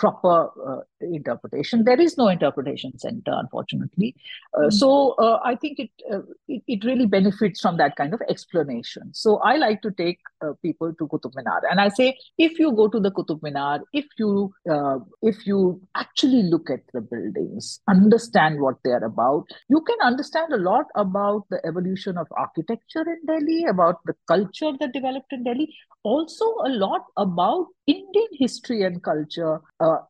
proper 0.00 0.50
uh, 0.66 0.80
interpretation. 1.02 1.84
There 1.84 2.00
is 2.00 2.16
no 2.16 2.28
interpretation 2.28 2.98
center, 2.98 3.32
unfortunately. 3.34 4.16
Uh, 4.54 4.60
mm-hmm. 4.60 4.70
So 4.70 5.14
uh, 5.26 5.38
I 5.44 5.54
think 5.56 5.78
it, 5.78 5.90
uh, 6.10 6.22
it, 6.48 6.62
it 6.66 6.84
really 6.84 7.06
benefits 7.06 7.60
from 7.60 7.76
that 7.76 7.96
kind 7.96 8.14
of 8.14 8.22
explanation. 8.28 9.10
So 9.12 9.36
I 9.50 9.56
like 9.56 9.82
to 9.82 9.90
take 9.90 10.18
uh, 10.40 10.52
people 10.62 10.94
to 10.94 11.06
Qutub 11.06 11.34
Minar, 11.34 11.60
and 11.70 11.80
I 11.80 11.88
say 11.88 12.16
if 12.38 12.58
you 12.58 12.72
go 12.72 12.88
to 12.88 12.98
the 12.98 13.10
Qutub 13.10 13.42
Minar, 13.42 13.80
if 13.92 14.06
you 14.18 14.54
uh, 14.70 14.98
if 15.20 15.46
you 15.46 15.80
actually 15.94 16.44
look 16.44 16.70
at 16.70 16.80
the 16.94 17.02
buildings, 17.02 17.80
understand 17.88 18.60
what 18.60 18.76
they 18.82 18.92
are 18.92 19.04
about, 19.04 19.44
you 19.68 19.82
can 19.82 19.98
understand 20.02 20.54
a 20.54 20.62
lot 20.70 20.86
about 20.94 21.44
the 21.50 21.60
evolution 21.66 22.16
of 22.16 22.26
architecture 22.38 23.04
in 23.14 23.20
Delhi, 23.26 23.64
about 23.64 24.00
the 24.06 24.14
culture 24.26 24.72
that 24.80 24.94
developed 24.94 25.32
in 25.32 25.44
Delhi, 25.44 25.68
also 26.02 26.44
a 26.64 26.70
lot 26.70 27.04
about 27.18 27.66
Indian 27.94 28.30
history 28.44 28.82
and 28.82 29.02
culture 29.02 29.60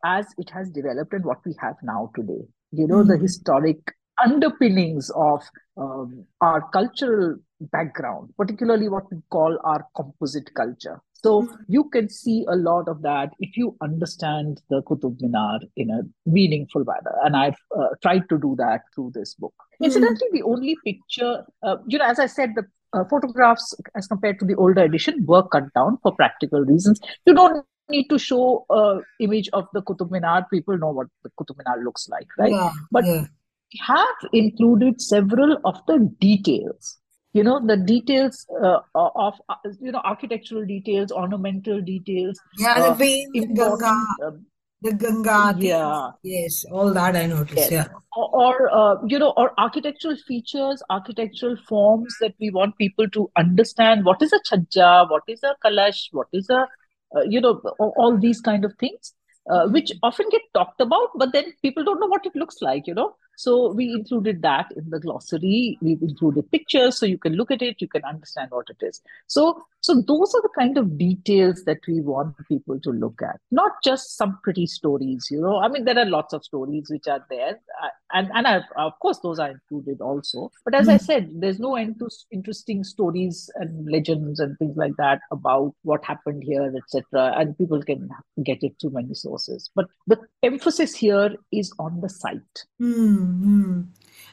as 0.05 0.27
it 0.38 0.51
has 0.51 0.71
developed 0.71 1.12
and 1.12 1.25
what 1.25 1.38
we 1.45 1.55
have 1.64 1.77
now 1.83 2.11
today. 2.14 2.43
You 2.73 2.87
know, 2.87 3.01
mm-hmm. 3.01 3.12
the 3.12 3.19
historic 3.19 3.95
underpinnings 4.25 5.11
of 5.16 5.43
um, 5.77 6.25
our 6.40 6.61
cultural 6.73 7.37
background, 7.77 8.31
particularly 8.37 8.88
what 8.88 9.11
we 9.11 9.19
call 9.31 9.59
our 9.64 9.87
composite 9.97 10.53
culture. 10.55 11.01
So 11.23 11.43
mm-hmm. 11.43 11.55
you 11.69 11.85
can 11.95 12.09
see 12.09 12.47
a 12.49 12.57
lot 12.57 12.88
of 12.88 13.03
that 13.03 13.31
if 13.38 13.57
you 13.57 13.77
understand 13.83 14.62
the 14.71 14.83
Qutub 14.83 15.21
Minar 15.21 15.61
in 15.77 15.90
a 15.90 16.01
meaningful 16.27 16.85
manner. 16.85 17.14
And 17.25 17.37
I've 17.37 17.61
uh, 17.77 17.88
tried 18.03 18.29
to 18.31 18.38
do 18.38 18.55
that 18.59 18.83
through 18.95 19.12
this 19.14 19.35
book. 19.35 19.55
Mm-hmm. 19.59 19.85
Incidentally, 19.85 20.31
the 20.33 20.43
only 20.43 20.77
picture, 20.85 21.45
uh, 21.62 21.77
you 21.87 21.99
know, 21.99 22.07
as 22.07 22.19
I 22.19 22.27
said, 22.27 22.51
the 22.55 22.64
uh, 22.92 23.05
photographs 23.05 23.74
as 23.94 24.07
compared 24.07 24.38
to 24.38 24.44
the 24.44 24.55
older 24.55 24.83
edition 24.83 25.24
were 25.26 25.46
cut 25.48 25.72
down 25.74 25.98
for 26.03 26.14
practical 26.14 26.61
reasons. 26.61 27.00
You 27.26 27.35
don't 27.35 27.64
need 27.88 28.09
to 28.09 28.18
show 28.18 28.66
a 28.70 29.00
image 29.20 29.48
of 29.53 29.66
the 29.72 29.83
Qutub 29.83 30.11
Minar. 30.11 30.46
People 30.50 30.79
know 30.79 30.90
what 30.90 31.09
the 31.22 31.31
Qutub 31.31 31.57
Minar 31.59 31.83
looks 31.85 32.09
like, 32.09 32.29
right? 32.38 32.53
Yeah, 32.53 32.70
but 32.90 33.05
yeah. 33.05 33.26
we 33.72 33.81
have 33.87 34.31
included 34.33 35.00
several 35.00 35.59
of 35.64 35.81
the 35.87 36.11
details. 36.20 36.96
You 37.33 37.44
know, 37.44 37.64
the 37.64 37.76
details 37.76 38.44
uh, 38.61 38.81
of, 38.94 39.35
uh, 39.48 39.55
you 39.81 39.92
know, 39.92 40.00
architectural 40.05 40.66
details, 40.66 41.12
ornamental 41.12 41.81
details. 41.81 42.40
Yeah, 42.59 42.81
the 42.81 42.90
uh, 42.90 42.94
vein, 42.94 43.55
Ganga. 43.55 44.05
Uh, 44.24 44.31
the 44.83 44.93
Ganga. 44.95 45.55
Yeah. 45.59 46.11
Yes, 46.23 46.64
all 46.71 46.93
that 46.95 47.16
I 47.16 47.27
noticed. 47.27 47.57
Yes. 47.57 47.71
Yeah. 47.71 47.87
Or, 48.16 48.29
or 48.43 48.75
uh, 48.75 48.97
you 49.07 49.19
know, 49.19 49.33
or 49.37 49.53
architectural 49.59 50.16
features, 50.27 50.83
architectural 50.90 51.57
forms 51.69 52.14
that 52.21 52.35
we 52.40 52.51
want 52.51 52.77
people 52.79 53.09
to 53.11 53.31
understand. 53.37 54.05
What 54.05 54.23
is 54.23 54.33
a 54.33 54.40
chhajja? 54.40 55.11
What 55.11 55.23
is 55.29 55.43
a 55.43 55.55
kalash? 55.64 56.09
What 56.12 56.29
is 56.33 56.49
a 56.51 56.66
uh, 57.14 57.23
you 57.23 57.40
know, 57.40 57.61
all, 57.79 57.93
all, 57.97 58.19
these 58.19 58.40
kind 58.40 58.64
of 58.64 58.73
things, 58.79 59.14
uh, 59.51 59.66
which 59.69 59.93
often 60.03 60.29
get 60.31 60.43
talked 60.55 60.81
about, 60.81 61.09
but 61.16 61.33
then 61.33 61.45
people 61.62 61.85
don't 61.85 62.01
know 62.01 62.07
what 62.07 62.25
it 62.25 62.37
looks 62.37 62.57
like, 62.61 62.87
you 62.87 62.95
know. 62.95 63.16
So 63.40 63.72
we 63.72 63.90
included 63.92 64.42
that 64.42 64.66
in 64.76 64.90
the 64.90 65.00
glossary. 65.00 65.79
We've 65.81 66.03
included 66.03 66.50
pictures 66.50 66.98
so 66.98 67.07
you 67.07 67.16
can 67.16 67.35
look 67.35 67.50
at 67.50 67.62
it, 67.62 67.81
you 67.81 67.88
can 67.88 68.05
understand 68.05 68.50
what 68.50 68.66
it 68.68 68.85
is. 68.85 69.00
So 69.29 69.64
so 69.83 69.94
those 69.94 70.35
are 70.35 70.42
the 70.42 70.50
kind 70.59 70.76
of 70.76 70.98
details 70.98 71.64
that 71.64 71.79
we 71.88 72.00
want 72.03 72.37
people 72.48 72.79
to 72.81 72.90
look 72.90 73.22
at, 73.22 73.40
not 73.50 73.72
just 73.83 74.16
some 74.16 74.38
pretty 74.44 74.66
stories. 74.66 75.29
You 75.31 75.40
know, 75.40 75.59
I 75.59 75.68
mean, 75.68 75.87
there 75.87 75.98
are 75.98 76.05
lots 76.05 76.35
of 76.35 76.44
stories 76.44 76.88
which 76.90 77.09
are 77.09 77.24
there, 77.31 77.59
uh, 77.83 77.88
and 78.12 78.31
and 78.35 78.46
I, 78.46 78.61
of 78.76 78.98
course 79.00 79.20
those 79.20 79.38
are 79.38 79.50
included 79.50 80.03
also. 80.03 80.50
But 80.64 80.74
as 80.74 80.87
mm. 80.87 80.90
I 80.90 80.96
hmm. 80.98 81.05
said, 81.05 81.31
there's 81.35 81.59
no 81.59 81.76
end 81.76 81.98
to 82.00 82.11
interesting 82.31 82.85
stories 82.85 83.50
and 83.55 83.90
legends 83.90 84.38
and 84.38 84.59
things 84.59 84.76
like 84.76 84.96
that 84.98 85.20
about 85.31 85.74
what 85.83 86.05
happened 86.05 86.42
here, 86.44 86.70
etc. 86.76 87.35
And 87.38 87.57
people 87.57 87.83
can 87.83 88.11
get 88.44 88.62
it 88.62 88.74
through 88.81 88.90
many 88.90 89.14
sources. 89.14 89.70
But 89.74 89.87
the 90.07 90.18
emphasis 90.42 90.94
here 90.94 91.37
is 91.53 91.72
on 91.79 92.03
the 92.03 92.11
site. 92.11 92.64
Mm-hmm. 93.31 93.81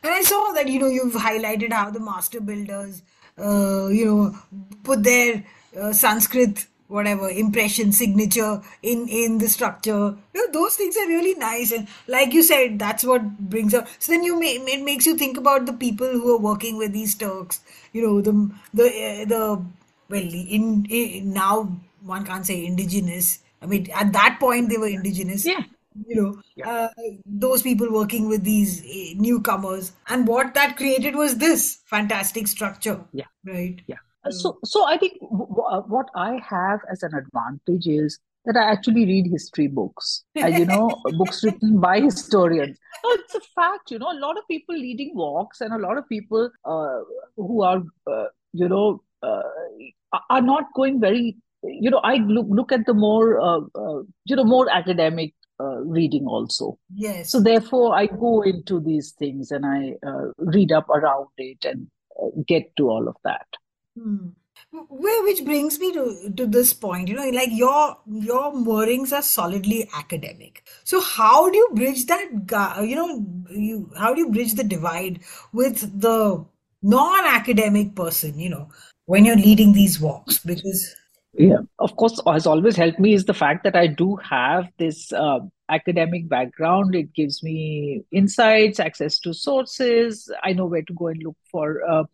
And 0.04 0.14
I 0.14 0.22
saw 0.22 0.52
that 0.54 0.68
you 0.68 0.80
know 0.80 0.88
you've 0.88 1.14
highlighted 1.14 1.74
how 1.74 1.90
the 1.90 2.00
master 2.00 2.40
builders 2.40 3.02
uh, 3.38 3.88
you 3.88 4.06
know, 4.06 4.38
put 4.84 5.04
their 5.04 5.44
uh, 5.80 5.94
Sanskrit 5.94 6.68
whatever 6.88 7.30
impression 7.30 7.92
signature 7.92 8.62
in 8.82 9.08
in 9.10 9.38
the 9.38 9.48
structure. 9.48 10.16
You 10.34 10.48
know 10.48 10.52
those 10.54 10.76
things 10.76 10.96
are 10.98 11.08
really 11.08 11.36
nice. 11.36 11.72
And 11.72 11.88
like 12.08 12.34
you 12.34 12.44
said 12.44 12.80
that's 12.80 13.04
what 13.04 13.38
brings 13.38 13.74
out 13.74 13.88
so 14.00 14.12
then 14.12 14.24
you 14.24 14.40
may 14.40 14.56
it 14.56 14.84
makes 14.84 15.06
you 15.06 15.18
think 15.18 15.38
about 15.38 15.66
the 15.66 15.74
people 15.74 16.08
who 16.08 16.36
are 16.36 16.40
working 16.40 16.78
with 16.78 16.94
these 16.94 17.16
turks. 17.16 17.62
You 17.94 18.08
know 18.08 18.22
the 18.22 18.52
the 18.74 18.86
uh, 18.86 19.26
the 19.26 19.66
well 20.10 20.22
in, 20.22 20.86
in 20.90 21.34
now 21.34 21.78
one 22.04 22.26
can't 22.26 22.46
say 22.46 22.66
indigenous. 22.66 23.40
I 23.62 23.66
mean 23.66 23.90
at 23.94 24.14
that 24.14 24.38
point 24.40 24.70
they 24.70 24.78
were 24.78 24.88
indigenous. 24.88 25.46
Yeah 25.46 25.64
you 26.06 26.16
know 26.16 26.42
yeah. 26.56 26.70
uh, 26.70 26.90
those 27.26 27.62
people 27.62 27.92
working 27.92 28.28
with 28.28 28.44
these 28.44 28.82
uh, 28.82 29.14
newcomers. 29.18 29.94
And 30.10 30.28
what 30.28 30.54
that 30.54 30.78
created 30.78 31.16
was 31.16 31.38
this 31.38 31.80
fantastic 31.86 32.48
structure 32.48 33.04
yeah. 33.12 33.26
right? 33.46 33.82
Yeah. 33.88 33.98
So 34.30 34.60
so 34.66 34.86
i 34.86 34.98
think 34.98 35.20
w- 35.22 35.62
uh, 35.62 35.82
what 35.82 36.08
i 36.16 36.40
have 36.46 36.82
as 36.92 37.02
an 37.02 37.14
advantage 37.16 37.88
is 37.88 38.20
that 38.46 38.58
i 38.58 38.72
actually 38.72 39.06
read 39.06 39.28
history 39.32 39.68
books. 39.68 40.26
Uh, 40.42 40.48
you 40.48 40.66
know 40.66 40.90
books 41.18 41.44
written 41.44 41.80
by 41.80 42.02
historians. 42.02 42.78
No, 43.04 43.12
it's 43.12 43.36
a 43.36 43.42
fact 43.56 43.92
you 43.92 44.00
know 44.00 44.12
a 44.12 44.20
lot 44.20 44.38
of 44.38 44.48
people 44.50 44.76
leading 44.76 45.16
walks 45.16 45.62
and 45.62 45.74
a 45.74 45.78
lot 45.78 45.98
of 45.98 46.10
people 46.10 46.50
uh, 46.66 47.00
who 47.38 47.64
are 47.64 47.82
uh, 48.12 48.26
you 48.54 48.68
know 48.68 49.02
are 50.30 50.42
not 50.42 50.66
going 50.76 51.00
very 51.00 51.38
you 51.64 51.90
know 51.90 52.00
i 52.04 52.16
look 52.16 52.46
look 52.50 52.72
at 52.72 52.86
the 52.86 52.94
more 52.94 53.68
you 54.26 54.36
know 54.36 54.44
more 54.44 54.70
academic 54.70 55.34
uh, 55.78 55.82
reading 55.82 56.26
also. 56.26 56.78
Yes. 56.94 57.32
So 57.32 57.40
therefore, 57.40 57.96
I 57.96 58.08
go 58.08 58.42
into 58.42 58.80
these 58.80 59.12
things 59.12 59.52
and 59.52 59.66
I 59.66 59.94
uh, 60.06 60.32
read 60.38 60.72
up 60.72 60.90
around 60.90 61.28
it 61.38 61.66
and 61.66 61.88
uh, 62.22 62.30
get 62.48 62.76
to 62.78 62.90
all 62.90 63.08
of 63.08 63.16
that. 63.24 63.48
Hmm. 63.98 64.30
Well, 64.72 65.24
which 65.24 65.46
brings 65.46 65.80
me 65.80 65.94
to 65.94 66.34
to 66.36 66.46
this 66.46 66.74
point. 66.74 67.08
You 67.08 67.16
know, 67.16 67.30
like 67.30 67.50
your 67.52 67.98
your 68.06 68.54
moorings 68.54 69.14
are 69.14 69.22
solidly 69.22 69.88
academic. 69.96 70.68
So 70.84 71.00
how 71.00 71.50
do 71.50 71.58
you 71.58 71.70
bridge 71.74 72.06
that? 72.08 72.28
You 72.84 72.96
know, 72.96 73.26
you 73.50 73.92
how 73.98 74.14
do 74.14 74.22
you 74.22 74.32
bridge 74.32 74.56
the 74.56 74.64
divide 74.64 75.22
with 75.54 76.02
the 76.02 76.44
non-academic 76.82 77.96
person, 77.96 78.40
you 78.40 78.50
know, 78.50 78.70
when 79.06 79.26
you're 79.26 79.36
leading 79.36 79.74
these 79.74 80.00
walks? 80.00 80.40
Because 80.40 80.96
yeah, 81.38 81.60
of 81.78 81.96
course, 81.96 82.20
has 82.26 82.48
always 82.48 82.76
helped 82.76 83.00
me 83.00 83.14
is 83.14 83.26
the 83.26 83.34
fact 83.34 83.64
that 83.64 83.76
I 83.76 83.86
do 83.86 84.16
have 84.16 84.68
this 84.80 85.14
uh, 85.14 85.40
academic 85.70 86.28
background. 86.28 86.96
It 86.96 87.14
gives 87.14 87.44
me 87.44 88.04
insights, 88.12 88.80
access 88.80 89.20
to 89.20 89.34
sources. 89.34 90.32
I 90.44 90.54
know 90.54 90.66
where 90.66 90.82
to 90.82 90.94
go 90.94 91.08
and 91.08 91.22
look 91.22 91.36
for 91.52 91.88
uh, 91.88 92.06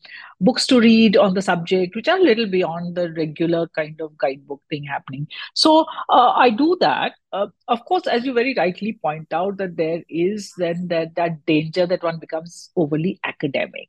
books 0.42 0.68
to 0.68 0.80
read 0.80 1.16
on 1.16 1.36
the 1.36 1.42
subject, 1.42 1.96
which 1.96 2.10
are 2.10 2.18
a 2.18 2.24
little 2.24 2.48
beyond 2.48 2.96
the 2.96 3.14
regular 3.14 3.68
kind 3.70 4.02
of 4.02 4.18
guidebook 4.18 4.62
thing 4.70 4.84
happening. 4.84 5.28
So 5.54 5.86
uh, 6.10 6.32
I 6.36 6.50
do 6.50 6.76
that. 6.82 7.14
Uh, 7.32 7.48
of 7.70 7.86
course, 7.86 8.08
as 8.08 8.26
you 8.26 8.34
very 8.34 8.54
rightly 8.56 9.00
point 9.02 9.32
out, 9.32 9.58
that 9.58 9.78
there 9.78 10.04
is 10.10 10.54
then 10.58 10.88
that 10.90 11.16
that 11.16 11.46
danger 11.46 11.88
that 11.88 12.04
one 12.04 12.20
becomes 12.20 12.72
overly 12.76 13.20
academic. 13.24 13.88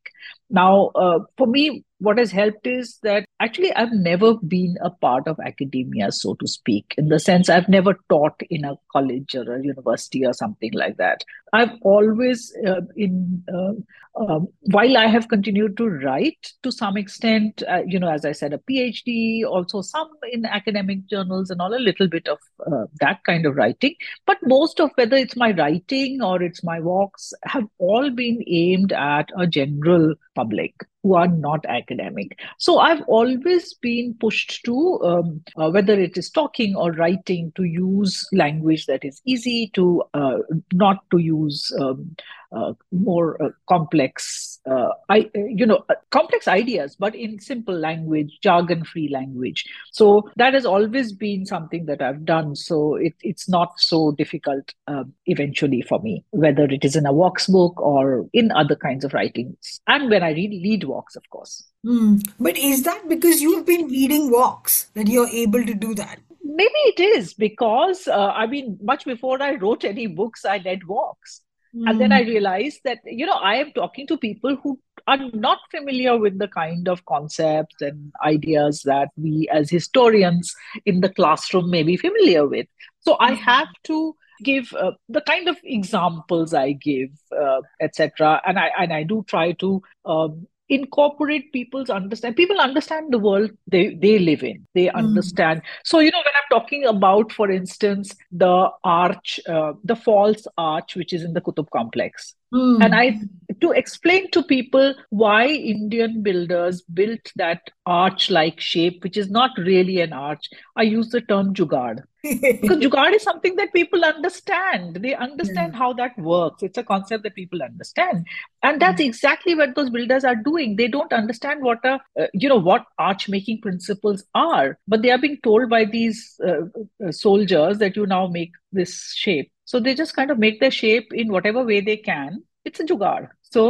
Now, 0.48 0.92
uh, 0.94 1.20
for 1.36 1.48
me, 1.48 1.84
what 1.98 2.18
has 2.18 2.30
helped 2.30 2.66
is 2.66 2.98
that 3.02 3.23
actually 3.40 3.72
I've 3.74 3.92
never 3.92 4.34
been 4.34 4.76
a 4.80 4.90
part 4.90 5.26
of 5.28 5.38
academia, 5.40 6.12
so 6.12 6.34
to 6.34 6.46
speak, 6.46 6.94
in 6.96 7.08
the 7.08 7.18
sense 7.18 7.48
I've 7.48 7.68
never 7.68 7.98
taught 8.08 8.40
in 8.50 8.64
a 8.64 8.76
college 8.92 9.34
or 9.34 9.54
a 9.54 9.62
university 9.62 10.24
or 10.24 10.32
something 10.32 10.72
like 10.72 10.96
that. 10.98 11.24
I've 11.52 11.72
always, 11.82 12.52
uh, 12.66 12.80
in 12.96 13.44
uh, 13.52 13.74
um, 14.16 14.48
while 14.70 14.96
I 14.96 15.06
have 15.08 15.28
continued 15.28 15.76
to 15.78 15.88
write 15.88 16.52
to 16.62 16.70
some 16.70 16.96
extent, 16.96 17.62
uh, 17.68 17.82
you 17.86 17.98
know, 17.98 18.08
as 18.08 18.24
I 18.24 18.32
said, 18.32 18.52
a 18.52 18.58
PhD, 18.58 19.44
also 19.44 19.82
some 19.82 20.08
in 20.32 20.46
academic 20.46 21.06
journals 21.06 21.50
and 21.50 21.60
all, 21.60 21.74
a 21.74 21.78
little 21.78 22.08
bit 22.08 22.28
of 22.28 22.38
uh, 22.66 22.86
that 23.00 23.24
kind 23.24 23.46
of 23.46 23.56
writing. 23.56 23.94
But 24.26 24.38
most 24.44 24.80
of 24.80 24.90
whether 24.94 25.16
it's 25.16 25.36
my 25.36 25.50
writing 25.52 26.22
or 26.22 26.42
it's 26.42 26.62
my 26.62 26.80
walks 26.80 27.32
have 27.44 27.64
all 27.78 28.10
been 28.10 28.42
aimed 28.46 28.92
at 28.92 29.30
a 29.36 29.46
general 29.46 30.14
public 30.34 30.74
who 31.04 31.14
are 31.14 31.28
not 31.28 31.64
academic. 31.68 32.38
So 32.58 32.78
I've 32.78 33.02
always 33.02 33.74
been 33.74 34.14
pushed 34.18 34.64
to, 34.64 35.00
um, 35.04 35.44
uh, 35.56 35.70
whether 35.70 35.92
it 35.92 36.16
is 36.16 36.30
talking 36.30 36.74
or 36.74 36.92
writing, 36.92 37.52
to 37.56 37.64
use 37.64 38.26
language 38.32 38.86
that 38.86 39.04
is 39.04 39.20
easy 39.26 39.70
to, 39.74 40.02
uh, 40.14 40.38
not 40.72 41.04
to 41.10 41.18
use 41.18 41.70
um, 41.78 42.16
uh, 42.56 42.72
more 42.92 43.42
uh, 43.42 43.48
complex, 43.68 44.60
uh, 44.70 44.90
I, 45.08 45.28
you 45.34 45.66
know, 45.66 45.84
uh, 45.88 45.94
complex 46.10 46.46
ideas, 46.46 46.96
but 46.96 47.14
in 47.14 47.40
simple 47.40 47.76
language, 47.76 48.38
jargon-free 48.42 49.08
language. 49.12 49.64
So 49.90 50.30
that 50.36 50.54
has 50.54 50.64
always 50.64 51.12
been 51.12 51.46
something 51.46 51.86
that 51.86 52.00
I've 52.00 52.24
done. 52.24 52.54
So 52.54 52.94
it, 52.94 53.14
it's 53.22 53.48
not 53.48 53.72
so 53.76 54.12
difficult 54.12 54.72
um, 54.86 55.12
eventually 55.26 55.82
for 55.82 55.98
me, 55.98 56.24
whether 56.30 56.64
it 56.64 56.84
is 56.84 56.96
in 56.96 57.06
a 57.06 57.12
walks 57.12 57.48
book 57.48 57.80
or 57.80 58.26
in 58.32 58.52
other 58.52 58.76
kinds 58.76 59.04
of 59.04 59.14
writings, 59.14 59.80
and 59.88 60.08
when 60.08 60.22
I 60.22 60.30
read 60.30 60.50
lead 60.50 60.84
walks, 60.94 61.16
of 61.16 61.28
course. 61.30 61.54
Mm. 61.84 62.22
But 62.38 62.56
is 62.56 62.82
that 62.84 63.08
because 63.08 63.42
you've 63.42 63.66
been 63.66 63.88
reading 63.88 64.30
walks 64.30 64.84
that 64.94 65.08
you're 65.08 65.28
able 65.28 65.64
to 65.64 65.74
do 65.74 65.94
that? 65.94 66.20
Maybe 66.42 66.80
it 66.92 67.00
is 67.00 67.34
because, 67.34 68.06
uh, 68.06 68.32
I 68.42 68.46
mean, 68.46 68.78
much 68.82 69.04
before 69.04 69.42
I 69.42 69.54
wrote 69.56 69.84
any 69.84 70.06
books, 70.06 70.44
I 70.44 70.58
led 70.58 70.84
walks. 70.84 71.40
Mm. 71.74 71.90
And 71.90 72.00
then 72.00 72.12
I 72.12 72.22
hmm. 72.22 72.30
realized 72.30 72.80
that, 72.84 72.98
you 73.04 73.26
know, 73.26 73.40
I 73.52 73.56
am 73.56 73.72
talking 73.72 74.06
to 74.06 74.16
people 74.16 74.56
who 74.62 74.78
are 75.08 75.18
not 75.32 75.58
familiar 75.70 76.16
with 76.16 76.38
the 76.38 76.46
kind 76.46 76.88
of 76.88 77.04
concepts 77.04 77.80
and 77.80 78.12
ideas 78.24 78.82
that 78.84 79.08
we 79.16 79.48
as 79.52 79.70
historians 79.70 80.54
in 80.86 81.00
the 81.00 81.08
classroom 81.08 81.70
may 81.70 81.82
be 81.82 81.96
familiar 81.96 82.46
with. 82.46 82.68
So 83.00 83.16
I 83.18 83.34
hmm. 83.34 83.42
have 83.42 83.68
to 83.84 84.14
give 84.42 84.72
uh, 84.74 84.92
the 85.08 85.20
kind 85.22 85.48
of 85.48 85.56
examples 85.64 86.54
I 86.54 86.72
give, 86.72 87.10
uh, 87.36 87.62
etc. 87.80 88.40
And 88.46 88.58
I 88.58 88.70
and 88.78 88.92
I 88.92 89.02
do 89.02 89.24
try 89.26 89.52
to 89.52 89.82
um, 90.04 90.46
incorporate 90.68 91.52
people's 91.52 91.90
understand 91.90 92.36
people 92.36 92.58
understand 92.58 93.12
the 93.12 93.18
world 93.18 93.50
they 93.66 93.94
they 93.96 94.18
live 94.18 94.42
in 94.42 94.66
they 94.74 94.86
mm. 94.86 94.94
understand 94.94 95.60
so 95.84 95.98
you 95.98 96.10
know 96.10 96.18
when 96.18 96.38
i'm 96.40 96.58
talking 96.58 96.84
about 96.84 97.30
for 97.30 97.50
instance 97.50 98.14
the 98.32 98.70
arch 98.82 99.38
uh, 99.46 99.74
the 99.84 99.96
false 99.96 100.46
arch 100.56 100.96
which 100.96 101.12
is 101.12 101.22
in 101.22 101.34
the 101.34 101.40
Qutub 101.40 101.68
complex 101.70 102.34
mm. 102.52 102.84
and 102.84 102.94
i 102.94 103.18
to 103.60 103.72
explain 103.72 104.30
to 104.30 104.42
people 104.42 104.94
why 105.10 105.46
indian 105.46 106.22
builders 106.22 106.82
built 106.82 107.32
that 107.36 107.70
arch 107.86 108.30
like 108.30 108.60
shape 108.60 109.02
which 109.04 109.16
is 109.16 109.30
not 109.30 109.50
really 109.58 110.00
an 110.00 110.12
arch 110.12 110.48
i 110.76 110.82
use 110.82 111.08
the 111.10 111.20
term 111.20 111.54
jugaad. 111.54 112.02
because 112.22 112.78
jugaad 112.84 113.14
is 113.14 113.22
something 113.22 113.56
that 113.56 113.72
people 113.72 114.04
understand 114.04 114.96
they 114.96 115.14
understand 115.14 115.72
yeah. 115.72 115.78
how 115.78 115.92
that 115.92 116.18
works 116.18 116.62
it's 116.62 116.78
a 116.78 116.82
concept 116.82 117.22
that 117.22 117.34
people 117.34 117.62
understand 117.62 118.26
and 118.62 118.80
that's 118.80 119.02
mm. 119.02 119.06
exactly 119.06 119.54
what 119.54 119.74
those 119.74 119.90
builders 119.90 120.24
are 120.24 120.36
doing 120.36 120.76
they 120.76 120.88
don't 120.88 121.12
understand 121.12 121.62
what 121.62 121.84
a 121.84 122.00
uh, 122.20 122.26
you 122.32 122.48
know 122.48 122.60
what 122.70 122.86
arch 122.98 123.28
making 123.28 123.60
principles 123.60 124.24
are 124.34 124.78
but 124.88 125.02
they 125.02 125.10
are 125.10 125.18
being 125.18 125.38
told 125.42 125.68
by 125.68 125.84
these 125.84 126.40
uh, 126.46 126.62
uh, 127.06 127.12
soldiers 127.12 127.78
that 127.78 127.94
you 127.96 128.06
now 128.06 128.26
make 128.26 128.52
this 128.72 129.12
shape 129.14 129.50
so 129.74 129.80
they 129.80 129.94
just 130.00 130.14
kind 130.16 130.30
of 130.30 130.38
make 130.38 130.60
their 130.60 130.70
shape 130.70 131.12
in 131.12 131.32
whatever 131.36 131.64
way 131.70 131.80
they 131.80 131.96
can 131.96 132.42
it's 132.64 132.80
a 132.80 132.84
jugaad 132.84 133.28
so 133.42 133.62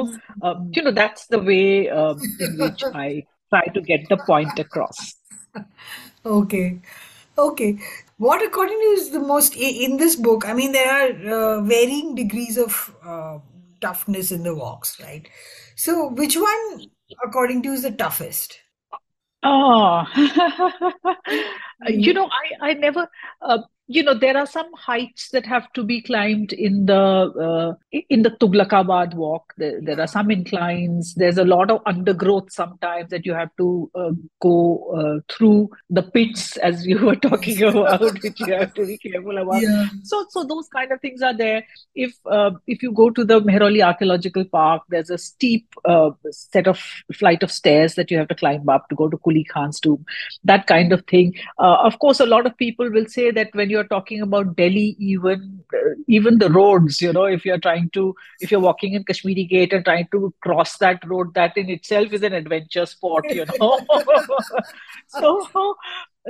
um, 0.43 0.71
you 0.79 0.83
know 0.83 0.93
that's 1.03 1.27
the 1.35 1.43
way 1.51 1.89
um, 1.89 2.21
in 2.47 2.59
which 2.59 2.85
i 2.95 3.25
try 3.51 3.65
to 3.79 3.81
get 3.93 4.09
the 4.11 4.19
point 4.33 4.59
across 4.59 5.15
okay 6.39 6.67
okay 7.47 7.79
what, 8.17 8.45
according 8.45 8.79
to 8.79 8.85
you, 8.85 8.93
is 8.93 9.11
the 9.11 9.19
most 9.19 9.57
in 9.57 9.97
this 9.97 10.15
book? 10.15 10.47
I 10.47 10.53
mean, 10.53 10.71
there 10.71 10.91
are 10.91 11.57
uh, 11.59 11.61
varying 11.63 12.15
degrees 12.15 12.57
of 12.57 12.95
uh, 13.05 13.39
toughness 13.81 14.31
in 14.31 14.45
the 14.45 14.55
walks, 14.55 15.01
right? 15.01 15.29
So, 15.75 16.11
which 16.11 16.37
one, 16.37 16.87
according 17.25 17.63
to 17.63 17.71
you, 17.71 17.75
is 17.75 17.83
the 17.83 17.91
toughest? 17.91 18.61
Oh, 19.43 20.05
you 21.89 22.15
know, 22.15 22.27
I 22.27 22.71
I 22.71 22.75
never. 22.75 23.09
Uh, 23.43 23.59
you 23.87 24.03
know 24.03 24.15
there 24.15 24.37
are 24.37 24.47
some 24.47 24.71
heights 24.75 25.29
that 25.31 25.45
have 25.45 25.71
to 25.75 25.83
be 25.85 26.01
climbed 26.01 26.53
in 26.53 26.87
the 26.87 26.95
uh, 26.95 27.75
in 28.09 28.23
the 28.23 28.31
Tughlakabad 28.31 29.15
walk. 29.15 29.53
There, 29.59 29.79
there, 29.83 30.01
are 30.01 30.07
some 30.07 30.31
inclines. 30.31 31.15
There's 31.15 31.37
a 31.37 31.45
lot 31.45 31.71
of 31.71 31.83
undergrowth 31.85 32.51
sometimes 32.51 33.11
that 33.11 33.27
you 33.27 33.35
have 33.35 33.51
to 33.59 33.91
uh, 33.95 34.13
go 34.41 34.89
uh, 34.97 35.21
through 35.29 35.71
the 35.91 36.03
pits, 36.03 36.57
as 36.59 36.87
you 36.87 36.99
were 37.05 37.17
talking 37.17 37.63
about, 37.71 38.01
which 38.01 38.41
you 38.41 38.55
have 38.55 38.73
to 38.75 38.87
be 38.87 38.97
careful 38.97 39.37
about. 39.37 39.61
Yeah. 39.61 39.87
So, 40.03 40.27
so 40.31 40.45
those 40.45 40.69
kind 40.69 40.91
of 40.91 41.01
things 41.01 41.21
are 41.21 41.37
there. 41.37 41.65
If 41.95 42.15
uh, 42.25 42.53
if 42.67 42.83
you 42.83 42.91
go 42.91 43.11
to 43.11 43.23
the 43.23 43.41
Mehrauli 43.43 43.85
Archaeological 43.85 44.47
Park, 44.47 44.83
there's 44.89 45.11
a 45.11 45.19
steep 45.19 45.67
uh, 45.85 46.11
set 46.31 46.67
of 46.67 46.79
flight 47.13 47.43
of 47.43 47.51
stairs 47.51 47.97
that 47.97 48.11
you 48.11 48.17
have 48.17 48.29
to 48.29 48.35
climb 48.35 48.67
up 48.67 48.89
to 48.89 48.95
go 48.95 49.11
to 49.11 49.19
Kuli 49.19 49.45
Khan's 49.45 49.79
tomb. 49.79 50.07
That 50.43 50.67
kind 50.67 50.93
of 50.93 51.05
thing. 51.07 51.35
Uh, 51.59 51.77
of 51.83 51.99
course, 51.99 52.19
a 52.19 52.27
lot 52.27 52.47
of 52.47 52.57
people 52.57 52.91
will 52.91 53.07
say 53.07 53.31
that 53.31 53.51
when 53.53 53.74
you're 53.75 53.89
talking 53.93 54.23
about 54.23 54.57
Delhi, 54.57 54.97
even 54.99 55.65
even 56.09 56.39
the 56.39 56.51
roads, 56.51 57.01
you 57.01 57.13
know, 57.13 57.25
if 57.25 57.45
you're 57.45 57.59
trying 57.59 57.91
to, 57.91 58.15
if 58.41 58.51
you're 58.51 58.61
walking 58.61 58.95
in 58.95 59.05
Kashmiri 59.05 59.45
Gate 59.45 59.73
and 59.73 59.85
trying 59.85 60.09
to 60.13 60.33
cross 60.41 60.79
that 60.79 61.07
road, 61.07 61.35
that 61.35 61.57
in 61.57 61.69
itself 61.69 62.13
is 62.13 62.23
an 62.23 62.33
adventure 62.33 62.87
sport, 62.87 63.25
you 63.29 63.45
know. 63.59 63.81
so, 65.09 65.77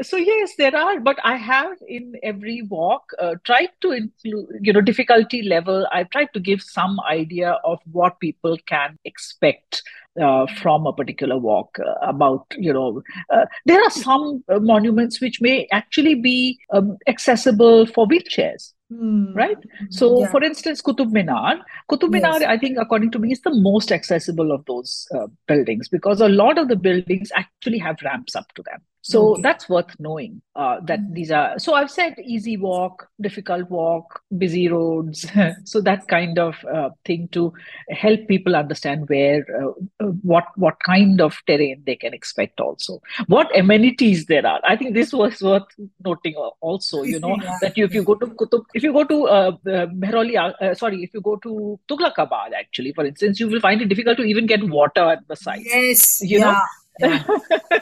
so 0.03 0.17
yes, 0.17 0.55
there 0.57 0.75
are, 0.75 1.01
but 1.01 1.19
I 1.25 1.37
have 1.37 1.77
in 1.87 2.15
every 2.23 2.63
walk 2.63 3.11
uh, 3.19 3.35
tried 3.45 3.71
to 3.83 3.93
include, 3.93 4.47
you 4.61 4.73
know, 4.73 4.81
difficulty 4.81 5.43
level. 5.43 5.87
I've 5.93 6.11
tried 6.11 6.33
to 6.35 6.41
give 6.41 6.63
some 6.63 6.99
idea 7.01 7.59
of 7.65 7.81
what 7.93 8.21
people 8.21 8.57
can 8.67 8.99
expect 9.05 9.83
uh, 10.21 10.47
from 10.63 10.87
a 10.87 10.93
particular 10.93 11.37
walk 11.39 11.79
uh, 11.79 11.95
about 12.03 12.47
you 12.57 12.73
know 12.73 13.03
uh, 13.31 13.47
there 13.67 13.83
are 13.83 13.91
some 13.91 14.45
monuments 14.49 15.21
which 15.21 15.41
may 15.41 15.67
actually 15.73 16.15
be 16.15 16.59
um, 16.73 16.97
accessible 17.07 17.87
for 17.87 18.07
wheelchairs. 18.07 18.73
Right. 18.91 19.57
So, 19.91 20.21
yeah. 20.21 20.31
for 20.31 20.43
instance, 20.43 20.83
Qutub 20.83 21.11
Minar, 21.11 21.57
Qutub 21.91 22.11
Minar, 22.11 22.41
yes. 22.41 22.49
I 22.49 22.59
think, 22.59 22.79
according 22.79 23.11
to 23.13 23.19
me, 23.19 23.33
is 23.33 23.41
the 23.41 23.55
most 23.55 23.91
accessible 23.91 24.53
of 24.53 24.65
those 24.67 25.09
uh, 25.15 25.27
buildings 25.49 25.89
because 25.89 26.21
a 26.21 26.29
lot 26.29 26.59
of 26.59 26.69
the 26.69 26.77
buildings 26.77 27.33
actually 27.35 27.79
have 27.79 27.97
ramps 28.03 28.37
up 28.37 28.53
to 28.55 28.63
them. 28.63 28.81
So 29.07 29.33
okay. 29.33 29.43
that's 29.43 29.69
worth 29.69 29.95
knowing 29.99 30.41
uh, 30.57 30.81
that 30.85 30.99
mm-hmm. 30.99 31.13
these 31.13 31.31
are. 31.31 31.59
So 31.59 31.75
I've 31.75 31.91
said 31.91 32.15
easy 32.25 32.57
walk, 32.57 33.07
difficult 33.21 33.69
walk, 33.69 34.23
busy 34.39 34.67
roads. 34.67 35.27
so 35.65 35.83
that 35.83 36.09
kind 36.09 36.39
of 36.39 36.65
uh, 36.65 36.89
thing 37.05 37.29
to 37.33 37.53
help 37.91 38.27
people 38.29 38.57
understand 38.57 39.07
where, 39.11 39.45
uh, 39.63 39.73
uh, 40.03 40.07
what 40.23 40.45
what 40.57 40.77
kind 40.83 41.21
of 41.21 41.37
terrain 41.47 41.83
they 41.85 41.97
can 41.97 42.15
expect. 42.15 42.61
Also, 42.61 43.03
what 43.27 43.55
amenities 43.59 44.25
there 44.25 44.47
are. 44.47 44.63
I 44.67 44.75
think 44.75 44.95
this 44.95 45.13
was 45.13 45.43
worth 45.43 45.69
noting. 46.03 46.37
Also, 46.63 47.03
you 47.03 47.21
know 47.21 47.37
yeah. 47.43 47.59
that 47.61 47.77
you, 47.77 47.85
if 47.85 47.93
you 47.93 48.05
go 48.05 48.15
to 48.15 48.27
Qutub, 48.27 48.65
if 48.75 48.83
you 48.83 48.93
go 48.93 49.05
to 49.05 49.29
uh, 49.29 49.57
uh 49.67 49.87
Mehrauli, 50.05 50.37
uh, 50.37 50.75
sorry, 50.75 51.03
if 51.03 51.15
you 51.15 51.21
go 51.21 51.37
to 51.37 51.81
Tughlakabad, 51.89 52.53
actually, 52.59 52.93
for 52.93 53.05
instance, 53.07 53.41
you 53.41 53.49
will 53.49 53.61
find 53.61 53.81
it 53.81 53.87
difficult 53.87 54.19
to 54.19 54.25
even 54.25 54.47
get 54.47 54.63
water 54.69 55.05
at 55.13 55.27
the 55.29 55.37
site. 55.37 55.65
Yes, 55.65 56.21
you 56.23 56.41
yeah. 56.41 56.53
know 56.53 56.59
yeah. 57.01 57.25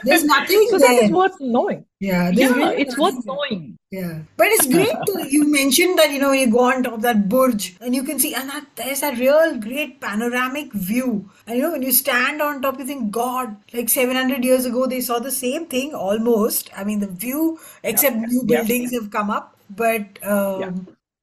There's 0.03 0.23
nothing 0.23 0.67
so 0.71 0.79
there. 0.79 0.87
that 0.87 1.03
is 1.03 1.11
worth 1.11 1.39
knowing. 1.39 1.85
Yeah, 1.99 2.31
yeah 2.33 2.47
really 2.47 2.81
it's 2.81 2.97
worth 2.97 3.25
knowing. 3.25 3.77
Yeah, 3.91 4.21
but 4.37 4.47
it's 4.47 4.65
great 4.65 4.95
to 5.05 5.27
you 5.29 5.51
mentioned 5.51 5.99
that 5.99 6.11
you 6.11 6.19
know 6.19 6.31
you 6.31 6.49
go 6.49 6.61
on 6.71 6.83
top 6.83 6.93
of 6.93 7.01
that 7.03 7.29
Burj 7.29 7.77
and 7.79 7.93
you 7.93 8.03
can 8.03 8.19
see 8.19 8.33
and 8.33 8.49
that 8.49 8.65
there's 8.75 9.03
a 9.03 9.11
real 9.15 9.59
great 9.59 10.01
panoramic 10.01 10.73
view. 10.73 11.29
And 11.45 11.57
you 11.57 11.63
know 11.63 11.71
when 11.71 11.83
you 11.83 11.91
stand 11.91 12.41
on 12.41 12.61
top, 12.61 12.79
you 12.79 12.85
think, 12.85 13.11
God, 13.11 13.55
like 13.73 13.89
700 13.89 14.43
years 14.43 14.65
ago 14.65 14.87
they 14.87 15.01
saw 15.01 15.19
the 15.19 15.31
same 15.31 15.67
thing 15.67 15.93
almost. 15.93 16.71
I 16.75 16.83
mean 16.83 16.99
the 16.99 17.07
view, 17.07 17.59
except 17.83 18.15
yeah. 18.15 18.25
new 18.25 18.43
buildings 18.43 18.93
have 18.93 19.11
come 19.11 19.29
up, 19.29 19.55
but 19.75 20.19
um, 20.23 20.61
yeah. 20.61 20.71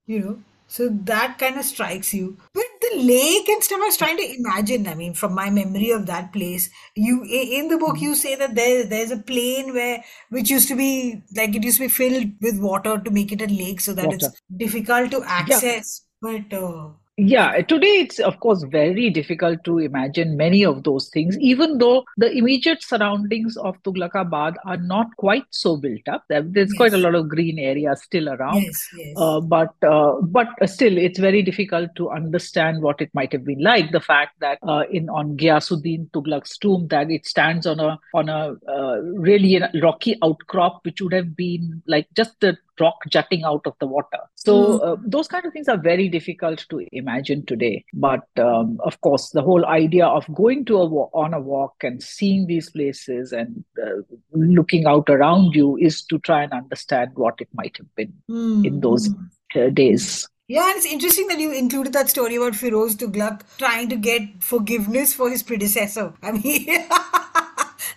you 0.06 0.20
know 0.20 0.38
so 0.70 0.88
that 0.88 1.36
kind 1.38 1.58
of 1.58 1.64
strikes 1.64 2.14
you. 2.14 2.36
But 2.54 2.64
the 2.80 3.02
lake 3.02 3.48
and 3.48 3.62
stuff, 3.62 3.80
I 3.82 3.86
was 3.86 3.96
trying 3.96 4.16
to 4.18 4.34
imagine. 4.36 4.86
I 4.86 4.94
mean, 4.94 5.14
from 5.14 5.34
my 5.34 5.50
memory 5.50 5.90
of 5.90 6.06
that 6.06 6.32
place, 6.32 6.70
you 6.94 7.24
in 7.24 7.66
the 7.66 7.76
book 7.76 8.00
you 8.00 8.14
say 8.14 8.36
that 8.36 8.54
there 8.54 8.86
there's 8.86 9.10
a 9.10 9.16
plain 9.16 9.74
where 9.74 10.04
which 10.28 10.48
used 10.48 10.68
to 10.68 10.76
be 10.76 11.24
like 11.34 11.56
it 11.56 11.64
used 11.64 11.78
to 11.78 11.86
be 11.86 11.88
filled 11.88 12.30
with 12.40 12.60
water 12.60 12.98
to 12.98 13.10
make 13.10 13.32
it 13.32 13.42
a 13.42 13.46
lake, 13.46 13.80
so 13.80 13.92
that 13.94 14.06
water. 14.06 14.18
it's 14.26 14.42
difficult 14.56 15.10
to 15.10 15.24
access. 15.24 16.02
Yeah. 16.22 16.38
But 16.38 16.56
uh, 16.56 16.90
yeah, 17.20 17.60
today 17.62 17.98
it's 18.00 18.18
of 18.18 18.40
course 18.40 18.62
very 18.62 19.10
difficult 19.10 19.62
to 19.64 19.78
imagine 19.78 20.36
many 20.36 20.64
of 20.64 20.84
those 20.84 21.08
things, 21.08 21.38
even 21.38 21.78
though 21.78 22.04
the 22.16 22.30
immediate 22.32 22.82
surroundings 22.82 23.56
of 23.56 23.82
Tughlakabad 23.82 24.54
are 24.64 24.76
not 24.76 25.14
quite 25.16 25.44
so 25.50 25.76
built 25.76 26.08
up. 26.08 26.24
There's 26.28 26.46
yes. 26.54 26.72
quite 26.76 26.92
a 26.94 26.98
lot 26.98 27.14
of 27.14 27.28
green 27.28 27.58
areas 27.58 28.02
still 28.02 28.28
around, 28.28 28.62
yes, 28.62 28.88
yes. 28.96 29.14
Uh, 29.16 29.40
but 29.40 29.74
uh, 29.82 30.20
but 30.22 30.48
still 30.64 30.96
it's 30.96 31.18
very 31.18 31.42
difficult 31.42 31.94
to 31.96 32.10
understand 32.10 32.82
what 32.82 33.00
it 33.00 33.10
might 33.14 33.32
have 33.32 33.44
been 33.44 33.62
like. 33.62 33.92
The 33.92 34.00
fact 34.00 34.40
that 34.40 34.58
uh, 34.62 34.84
in 34.90 35.08
on 35.10 35.36
Ghiyasuddin 35.36 36.10
Tughlaq's 36.10 36.56
tomb 36.58 36.88
that 36.88 37.10
it 37.10 37.26
stands 37.26 37.66
on 37.66 37.80
a 37.80 37.98
on 38.14 38.28
a 38.28 38.56
uh, 38.68 39.00
really 39.02 39.62
rocky 39.82 40.16
outcrop, 40.22 40.84
which 40.84 41.00
would 41.00 41.12
have 41.12 41.36
been 41.36 41.82
like 41.86 42.08
just 42.14 42.40
the 42.40 42.56
rock 42.80 42.96
jutting 43.08 43.44
out 43.44 43.66
of 43.66 43.74
the 43.80 43.86
water. 43.86 44.18
So 44.34 44.78
mm. 44.78 44.86
uh, 44.86 44.96
those 45.04 45.28
kind 45.28 45.44
of 45.44 45.52
things 45.52 45.68
are 45.68 45.76
very 45.76 46.08
difficult 46.08 46.66
to 46.70 46.86
imagine 46.92 47.44
today. 47.46 47.84
But 47.94 48.26
um, 48.38 48.78
of 48.84 49.00
course, 49.00 49.30
the 49.30 49.42
whole 49.42 49.66
idea 49.66 50.06
of 50.06 50.32
going 50.34 50.64
to 50.66 50.78
a 50.78 50.86
walk, 50.86 51.10
on 51.14 51.34
a 51.34 51.40
walk 51.40 51.74
and 51.82 52.02
seeing 52.02 52.46
these 52.46 52.70
places 52.70 53.32
and 53.32 53.64
uh, 53.82 54.02
looking 54.32 54.86
out 54.86 55.08
around 55.10 55.54
you 55.54 55.76
is 55.76 56.02
to 56.04 56.18
try 56.20 56.42
and 56.42 56.52
understand 56.52 57.10
what 57.14 57.34
it 57.40 57.48
might 57.54 57.76
have 57.76 57.94
been 57.94 58.12
mm. 58.30 58.66
in 58.66 58.80
those 58.80 59.08
hmm. 59.08 59.60
uh, 59.60 59.70
days. 59.70 60.28
Yeah, 60.50 60.68
and 60.68 60.78
it's 60.78 60.86
interesting 60.86 61.28
that 61.28 61.38
you 61.38 61.52
included 61.52 61.92
that 61.92 62.10
story 62.10 62.34
about 62.34 62.54
Firoz 62.54 62.96
Tughlaq 62.96 63.42
trying 63.56 63.88
to 63.88 63.94
get 63.94 64.42
forgiveness 64.42 65.14
for 65.14 65.30
his 65.30 65.44
predecessor. 65.44 66.12
I 66.24 66.32
mean, 66.32 66.66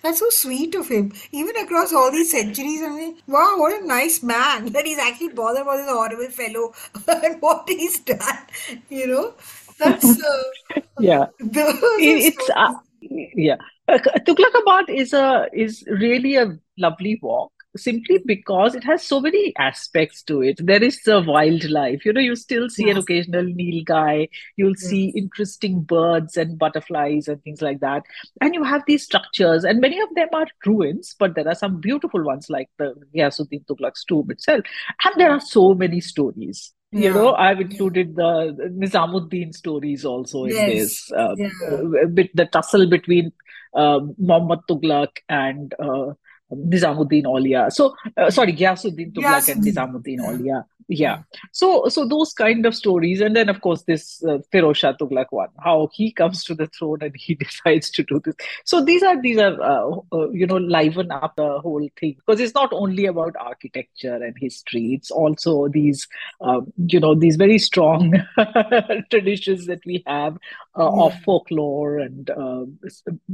That's 0.04 0.20
so 0.20 0.30
sweet 0.30 0.76
of 0.76 0.90
him. 0.90 1.14
Even 1.32 1.56
across 1.58 1.94
all 1.94 2.12
these 2.12 2.32
centuries, 2.32 2.82
I 2.84 2.90
mean, 2.90 3.18
wow, 3.28 3.56
what 3.58 3.82
a 3.82 3.86
nice 3.86 4.22
man 4.22 4.66
that 4.74 4.86
he's 4.86 5.00
actually 5.00 5.30
bothered 5.30 5.62
about 5.64 5.78
this 5.78 5.90
horrible 5.90 6.30
fellow 6.30 6.74
and 7.26 7.42
what 7.42 7.64
he's 7.68 8.00
done. 8.00 8.20
You 8.90 9.08
know, 9.08 9.34
that's 9.80 10.24
uh, 10.24 10.44
yeah. 11.00 11.26
it's 11.40 12.48
so 12.48 12.54
uh, 12.56 12.74
yeah. 13.02 13.58
Uh, 13.88 13.98
Tughlakabad 13.98 14.90
is 14.90 15.14
a 15.14 15.48
is 15.54 15.84
really 15.88 16.36
a 16.36 16.58
lovely 16.78 17.20
walk 17.22 17.52
simply 17.76 18.20
because 18.26 18.76
it 18.76 18.84
has 18.84 19.06
so 19.06 19.20
many 19.20 19.54
aspects 19.58 20.22
to 20.24 20.42
it. 20.42 20.60
There 20.64 20.84
is 20.84 21.02
the 21.04 21.22
wildlife. 21.22 22.06
You 22.06 22.14
know, 22.14 22.22
you 22.22 22.36
still 22.36 22.70
see 22.70 22.86
yes. 22.88 22.96
an 22.96 23.02
occasional 23.02 23.46
nilgai. 23.46 24.30
You'll 24.58 24.76
yes. 24.80 24.90
see 24.90 25.14
interesting 25.16 25.82
birds 25.82 26.38
and 26.38 26.58
butterflies 26.58 27.28
and 27.28 27.42
things 27.44 27.62
like 27.62 27.80
that. 27.80 28.04
And 28.42 28.54
you 28.54 28.64
have 28.64 28.84
these 28.88 29.04
structures, 29.04 29.64
and 29.64 29.82
many 29.82 30.00
of 30.00 30.14
them 30.16 30.30
are 30.34 30.48
ruins, 30.66 31.16
but 31.18 31.36
there 31.36 31.48
are 31.48 31.56
some 31.56 31.80
beautiful 31.80 32.24
ones 32.24 32.50
like 32.50 32.70
the 32.78 32.94
Ghiyasuddin 33.16 33.66
Tughlaq's 33.66 34.06
tomb 34.06 34.30
itself. 34.30 34.64
And 35.04 35.16
there 35.18 35.32
are 35.32 35.42
so 35.42 35.74
many 35.74 36.02
stories. 36.02 36.74
Yeah. 36.92 37.08
You 37.08 37.14
know, 37.16 37.34
I've 37.34 37.60
included 37.60 38.16
the 38.16 38.72
Nizamuddin 38.72 39.54
stories 39.56 40.06
also 40.06 40.44
in 40.44 40.54
this. 40.54 41.12
Uh, 41.12 41.36
yeah. 41.36 41.50
uh, 41.68 42.06
bit 42.06 42.30
the 42.36 42.46
tussle 42.46 42.88
between 42.88 43.32
uh, 43.74 44.00
Muhammad 44.20 44.60
Tughlaq 44.70 45.10
and 45.28 45.74
uh, 45.80 46.14
Nizamuddin 46.56 47.26
Auliya. 47.26 47.72
So, 47.72 47.96
uh, 48.18 48.30
sorry, 48.30 48.54
Ghiyasuddin 48.54 49.14
Tughlaq 49.14 49.50
and 49.52 49.64
Nizamuddin 49.64 50.20
Auliya 50.20 50.64
yeah. 50.88 51.24
So 51.52 51.88
so 51.88 52.06
those 52.08 52.34
kind 52.34 52.66
of 52.66 52.76
stories 52.76 53.22
and 53.22 53.36
then 53.36 53.50
of 53.50 53.62
course 53.62 53.84
this 53.84 54.24
uh, 54.24 54.40
Firoz 54.52 54.78
Shah 54.78 54.94
Tughlaq 54.94 55.28
one 55.30 55.50
how 55.64 55.90
he 55.94 56.12
comes 56.12 56.44
to 56.46 56.56
the 56.56 56.68
throne 56.68 57.00
and 57.02 57.16
he 57.16 57.36
decides 57.46 57.90
to 57.92 58.04
do 58.04 58.20
this. 58.24 58.36
So 58.66 58.84
these 58.84 59.04
are 59.04 59.22
these 59.22 59.38
are 59.38 59.62
uh, 59.62 59.98
uh, 60.12 60.30
you 60.32 60.48
know 60.48 60.58
liven 60.58 61.12
up 61.12 61.36
the 61.36 61.60
whole 61.60 61.88
thing. 62.00 62.16
Because 62.26 62.40
it's 62.40 62.54
not 62.54 62.72
only 62.74 63.06
about 63.06 63.36
architecture 63.40 64.16
and 64.16 64.36
history. 64.40 64.94
It's 64.94 65.12
also 65.12 65.68
these 65.68 66.08
um, 66.42 66.72
you 66.88 67.00
know 67.00 67.16
these 67.16 67.36
very 67.36 67.58
strong 67.58 68.14
traditions 69.10 69.66
that 69.68 69.86
we 69.86 70.04
have 70.08 70.38
uh, 70.78 70.84
yeah. 70.84 71.04
of 71.04 71.14
folklore 71.24 72.00
and 72.00 72.30
uh, 72.30 72.66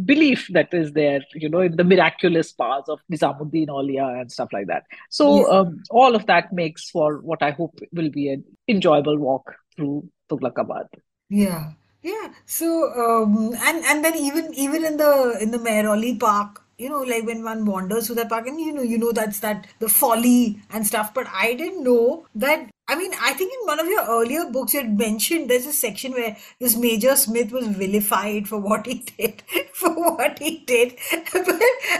belief 0.05 0.47
that 0.51 0.73
is 0.73 0.93
there 0.93 1.21
you 1.33 1.49
know 1.49 1.61
in 1.61 1.75
the 1.75 1.83
miraculous 1.83 2.51
powers 2.51 2.85
of 2.87 2.99
Nizamuddin 3.11 3.67
Auliya 3.67 4.21
and 4.21 4.31
stuff 4.31 4.49
like 4.51 4.67
that. 4.67 4.85
So 5.09 5.51
um, 5.51 5.83
all 5.89 6.15
of 6.15 6.25
that 6.27 6.53
makes 6.53 6.89
for 6.89 7.19
what 7.19 7.38
what 7.39 7.47
I 7.47 7.51
hope 7.51 7.79
will 7.91 8.09
be 8.09 8.29
an 8.29 8.43
enjoyable 8.67 9.17
walk 9.17 9.55
through 9.75 10.09
Tughlakabad. 10.29 10.87
Yeah, 11.29 11.71
yeah. 12.01 12.29
So 12.45 12.91
um, 12.93 13.55
and 13.61 13.83
and 13.85 14.03
then 14.03 14.15
even 14.15 14.53
even 14.53 14.85
in 14.85 14.97
the 14.97 15.37
in 15.41 15.51
the 15.51 15.57
Mehrauli 15.57 16.19
Park, 16.19 16.63
you 16.77 16.89
know, 16.89 17.01
like 17.01 17.25
when 17.25 17.43
one 17.43 17.65
wanders 17.65 18.07
through 18.07 18.15
that 18.17 18.29
park, 18.29 18.47
and 18.47 18.59
you 18.59 18.73
know, 18.73 18.81
you 18.81 18.97
know 18.97 19.11
that's 19.11 19.39
that 19.39 19.67
the 19.79 19.89
folly 19.89 20.59
and 20.71 20.85
stuff. 20.85 21.13
But 21.13 21.27
I 21.31 21.53
didn't 21.53 21.83
know 21.83 22.25
that. 22.35 22.69
I 22.87 22.95
mean, 22.95 23.11
I 23.21 23.33
think 23.33 23.53
in 23.53 23.67
one 23.67 23.79
of 23.79 23.85
your 23.85 24.03
earlier 24.03 24.49
books 24.49 24.73
you 24.73 24.81
had 24.81 24.97
mentioned 24.97 25.47
there's 25.47 25.67
a 25.67 25.73
section 25.73 26.13
where 26.13 26.35
this 26.59 26.75
Major 26.75 27.15
Smith 27.15 27.51
was 27.51 27.67
vilified 27.67 28.47
for 28.47 28.57
what 28.57 28.87
he 28.87 28.95
did, 29.17 29.43
for 29.73 29.93
what 29.93 30.39
he 30.39 30.63
did. 30.65 30.97
but 31.33 31.45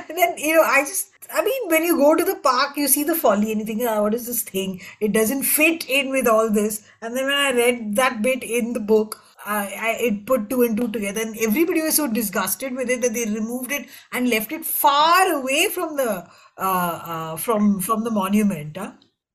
then 0.07 0.37
you 0.37 0.55
know, 0.55 0.63
I 0.63 0.81
just 0.81 1.11
I 1.32 1.43
mean, 1.43 1.69
when 1.69 1.84
you 1.84 1.95
go 1.97 2.15
to 2.15 2.23
the 2.23 2.36
park, 2.36 2.75
you 2.77 2.88
see 2.88 3.03
the 3.03 3.15
folly 3.15 3.51
and 3.51 3.61
you 3.61 3.65
think, 3.65 3.82
oh, 3.84 4.03
what 4.03 4.13
is 4.13 4.25
this 4.25 4.41
thing? 4.43 4.82
It 4.99 5.11
doesn't 5.11 5.43
fit 5.43 5.88
in 5.89 6.09
with 6.09 6.27
all 6.27 6.49
this. 6.49 6.84
And 7.01 7.15
then 7.15 7.25
when 7.25 7.36
I 7.36 7.51
read 7.51 7.95
that 7.95 8.21
bit 8.21 8.43
in 8.43 8.73
the 8.73 8.80
book, 8.80 9.21
I, 9.45 9.73
I, 9.80 9.89
it 10.01 10.25
put 10.25 10.49
two 10.49 10.63
and 10.63 10.75
two 10.75 10.89
together, 10.89 11.21
and 11.21 11.38
everybody 11.38 11.82
was 11.82 11.95
so 11.95 12.07
disgusted 12.07 12.75
with 12.75 12.89
it 12.89 13.01
that 13.01 13.13
they 13.13 13.23
removed 13.25 13.71
it 13.71 13.88
and 14.11 14.30
left 14.30 14.51
it 14.51 14.65
far 14.65 15.32
away 15.34 15.69
from 15.69 15.95
the 15.95 16.27
uh, 16.57 16.61
uh, 16.61 17.36
from 17.38 17.80
from 17.80 18.03
the 18.03 18.11
monument. 18.11 18.75
Huh? 18.75 18.91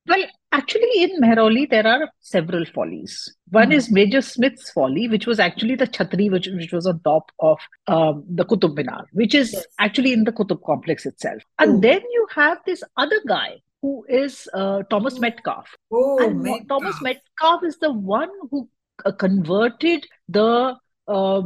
Well, 0.06 0.24
actually, 0.58 1.02
in 1.02 1.20
Mehrauli, 1.20 1.68
there 1.68 1.86
are 1.86 2.08
several 2.20 2.64
follies. 2.64 3.14
One 3.50 3.64
mm-hmm. 3.64 3.72
is 3.72 3.90
Major 3.90 4.22
Smith's 4.22 4.70
folly, 4.70 5.08
which 5.08 5.26
was 5.26 5.40
actually 5.40 5.74
the 5.74 5.86
chhatri, 5.86 6.30
which, 6.30 6.48
which 6.48 6.72
was 6.72 6.86
on 6.86 7.00
top 7.00 7.30
of 7.40 7.58
um, 7.88 8.24
the 8.28 8.44
Qutub 8.44 8.76
Minar, 8.76 9.04
which 9.12 9.34
is 9.34 9.52
yes. 9.52 9.64
actually 9.78 10.12
in 10.12 10.24
the 10.24 10.32
Qutub 10.32 10.62
complex 10.64 11.06
itself. 11.06 11.42
And 11.58 11.82
then 11.82 12.00
you 12.12 12.26
have 12.34 12.58
this 12.66 12.82
other 12.96 13.20
guy 13.26 13.60
who 13.82 14.04
is 14.08 14.48
uh, 14.54 14.82
Thomas 14.90 15.18
Metcalfe. 15.18 15.76
Oh, 15.92 16.24
and 16.24 16.40
Metcalfe. 16.40 16.68
Thomas 16.68 17.02
Metcalfe 17.02 17.64
is 17.64 17.78
the 17.78 17.92
one 17.92 18.30
who 18.50 18.68
uh, 19.04 19.12
converted 19.12 20.06
the 20.28 20.76
uh, 21.06 21.42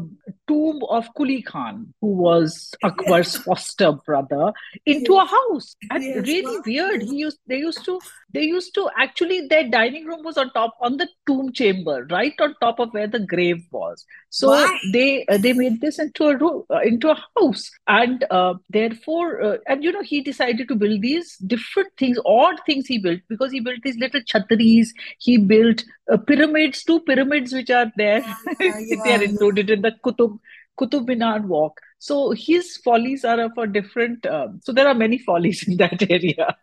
tomb 0.47 0.83
of 0.89 1.09
Kuli 1.15 1.43
Khan, 1.43 1.93
who 2.01 2.09
was 2.09 2.75
Akbar's 2.83 3.37
foster 3.45 3.93
brother, 3.93 4.53
into 4.87 5.15
yes. 5.15 5.23
a 5.23 5.27
house. 5.27 5.77
And 5.91 6.05
yes, 6.05 6.27
really 6.27 6.59
weird. 6.65 7.03
He 7.03 7.17
used 7.17 7.39
they 7.47 7.59
used 7.59 7.85
to 7.85 8.01
they 8.33 8.43
used 8.43 8.75
to 8.75 8.89
actually 8.97 9.47
their 9.49 9.69
dining 9.69 10.05
room 10.05 10.23
was 10.23 10.37
on 10.37 10.51
top 10.53 10.75
on 10.81 10.97
the 10.97 11.09
tomb 11.27 11.53
chamber, 11.53 12.07
right 12.11 12.35
on 12.41 12.55
top 12.61 12.79
of 12.79 12.93
where 12.93 13.07
the 13.07 13.21
grave 13.21 13.65
was. 13.71 14.05
So 14.31 14.49
Why? 14.49 14.79
they 14.93 15.27
uh, 15.27 15.39
they 15.39 15.53
made 15.53 15.81
this 15.81 15.99
into 15.99 16.25
a 16.27 16.37
room 16.37 16.65
uh, 16.71 16.81
into 16.81 17.11
a 17.11 17.23
house, 17.37 17.71
and 17.87 18.25
uh, 18.31 18.55
therefore 18.71 19.43
uh, 19.43 19.57
and 19.67 19.83
you 19.83 19.93
know 19.93 20.03
he 20.03 20.21
decided 20.21 20.69
to 20.69 20.75
build 20.75 21.03
these 21.03 21.37
different 21.39 21.93
things, 21.97 22.19
odd 22.27 22.61
things 22.67 22.87
he 22.87 22.99
built 22.99 23.21
because 23.29 23.51
he 23.53 23.61
built 23.61 23.81
these 23.83 23.97
little 23.97 24.21
chhatris. 24.21 24.89
He 25.19 25.39
built 25.39 25.85
uh, 26.11 26.17
pyramids, 26.17 26.85
two 26.85 27.01
pyramids 27.01 27.53
which 27.53 27.71
are 27.71 27.91
there. 27.97 28.25
Yeah, 28.61 28.79
yeah, 28.79 28.97
they 29.05 29.15
are 29.15 29.23
included 29.49 29.71
in 29.71 29.83
the 29.83 29.93
Qutub 30.05 30.39
Qutub 30.79 31.07
Minar 31.07 31.41
walk. 31.41 31.81
So 31.99 32.31
his 32.31 32.77
follies 32.79 33.25
are 33.25 33.41
of 33.41 33.53
a 33.59 33.67
different. 33.67 34.27
Um, 34.27 34.61
so 34.63 34.73
there 34.73 34.87
are 34.87 34.95
many 34.95 35.19
follies 35.19 35.63
in 35.69 35.77
that 35.79 36.11
area. 36.11 36.57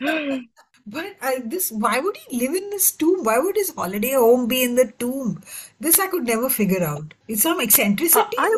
But 0.86 1.16
I, 1.22 1.40
this, 1.42 1.72
why 1.72 1.98
would 1.98 2.16
he 2.16 2.40
live 2.40 2.54
in 2.54 2.68
this 2.68 2.92
tomb? 2.92 3.24
Why 3.24 3.38
would 3.38 3.56
his 3.56 3.72
holiday 3.74 4.12
home 4.12 4.46
be 4.46 4.62
in 4.62 4.74
the 4.74 4.92
tomb? 4.98 5.42
This 5.80 5.98
I 5.98 6.08
could 6.08 6.26
never 6.26 6.50
figure 6.50 6.84
out. 6.84 7.14
It's 7.26 7.42
some 7.42 7.58
eccentricity. 7.58 8.36
Uh, 8.36 8.48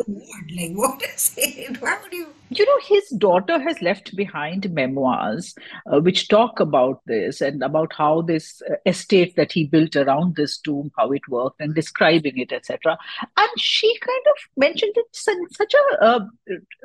like 0.53 0.71
what 0.73 1.01
is 1.03 1.33
it? 1.37 1.81
Why 1.81 1.97
would 2.03 2.11
you? 2.11 2.27
You 2.49 2.65
know, 2.65 2.79
his 2.81 3.09
daughter 3.17 3.59
has 3.59 3.81
left 3.81 4.15
behind 4.15 4.69
memoirs 4.73 5.53
uh, 5.91 5.99
which 5.99 6.27
talk 6.29 6.61
about 6.61 7.01
this 7.05 7.41
and 7.41 7.61
about 7.61 7.91
how 7.93 8.21
this 8.21 8.61
uh, 8.69 8.75
estate 8.85 9.35
that 9.35 9.51
he 9.51 9.65
built 9.65 9.97
around 9.97 10.35
this 10.35 10.57
tomb, 10.57 10.91
how 10.97 11.11
it 11.11 11.27
worked, 11.29 11.59
and 11.59 11.75
describing 11.75 12.37
it, 12.37 12.53
etc. 12.53 12.97
And 13.37 13.49
she 13.57 13.97
kind 13.99 14.25
of 14.27 14.35
mentioned 14.57 14.93
it 14.95 15.17
in 15.29 15.49
such 15.51 15.73
a 15.73 16.03
uh, 16.03 16.19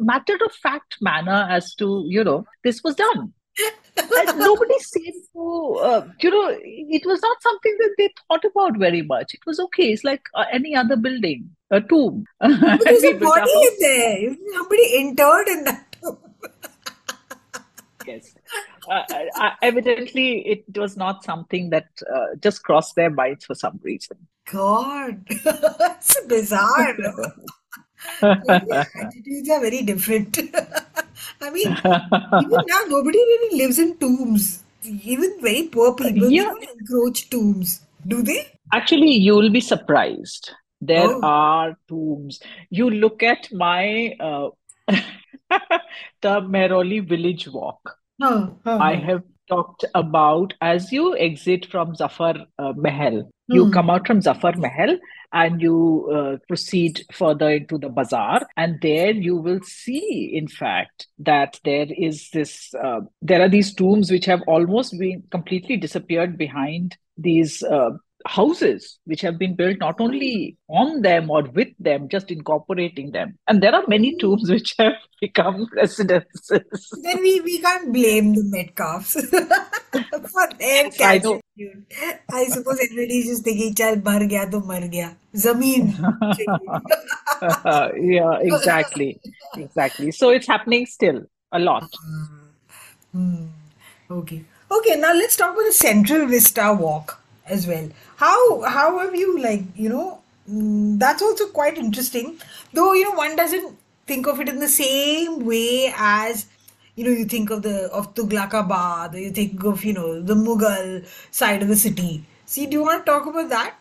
matter 0.00 0.34
of 0.44 0.52
fact 0.52 0.98
manner 1.00 1.46
as 1.50 1.74
to 1.76 2.04
you 2.06 2.22
know 2.22 2.44
this 2.62 2.82
was 2.84 2.94
done 2.94 3.32
and 3.58 4.38
nobody 4.38 4.78
seemed 4.78 5.22
to 5.32 5.42
uh, 5.82 6.06
you 6.20 6.30
know, 6.30 6.58
it 6.62 7.02
was 7.04 7.20
not 7.20 7.42
something 7.42 7.76
that 7.78 7.94
they 7.98 8.10
thought 8.28 8.44
about 8.44 8.78
very 8.78 9.02
much. 9.02 9.34
It 9.34 9.40
was 9.46 9.60
okay. 9.60 9.92
It's 9.92 10.04
like 10.04 10.22
uh, 10.34 10.44
any 10.52 10.74
other 10.74 10.96
building, 10.96 11.50
a 11.70 11.80
tomb. 11.80 12.24
But 12.40 12.60
there's 12.84 13.04
a 13.04 13.14
body 13.14 13.52
in 13.52 13.76
there. 13.80 14.36
Somebody 14.54 14.96
interred 14.96 15.48
in 15.48 15.64
that 15.64 15.96
tomb. 16.00 16.18
yes. 18.06 18.34
Uh, 18.88 19.02
uh, 19.36 19.50
evidently, 19.62 20.46
it 20.46 20.64
was 20.76 20.96
not 20.96 21.24
something 21.24 21.70
that 21.70 21.88
uh, 22.12 22.34
just 22.40 22.62
crossed 22.64 22.96
their 22.96 23.10
minds 23.10 23.44
for 23.44 23.54
some 23.54 23.78
reason. 23.82 24.16
God, 24.50 25.24
it's 25.28 26.20
bizarre. 26.26 26.96
attitudes 28.20 29.48
are 29.50 29.60
very 29.60 29.82
different. 29.82 30.38
I 31.42 31.50
mean, 31.50 31.68
even 31.68 32.64
now, 32.68 32.82
nobody 32.86 33.18
really 33.18 33.58
lives 33.58 33.78
in 33.78 33.96
tombs. 33.98 34.62
Even 34.84 35.38
very 35.40 35.68
poor 35.68 35.94
people 35.94 36.30
yeah. 36.30 36.44
don't 36.44 36.64
encroach 36.64 37.30
tombs, 37.30 37.82
do 38.06 38.22
they? 38.22 38.46
Actually, 38.72 39.12
you 39.12 39.34
will 39.34 39.50
be 39.50 39.60
surprised. 39.60 40.52
There 40.80 41.08
oh. 41.08 41.20
are 41.22 41.76
tombs. 41.88 42.40
You 42.70 42.90
look 42.90 43.22
at 43.22 43.52
my 43.52 44.16
uh, 44.18 44.50
the 44.88 46.40
Mehrauli 46.40 47.06
village 47.06 47.48
walk. 47.48 47.96
Oh, 48.20 48.56
oh, 48.66 48.78
I 48.78 48.94
have 48.96 49.22
talked 49.52 49.84
about 49.94 50.54
as 50.60 50.92
you 50.92 51.16
exit 51.16 51.66
from 51.66 51.94
Zafar 51.94 52.34
uh, 52.58 52.72
Mahal. 52.76 53.30
You 53.48 53.66
mm. 53.66 53.72
come 53.72 53.90
out 53.90 54.06
from 54.06 54.22
Zafar 54.22 54.54
Mahal 54.56 54.96
and 55.32 55.60
you 55.60 56.10
uh, 56.14 56.36
proceed 56.46 57.04
further 57.12 57.50
into 57.50 57.78
the 57.78 57.88
bazaar 57.88 58.46
and 58.56 58.78
there 58.82 59.12
you 59.12 59.36
will 59.36 59.60
see 59.62 60.32
in 60.34 60.46
fact 60.46 61.06
that 61.18 61.58
there 61.64 61.86
is 61.90 62.28
this 62.30 62.74
uh, 62.74 63.00
there 63.22 63.40
are 63.40 63.48
these 63.48 63.74
tombs 63.74 64.10
which 64.10 64.26
have 64.26 64.42
almost 64.46 64.98
been 64.98 65.22
completely 65.30 65.76
disappeared 65.76 66.36
behind 66.36 66.96
these 67.16 67.62
uh, 67.62 67.90
houses 68.26 68.98
which 69.04 69.20
have 69.20 69.38
been 69.38 69.54
built 69.54 69.78
not 69.78 70.00
only 70.00 70.56
on 70.68 71.02
them 71.02 71.30
or 71.30 71.42
with 71.42 71.68
them, 71.78 72.08
just 72.08 72.30
incorporating 72.30 73.12
them. 73.12 73.38
And 73.48 73.62
there 73.62 73.74
are 73.74 73.84
many 73.88 74.12
hmm. 74.12 74.18
tombs 74.18 74.50
which 74.50 74.74
have 74.78 74.94
become 75.20 75.66
residences. 75.74 76.90
Then 77.02 77.20
we, 77.20 77.40
we 77.40 77.60
can't 77.60 77.92
blame 77.92 78.34
the 78.34 78.42
Metcalfes 78.44 79.14
for 80.32 80.48
their 80.58 80.90
catching 80.90 81.42
I, 81.58 82.18
I 82.32 82.44
suppose 82.46 82.80
everybody 82.82 83.18
is 83.18 83.26
just 83.26 83.44
thinking, 83.44 83.74
chal 83.74 83.96
mar 83.96 84.26
gaya 84.26 84.50
to 84.50 84.60
mar 84.60 84.88
gaya. 84.88 85.16
Zameen. 85.34 85.92
yeah, 88.00 88.38
exactly. 88.40 89.20
Exactly. 89.56 90.12
So 90.12 90.30
it's 90.30 90.46
happening 90.46 90.86
still 90.86 91.22
a 91.52 91.58
lot. 91.58 91.92
Hmm. 93.12 93.46
Okay. 94.10 94.44
Okay, 94.70 94.96
now 94.96 95.12
let's 95.12 95.36
talk 95.36 95.52
about 95.52 95.66
the 95.66 95.72
Central 95.72 96.26
Vista 96.26 96.72
Walk 96.72 97.20
as 97.46 97.66
well. 97.66 97.90
How 98.22 98.62
how 98.62 98.98
have 99.00 99.16
you 99.16 99.30
like 99.42 99.62
you 99.74 99.88
know 99.88 100.22
mm, 100.48 100.96
that's 100.96 101.22
also 101.22 101.46
quite 101.48 101.76
interesting. 101.76 102.38
Though 102.72 102.92
you 102.92 103.04
know 103.04 103.16
one 103.20 103.34
doesn't 103.34 103.76
think 104.06 104.28
of 104.28 104.38
it 104.38 104.48
in 104.48 104.60
the 104.60 104.68
same 104.68 105.44
way 105.44 105.92
as 105.96 106.46
you 106.94 107.04
know 107.04 107.10
you 107.10 107.24
think 107.24 107.50
of 107.50 107.62
the 107.62 107.90
of 108.00 108.14
Tughlaqabad 108.14 109.18
you 109.20 109.32
think 109.32 109.64
of 109.64 109.84
you 109.84 109.94
know 109.94 110.22
the 110.22 110.34
Mughal 110.34 111.04
side 111.32 111.62
of 111.62 111.68
the 111.68 111.74
city. 111.74 112.24
See, 112.46 112.66
do 112.66 112.76
you 112.76 112.84
want 112.84 113.04
to 113.04 113.10
talk 113.10 113.26
about 113.26 113.48
that? 113.48 113.74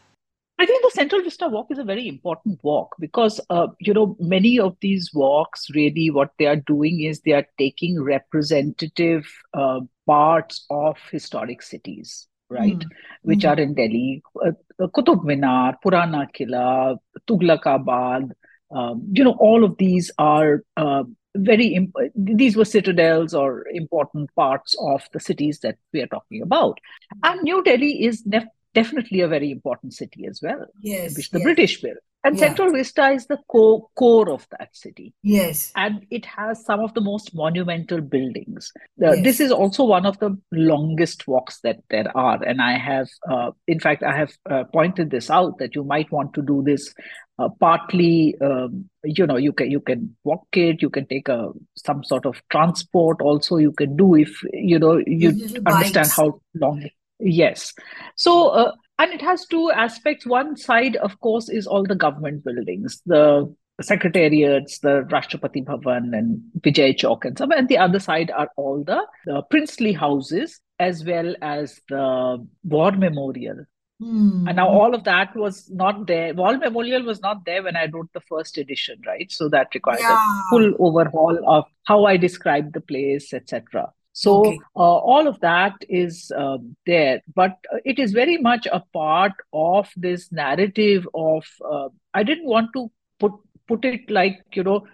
I 0.57 0.65
think 0.65 0.83
the 0.83 0.91
Central 0.95 1.21
Vista 1.21 1.47
Walk 1.47 1.69
is 1.69 1.77
a 1.77 1.83
very 1.83 2.07
important 2.07 2.59
walk 2.63 2.95
because, 2.99 3.39
uh, 3.49 3.67
you 3.79 3.93
know, 3.93 4.15
many 4.19 4.59
of 4.59 4.75
these 4.79 5.11
walks 5.13 5.69
really 5.73 6.09
what 6.09 6.31
they 6.37 6.45
are 6.45 6.55
doing 6.73 7.01
is 7.01 7.21
they 7.21 7.33
are 7.33 7.47
taking 7.57 8.01
representative 8.01 9.27
uh, 9.55 9.79
parts 10.05 10.65
of 10.69 10.97
historic 11.11 11.63
cities 11.63 12.27
right, 12.51 12.77
mm. 12.77 12.89
which 13.23 13.39
mm. 13.39 13.49
are 13.49 13.59
in 13.59 13.73
Delhi. 13.73 14.21
Uh, 14.45 14.51
Qutub 14.79 15.23
Minar, 15.23 15.77
Purana 15.83 16.27
Kila, 16.33 16.97
Tughlaqabad, 17.27 18.31
um, 18.71 19.07
you 19.11 19.23
know, 19.23 19.35
all 19.39 19.63
of 19.63 19.77
these 19.77 20.11
are 20.17 20.63
uh, 20.77 21.03
very, 21.35 21.67
imp- 21.67 21.95
these 22.15 22.55
were 22.55 22.65
citadels 22.65 23.33
or 23.33 23.65
important 23.71 24.33
parts 24.35 24.75
of 24.79 25.03
the 25.13 25.19
cities 25.19 25.59
that 25.59 25.77
we 25.93 26.01
are 26.01 26.07
talking 26.07 26.41
about. 26.41 26.79
And 27.23 27.41
New 27.41 27.63
Delhi 27.63 28.05
is 28.05 28.25
nef- 28.25 28.47
definitely 28.73 29.21
a 29.21 29.27
very 29.27 29.51
important 29.51 29.93
city 29.93 30.25
as 30.25 30.41
well, 30.41 30.65
yes, 30.81 31.17
which 31.17 31.29
the 31.31 31.39
yes. 31.39 31.43
British 31.43 31.81
built. 31.81 31.97
And 32.23 32.37
yeah. 32.37 32.47
Central 32.47 32.71
Vista 32.71 33.09
is 33.09 33.25
the 33.25 33.37
core, 33.47 33.87
core 33.95 34.29
of 34.31 34.47
that 34.51 34.75
city. 34.75 35.13
Yes. 35.23 35.71
And 35.75 36.05
it 36.11 36.25
has 36.27 36.63
some 36.63 36.79
of 36.79 36.93
the 36.93 37.01
most 37.01 37.33
monumental 37.33 37.99
buildings. 37.99 38.71
Uh, 39.01 39.13
yes. 39.13 39.23
This 39.23 39.39
is 39.39 39.51
also 39.51 39.85
one 39.85 40.05
of 40.05 40.19
the 40.19 40.37
longest 40.51 41.27
walks 41.27 41.59
that 41.61 41.79
there 41.89 42.15
are. 42.15 42.43
And 42.43 42.61
I 42.61 42.77
have, 42.77 43.07
uh, 43.29 43.51
in 43.67 43.79
fact, 43.79 44.03
I 44.03 44.15
have 44.15 44.31
uh, 44.49 44.65
pointed 44.65 45.09
this 45.09 45.31
out 45.31 45.57
that 45.57 45.73
you 45.73 45.83
might 45.83 46.11
want 46.11 46.33
to 46.35 46.43
do 46.43 46.61
this 46.63 46.93
uh, 47.41 47.49
partly, 47.59 48.35
um, 48.41 48.89
you 49.03 49.25
know, 49.25 49.37
you 49.37 49.51
can 49.51 49.71
you 49.71 49.79
can 49.79 50.15
walk 50.23 50.45
it, 50.53 50.81
you 50.81 50.89
can 50.89 51.07
take 51.07 51.27
a 51.27 51.49
some 51.75 52.03
sort 52.03 52.25
of 52.25 52.41
transport. 52.51 53.21
Also, 53.21 53.57
you 53.57 53.71
can 53.71 53.95
do 53.95 54.15
if 54.15 54.43
you 54.53 54.77
know 54.77 55.01
you 55.07 55.29
understand 55.65 56.09
how 56.15 56.39
long. 56.53 56.87
Yes. 57.19 57.73
So 58.15 58.49
uh, 58.49 58.71
and 59.01 59.13
it 59.13 59.21
has 59.21 59.45
two 59.47 59.71
aspects. 59.71 60.27
One 60.27 60.55
side, 60.55 60.95
of 60.97 61.19
course, 61.19 61.49
is 61.49 61.65
all 61.65 61.83
the 61.83 61.95
government 61.95 62.43
buildings, 62.43 63.01
the 63.05 63.53
secretariats, 63.81 64.77
the 64.79 65.07
Rashtrapati 65.09 65.65
Bhavan 65.65 66.15
and 66.15 66.41
Vijay 66.59 66.95
Chowk 66.95 67.25
and 67.25 67.35
some. 67.35 67.51
And 67.51 67.67
the 67.67 67.79
other 67.79 67.99
side 67.99 68.29
are 68.29 68.49
all 68.57 68.83
the, 68.83 69.03
the 69.25 69.41
princely 69.49 69.91
houses 69.93 70.59
as 70.79 71.03
well 71.03 71.35
as 71.41 71.81
the 71.89 72.47
war 72.63 72.91
memorial. 72.91 73.65
Hmm. 73.99 74.47
And 74.47 74.55
now 74.57 74.67
all 74.67 74.93
of 74.93 75.03
that 75.05 75.35
was 75.35 75.69
not 75.71 76.05
there. 76.05 76.33
War 76.33 76.57
Memorial 76.57 77.03
was 77.03 77.21
not 77.21 77.45
there 77.45 77.61
when 77.61 77.75
I 77.75 77.85
wrote 77.85 78.09
the 78.13 78.21
first 78.21 78.57
edition, 78.57 78.99
right? 79.05 79.31
So 79.31 79.47
that 79.49 79.67
required 79.75 79.99
yeah. 79.99 80.15
a 80.15 80.43
full 80.49 80.73
overhaul 80.79 81.39
of 81.47 81.65
how 81.83 82.05
I 82.05 82.17
described 82.17 82.73
the 82.73 82.81
place, 82.81 83.31
etc. 83.31 83.91
So 84.13 84.39
okay. 84.41 84.59
uh, 84.75 84.79
all 84.79 85.27
of 85.27 85.39
that 85.39 85.73
is 85.87 86.31
uh, 86.35 86.57
there, 86.85 87.21
but 87.33 87.57
it 87.85 87.97
is 87.97 88.11
very 88.11 88.37
much 88.37 88.67
a 88.71 88.83
part 88.93 89.33
of 89.53 89.89
this 89.95 90.31
narrative 90.31 91.07
of. 91.13 91.45
Uh, 91.63 91.89
I 92.13 92.23
didn't 92.23 92.45
want 92.45 92.71
to 92.73 92.91
put 93.19 93.31
put 93.67 93.85
it 93.85 94.09
like 94.09 94.43
you 94.53 94.63
know 94.63 94.85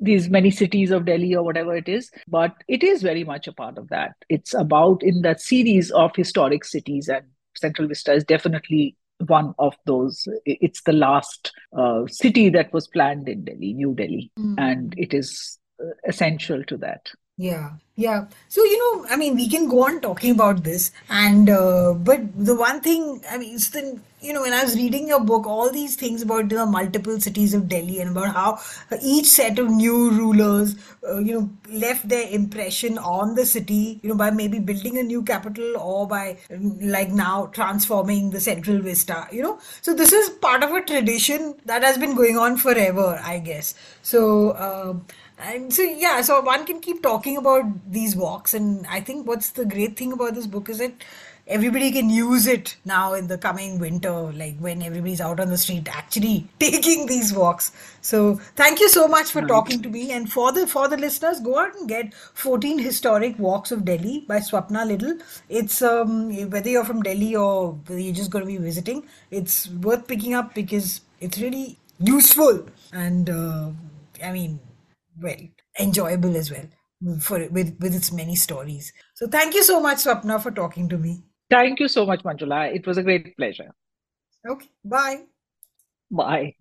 these 0.00 0.28
many 0.28 0.50
cities 0.50 0.90
of 0.90 1.04
Delhi 1.04 1.34
or 1.34 1.44
whatever 1.44 1.76
it 1.76 1.88
is, 1.88 2.10
but 2.28 2.54
it 2.68 2.82
is 2.82 3.02
very 3.02 3.24
much 3.24 3.46
a 3.46 3.52
part 3.52 3.78
of 3.78 3.88
that. 3.88 4.14
It's 4.28 4.54
about 4.54 5.02
in 5.02 5.22
that 5.22 5.40
series 5.40 5.90
of 5.90 6.14
historic 6.16 6.64
cities, 6.64 7.08
and 7.08 7.26
Central 7.56 7.88
Vista 7.88 8.12
is 8.12 8.24
definitely 8.24 8.96
one 9.26 9.54
of 9.58 9.76
those. 9.86 10.26
It's 10.44 10.82
the 10.82 10.92
last 10.92 11.52
uh, 11.76 12.06
city 12.08 12.48
that 12.50 12.72
was 12.72 12.88
planned 12.88 13.28
in 13.28 13.44
Delhi, 13.44 13.74
New 13.74 13.94
Delhi, 13.94 14.32
mm. 14.38 14.54
and 14.58 14.94
it 14.96 15.14
is 15.14 15.58
uh, 15.80 15.90
essential 16.06 16.64
to 16.64 16.76
that. 16.78 17.10
Yeah, 17.36 17.72
yeah. 17.96 18.26
So, 18.48 18.62
you 18.62 18.78
know, 18.78 19.06
I 19.10 19.16
mean, 19.16 19.34
we 19.34 19.48
can 19.48 19.68
go 19.68 19.86
on 19.86 20.00
talking 20.00 20.30
about 20.30 20.62
this, 20.62 20.92
and 21.10 21.50
uh, 21.50 21.92
but 21.94 22.20
the 22.36 22.54
one 22.54 22.80
thing, 22.80 23.22
I 23.28 23.38
mean, 23.38 23.56
it's 23.56 23.70
the 23.70 23.98
you 24.20 24.32
know, 24.32 24.40
when 24.42 24.52
I 24.54 24.62
was 24.62 24.74
reading 24.76 25.08
your 25.08 25.20
book, 25.20 25.44
all 25.44 25.70
these 25.70 25.96
things 25.96 26.22
about 26.22 26.48
the 26.48 26.64
multiple 26.64 27.20
cities 27.20 27.52
of 27.52 27.68
Delhi 27.68 28.00
and 28.00 28.16
about 28.16 28.32
how 28.34 28.58
each 29.02 29.26
set 29.26 29.58
of 29.58 29.68
new 29.68 30.10
rulers, 30.12 30.76
uh, 31.06 31.18
you 31.18 31.34
know, 31.34 31.50
left 31.68 32.08
their 32.08 32.26
impression 32.30 32.96
on 32.96 33.34
the 33.34 33.44
city, 33.44 34.00
you 34.02 34.08
know, 34.08 34.14
by 34.14 34.30
maybe 34.30 34.60
building 34.60 34.96
a 34.96 35.02
new 35.02 35.22
capital 35.22 35.76
or 35.76 36.06
by 36.08 36.38
like 36.80 37.10
now 37.10 37.46
transforming 37.52 38.30
the 38.30 38.40
Central 38.40 38.78
Vista, 38.80 39.26
you 39.30 39.42
know. 39.42 39.58
So 39.82 39.92
this 39.92 40.12
is 40.12 40.30
part 40.30 40.62
of 40.62 40.70
a 40.70 40.80
tradition 40.82 41.56
that 41.66 41.82
has 41.82 41.98
been 41.98 42.14
going 42.14 42.38
on 42.38 42.56
forever, 42.56 43.20
I 43.24 43.40
guess. 43.40 43.74
So. 44.02 44.50
Uh, 44.52 44.94
and 45.38 45.72
so 45.72 45.82
yeah 45.82 46.20
so 46.22 46.40
one 46.40 46.64
can 46.64 46.80
keep 46.80 47.02
talking 47.02 47.36
about 47.36 47.64
these 47.90 48.14
walks. 48.16 48.54
And 48.54 48.86
i 48.86 49.00
think 49.00 49.26
what's 49.26 49.50
the 49.50 49.64
great 49.64 49.96
thing 49.96 50.12
about 50.12 50.34
this 50.34 50.46
book 50.46 50.68
is 50.68 50.78
that 50.78 50.92
everybody 51.46 51.90
can 51.92 52.08
use 52.08 52.46
it 52.46 52.74
now 52.86 53.12
in 53.12 53.26
the 53.26 53.36
coming 53.36 53.78
winter 53.78 54.32
like 54.32 54.56
when 54.58 54.80
everybody's 54.82 55.20
out 55.20 55.38
on 55.38 55.50
the 55.50 55.58
street 55.58 55.86
actually 55.94 56.48
taking 56.58 57.06
these 57.06 57.32
walks. 57.34 57.72
So 58.00 58.36
thank 58.56 58.80
you 58.80 58.88
so 58.88 59.06
much 59.08 59.30
for 59.30 59.42
talking 59.42 59.82
to 59.82 59.90
me. 59.90 60.10
And 60.12 60.30
for 60.32 60.52
the 60.52 60.66
for 60.66 60.88
the 60.88 60.96
listeners 60.96 61.40
go 61.40 61.58
out 61.58 61.74
and 61.74 61.88
get 61.88 62.14
14 62.14 62.78
historic 62.78 63.38
walks 63.38 63.72
of 63.72 63.84
delhi 63.84 64.24
by 64.28 64.38
Swapna 64.38 64.86
Liddle. 64.86 65.18
It's 65.48 65.82
um 65.82 66.30
whether 66.50 66.68
you're 66.70 66.84
from 66.84 67.02
delhi 67.02 67.34
or 67.36 67.72
whether 67.72 68.00
you're 68.00 68.14
just 68.14 68.30
going 68.30 68.44
to 68.44 68.50
be 68.50 68.56
visiting 68.56 69.04
it's 69.30 69.68
worth 69.68 70.06
picking 70.06 70.34
up 70.34 70.54
because 70.54 71.00
it's 71.20 71.38
really 71.40 71.78
useful. 71.98 72.66
And 72.92 73.28
uh, 73.28 73.70
i 74.22 74.30
mean 74.32 74.60
well 75.20 75.36
enjoyable 75.78 76.36
as 76.36 76.50
well 76.50 76.66
for 77.20 77.46
with 77.48 77.76
with 77.80 77.94
its 77.94 78.12
many 78.12 78.36
stories. 78.36 78.92
So 79.14 79.26
thank 79.26 79.54
you 79.54 79.62
so 79.62 79.80
much, 79.80 79.98
Swapna, 79.98 80.42
for 80.42 80.50
talking 80.50 80.88
to 80.88 80.98
me. 80.98 81.24
Thank 81.50 81.80
you 81.80 81.88
so 81.88 82.06
much, 82.06 82.22
Manjula. 82.22 82.74
It 82.74 82.86
was 82.86 82.98
a 82.98 83.02
great 83.02 83.36
pleasure. 83.36 83.70
Okay, 84.48 84.68
bye. 84.84 85.24
Bye. 86.10 86.54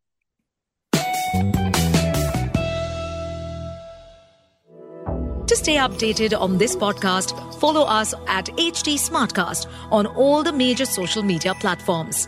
To 5.47 5.57
stay 5.57 5.75
updated 5.75 6.39
on 6.39 6.57
this 6.57 6.75
podcast, 6.75 7.59
follow 7.59 7.83
us 7.83 8.13
at 8.27 8.45
HT 8.45 8.95
Smartcast 8.95 9.67
on 9.91 10.07
all 10.07 10.41
the 10.41 10.53
major 10.53 10.85
social 10.85 11.21
media 11.21 11.53
platforms. 11.53 12.27